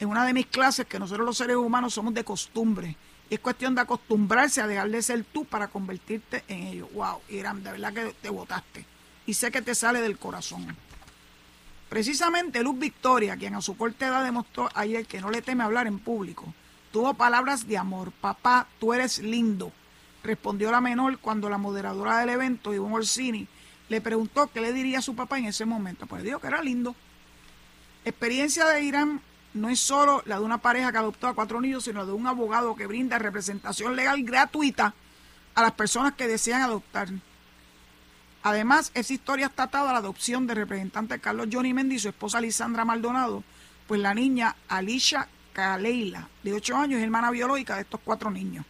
en 0.00 0.08
una 0.08 0.24
de 0.24 0.34
mis 0.34 0.46
clases 0.46 0.86
que 0.86 0.98
nosotros 0.98 1.26
los 1.26 1.36
seres 1.36 1.56
humanos 1.56 1.94
somos 1.94 2.14
de 2.14 2.24
costumbre. 2.24 2.96
Y 3.30 3.34
es 3.34 3.40
cuestión 3.40 3.74
de 3.74 3.82
acostumbrarse 3.82 4.60
a 4.60 4.66
dejar 4.66 4.90
de 4.90 5.02
ser 5.02 5.24
tú 5.24 5.44
para 5.44 5.68
convertirte 5.68 6.44
en 6.48 6.66
ellos. 6.66 6.88
Wow, 6.92 7.20
Irán, 7.28 7.62
de 7.62 7.72
verdad 7.72 7.92
que 7.92 8.14
te 8.22 8.30
votaste. 8.30 8.84
Y 9.26 9.34
sé 9.34 9.50
que 9.50 9.62
te 9.62 9.74
sale 9.74 10.00
del 10.00 10.18
corazón. 10.18 10.76
Precisamente 11.88 12.62
Luz 12.62 12.78
Victoria, 12.78 13.36
quien 13.36 13.54
a 13.54 13.62
su 13.62 13.76
corta 13.76 14.08
edad 14.08 14.24
demostró 14.24 14.68
ayer 14.74 15.06
que 15.06 15.20
no 15.20 15.30
le 15.30 15.42
teme 15.42 15.64
hablar 15.64 15.86
en 15.86 15.98
público, 15.98 16.52
tuvo 16.92 17.14
palabras 17.14 17.66
de 17.66 17.78
amor. 17.78 18.12
Papá, 18.12 18.66
tú 18.78 18.92
eres 18.92 19.18
lindo, 19.18 19.72
respondió 20.22 20.70
la 20.70 20.80
menor 20.80 21.18
cuando 21.18 21.48
la 21.48 21.58
moderadora 21.58 22.18
del 22.18 22.30
evento, 22.30 22.74
Ivonne 22.74 22.96
Orsini, 22.96 23.46
le 23.88 24.00
preguntó 24.00 24.48
qué 24.48 24.60
le 24.60 24.72
diría 24.72 24.98
a 24.98 25.02
su 25.02 25.14
papá 25.14 25.38
en 25.38 25.46
ese 25.46 25.64
momento. 25.64 26.06
Pues 26.06 26.22
dijo 26.22 26.40
que 26.40 26.46
era 26.46 26.62
lindo. 26.62 26.94
Experiencia 28.04 28.66
de 28.66 28.82
Irán 28.82 29.20
no 29.54 29.68
es 29.68 29.80
solo 29.80 30.22
la 30.26 30.38
de 30.38 30.44
una 30.44 30.58
pareja 30.58 30.92
que 30.92 30.98
adoptó 30.98 31.26
a 31.26 31.34
cuatro 31.34 31.60
niños, 31.60 31.84
sino 31.84 32.06
de 32.06 32.12
un 32.12 32.26
abogado 32.26 32.74
que 32.74 32.86
brinda 32.86 33.18
representación 33.18 33.96
legal 33.96 34.22
gratuita 34.22 34.94
a 35.54 35.62
las 35.62 35.72
personas 35.72 36.14
que 36.14 36.28
desean 36.28 36.62
adoptar. 36.62 37.08
Además, 38.42 38.92
esa 38.94 39.12
historia 39.12 39.46
está 39.46 39.64
atada 39.64 39.90
a 39.90 39.92
la 39.94 39.98
adopción 39.98 40.46
del 40.46 40.56
representante 40.56 41.18
Carlos 41.18 41.48
Johnny 41.52 41.74
Mendy 41.74 41.96
y 41.96 41.98
su 41.98 42.08
esposa 42.08 42.40
Lisandra 42.40 42.84
Maldonado, 42.84 43.42
pues 43.86 44.00
la 44.00 44.14
niña 44.14 44.54
Alicia 44.68 45.28
Caleila, 45.52 46.28
de 46.42 46.52
8 46.52 46.76
años, 46.76 46.98
es 46.98 47.04
hermana 47.04 47.30
biológica 47.30 47.74
de 47.74 47.82
estos 47.82 48.00
cuatro 48.04 48.30
niños. 48.30 48.64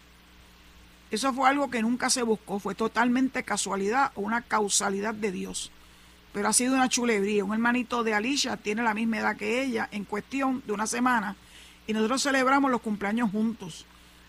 Eso 1.10 1.32
fue 1.32 1.48
algo 1.48 1.70
que 1.70 1.82
nunca 1.82 2.10
se 2.10 2.22
buscó, 2.22 2.58
fue 2.58 2.74
totalmente 2.74 3.42
casualidad 3.42 4.12
o 4.14 4.20
una 4.20 4.42
causalidad 4.42 5.14
de 5.14 5.32
Dios. 5.32 5.70
Pero 6.32 6.48
ha 6.48 6.52
sido 6.52 6.74
una 6.74 6.88
chulebría. 6.88 7.44
Un 7.44 7.54
hermanito 7.54 8.04
de 8.04 8.14
Alicia 8.14 8.56
tiene 8.56 8.82
la 8.82 8.94
misma 8.94 9.18
edad 9.18 9.36
que 9.36 9.62
ella 9.62 9.88
en 9.90 10.04
cuestión 10.04 10.62
de 10.66 10.72
una 10.72 10.86
semana 10.86 11.36
y 11.86 11.92
nosotros 11.94 12.22
celebramos 12.22 12.70
los 12.70 12.82
cumpleaños 12.82 13.30
juntos. 13.30 13.86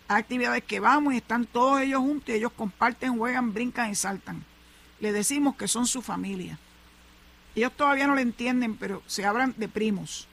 Hay 0.07 0.21
actividades 0.21 0.63
que 0.63 0.79
vamos 0.79 1.13
y 1.13 1.17
están 1.17 1.45
todos 1.45 1.81
ellos 1.81 1.99
juntos 1.99 2.29
y 2.29 2.37
ellos 2.37 2.53
comparten, 2.55 3.17
juegan, 3.17 3.53
brincan 3.53 3.91
y 3.91 3.95
saltan 3.95 4.43
le 4.99 5.11
decimos 5.11 5.55
que 5.55 5.67
son 5.67 5.87
su 5.87 6.01
familia. 6.01 6.59
Ellos 7.55 7.71
todavía 7.75 8.07
no 8.07 8.15
le 8.15 8.21
entienden, 8.21 8.75
pero 8.75 9.01
se 9.07 9.25
hablan 9.25 9.53
de 9.57 9.67
primos. 9.67 10.27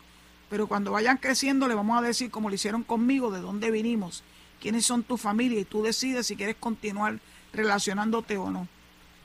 Pero 0.51 0.67
cuando 0.67 0.93
vayan 0.93 1.17
creciendo 1.17 1.67
le 1.67 1.75
vamos 1.75 1.99
a 1.99 2.03
decir, 2.03 2.31
como 2.31 2.49
lo 2.49 2.55
hicieron 2.55 2.83
conmigo, 2.83 3.31
de 3.31 3.41
dónde 3.41 3.71
vinimos, 3.71 4.23
quiénes 4.61 4.87
son 4.87 5.03
tu 5.03 5.17
familia 5.17 5.61
y 5.61 5.65
tú 5.65 5.83
decides 5.83 6.27
si 6.27 6.37
quieres 6.37 6.57
continuar 6.59 7.21
relacionándote 7.53 8.37
o 8.37 8.51
no, 8.51 8.69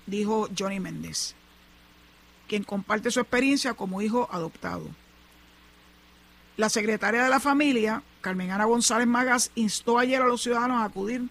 dijo 0.06 0.50
Johnny 0.58 0.80
Méndez. 0.80 1.36
quien 2.48 2.64
comparte 2.64 3.12
su 3.12 3.22
experiencia 3.22 3.74
como 3.74 4.02
hijo 4.02 4.28
adoptado. 4.30 4.90
La 6.58 6.70
secretaria 6.70 7.24
de 7.24 7.30
la 7.30 7.40
familia, 7.40 8.04
Carmen 8.20 8.52
Ana 8.52 8.66
González 8.66 9.08
Magas, 9.08 9.52
instó 9.56 9.98
ayer 9.98 10.22
a 10.22 10.28
los 10.28 10.42
ciudadanos 10.42 10.82
a 10.82 10.86
acudir 10.86 11.30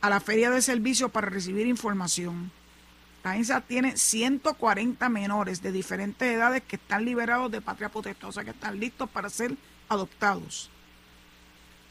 a 0.00 0.08
la 0.08 0.20
feria 0.20 0.50
de 0.50 0.62
servicios 0.62 1.10
para 1.10 1.28
recibir 1.28 1.66
información. 1.66 2.52
La 3.24 3.32
agencia 3.32 3.60
tiene 3.60 3.96
140 3.96 5.08
menores 5.08 5.62
de 5.62 5.72
diferentes 5.72 6.32
edades 6.32 6.62
que 6.62 6.76
están 6.76 7.04
liberados 7.04 7.50
de 7.50 7.60
patria 7.60 7.88
potestad, 7.88 8.28
o 8.28 8.32
sea 8.32 8.44
que 8.44 8.50
están 8.50 8.78
listos 8.78 9.10
para 9.10 9.28
ser 9.28 9.56
adoptados. 9.88 10.70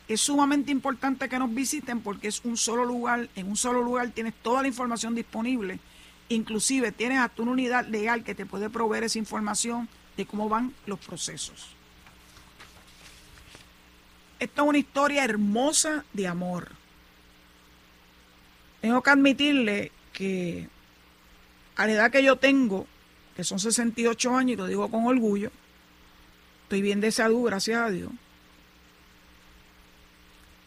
Es 0.08 0.22
sumamente 0.22 0.72
importante 0.72 1.28
que 1.28 1.40
nos 1.40 1.54
visiten 1.54 2.02
porque 2.02 2.28
es 2.28 2.42
un 2.46 2.58
solo 2.58 2.86
lugar, 2.86 3.28
en 3.36 3.48
un 3.48 3.58
solo 3.58 3.82
lugar 3.82 4.10
tienes 4.12 4.34
toda 4.36 4.62
la 4.62 4.68
información 4.68 5.16
disponible, 5.16 5.80
inclusive 6.30 6.92
tienes 6.92 7.20
hasta 7.20 7.42
una 7.42 7.52
unidad 7.52 7.88
legal 7.88 8.24
que 8.24 8.36
te 8.36 8.46
puede 8.46 8.70
proveer 8.70 9.06
esa 9.06 9.18
información 9.18 9.90
de 10.16 10.26
cómo 10.26 10.48
van 10.48 10.74
los 10.86 11.00
procesos. 11.00 11.76
Esta 14.40 14.62
es 14.62 14.68
una 14.68 14.78
historia 14.78 15.24
hermosa 15.24 16.06
de 16.14 16.28
amor. 16.28 16.72
Tengo 18.82 19.02
que 19.02 19.10
admitirle 19.10 19.92
que 20.14 20.70
a 21.76 21.88
la 21.88 21.94
edad 21.94 22.12
que 22.12 22.24
yo 22.24 22.36
tengo, 22.36 22.86
que 23.36 23.44
son 23.44 23.60
68 23.60 24.36
años, 24.36 24.54
y 24.54 24.56
lo 24.56 24.68
digo 24.68 24.90
con 24.92 25.06
orgullo, 25.06 25.52
estoy 26.64 26.82
bien 26.82 27.02
de 27.02 27.12
salud, 27.12 27.46
gracias 27.46 27.82
a 27.82 27.90
Dios, 27.90 28.12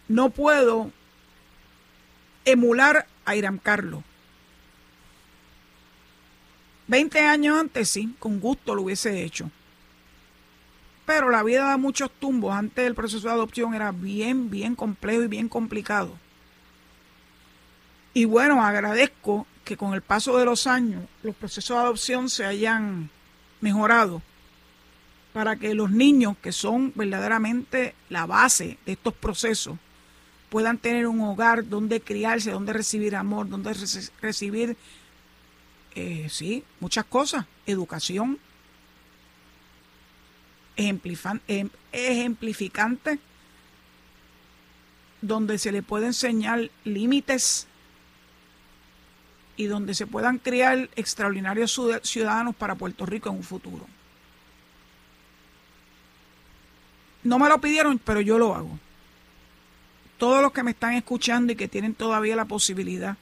no 0.09 0.31
puedo 0.31 0.91
emular 2.45 3.07
a 3.25 3.37
Iram 3.37 3.59
Carlos. 3.59 4.03
20 6.89 7.21
años 7.21 7.61
antes 7.61 7.91
sí, 7.91 8.15
con 8.19 8.41
gusto 8.41 8.75
lo 8.75 8.83
hubiese 8.83 9.23
hecho. 9.23 9.51
Pero 11.05 11.31
la 11.31 11.43
vida 11.43 11.67
da 11.67 11.77
muchos 11.77 12.11
tumbos. 12.11 12.55
Antes 12.55 12.87
el 12.87 12.95
proceso 12.95 13.29
de 13.29 13.35
adopción 13.35 13.75
era 13.75 13.93
bien, 13.93 14.51
bien 14.51 14.75
complejo 14.75 15.23
y 15.23 15.29
bien 15.29 15.49
complicado. 15.49 16.17
Y 18.15 18.25
bueno, 18.25 18.65
agradezco 18.65 19.47
que 19.65 19.77
con 19.77 19.93
el 19.93 20.01
paso 20.01 20.39
de 20.39 20.47
los 20.47 20.67
años 20.67 21.05
los 21.23 21.37
procesos 21.37 21.77
de 21.77 21.83
adopción 21.83 22.31
se 22.31 22.47
hayan 22.47 23.11
mejorado 23.61 24.23
para 25.35 25.57
que 25.57 25.75
los 25.75 25.91
niños, 25.91 26.37
que 26.43 26.53
son 26.53 26.93
verdaderamente 26.95 27.95
la 28.09 28.25
base 28.25 28.79
de 28.87 28.93
estos 28.93 29.13
procesos, 29.13 29.79
puedan 30.51 30.79
tener 30.79 31.07
un 31.07 31.21
hogar 31.21 31.69
donde 31.69 32.01
criarse, 32.01 32.51
donde 32.51 32.73
recibir 32.73 33.17
amor, 33.17 33.49
donde 33.49 33.75
recibir, 34.21 34.77
eh, 35.95 36.29
sí, 36.31 36.65
muchas 36.81 37.05
cosas, 37.05 37.47
educación, 37.67 38.39
em-, 40.77 41.71
ejemplificante, 41.93 43.19
donde 45.21 45.59
se 45.59 45.73
le 45.73 45.83
puede 45.83 46.07
enseñar 46.07 46.71
límites 46.85 47.67
y 49.57 49.67
donde 49.67 49.95
se 49.95 50.07
puedan 50.07 50.39
crear 50.39 50.89
extraordinarios 50.95 51.79
ciudadanos 52.03 52.55
para 52.55 52.77
Puerto 52.77 53.05
Rico 53.05 53.29
en 53.29 53.37
un 53.37 53.43
futuro. 53.43 53.87
No 57.25 57.41
me 57.41 57.49
lo 57.49 57.61
pidieron, 57.61 57.99
pero 57.99 58.21
yo 58.21 58.39
lo 58.39 58.55
hago. 58.55 58.79
Todos 60.19 60.43
los 60.43 60.53
que 60.53 60.63
me 60.63 60.73
están 60.73 60.95
escuchando 60.95 61.53
y 61.53 61.57
que 61.57 61.69
tienen 61.69 61.95
todavía 61.95 62.37
la 62.37 62.45
posibilidad 62.45 63.17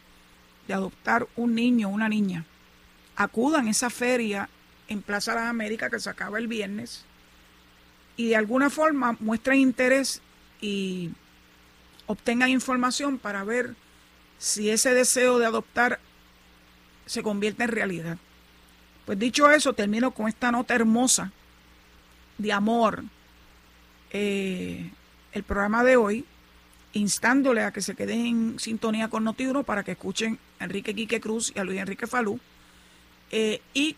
de 0.66 0.74
adoptar 0.74 1.28
un 1.36 1.54
niño 1.54 1.88
o 1.88 1.92
una 1.92 2.08
niña, 2.08 2.44
acudan 3.14 3.68
a 3.68 3.70
esa 3.70 3.90
feria 3.90 4.48
en 4.88 5.02
Plaza 5.02 5.32
de 5.32 5.40
las 5.40 5.50
Américas 5.50 5.90
que 5.90 6.00
se 6.00 6.10
acaba 6.10 6.38
el 6.38 6.48
viernes 6.48 7.04
y 8.16 8.28
de 8.28 8.36
alguna 8.36 8.70
forma 8.70 9.16
muestren 9.20 9.60
interés 9.60 10.22
y 10.60 11.10
obtengan 12.06 12.50
información 12.50 13.18
para 13.18 13.44
ver 13.44 13.74
si 14.38 14.70
ese 14.70 14.94
deseo 14.94 15.38
de 15.38 15.46
adoptar 15.46 16.00
se 17.04 17.22
convierte 17.22 17.64
en 17.64 17.70
realidad. 17.70 18.18
Pues 19.04 19.18
dicho 19.18 19.50
eso, 19.50 19.72
termino 19.72 20.10
con 20.10 20.28
esta 20.28 20.50
nota 20.50 20.74
hermosa 20.74 21.32
de 22.38 22.52
amor, 22.52 23.04
eh, 24.10 24.90
el 25.32 25.42
programa 25.42 25.84
de 25.84 25.96
hoy, 25.96 26.24
instándole 26.92 27.62
a 27.62 27.72
que 27.72 27.82
se 27.82 27.94
queden 27.94 28.26
en 28.26 28.58
sintonía 28.58 29.08
con 29.08 29.24
Notiuno 29.24 29.64
para 29.64 29.84
que 29.84 29.92
escuchen 29.92 30.38
a 30.58 30.64
Enrique 30.64 30.94
Quique 30.94 31.20
Cruz 31.20 31.52
y 31.54 31.58
a 31.58 31.64
Luis 31.64 31.80
Enrique 31.80 32.06
Falú, 32.06 32.40
eh, 33.30 33.60
y 33.74 33.96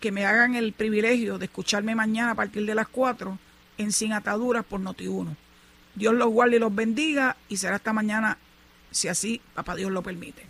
que 0.00 0.12
me 0.12 0.24
hagan 0.24 0.54
el 0.54 0.72
privilegio 0.72 1.38
de 1.38 1.44
escucharme 1.44 1.94
mañana 1.94 2.32
a 2.32 2.34
partir 2.34 2.64
de 2.64 2.74
las 2.74 2.88
4 2.88 3.38
en 3.78 3.92
Sin 3.92 4.12
Ataduras 4.12 4.64
por 4.64 4.80
Noti1. 4.80 5.36
Dios 5.94 6.14
los 6.14 6.30
guarde 6.30 6.56
y 6.56 6.58
los 6.58 6.74
bendiga 6.74 7.36
y 7.48 7.56
será 7.56 7.76
hasta 7.76 7.92
mañana, 7.92 8.38
si 8.90 9.08
así 9.08 9.40
papá 9.54 9.74
Dios 9.74 9.90
lo 9.90 10.02
permite. 10.02 10.49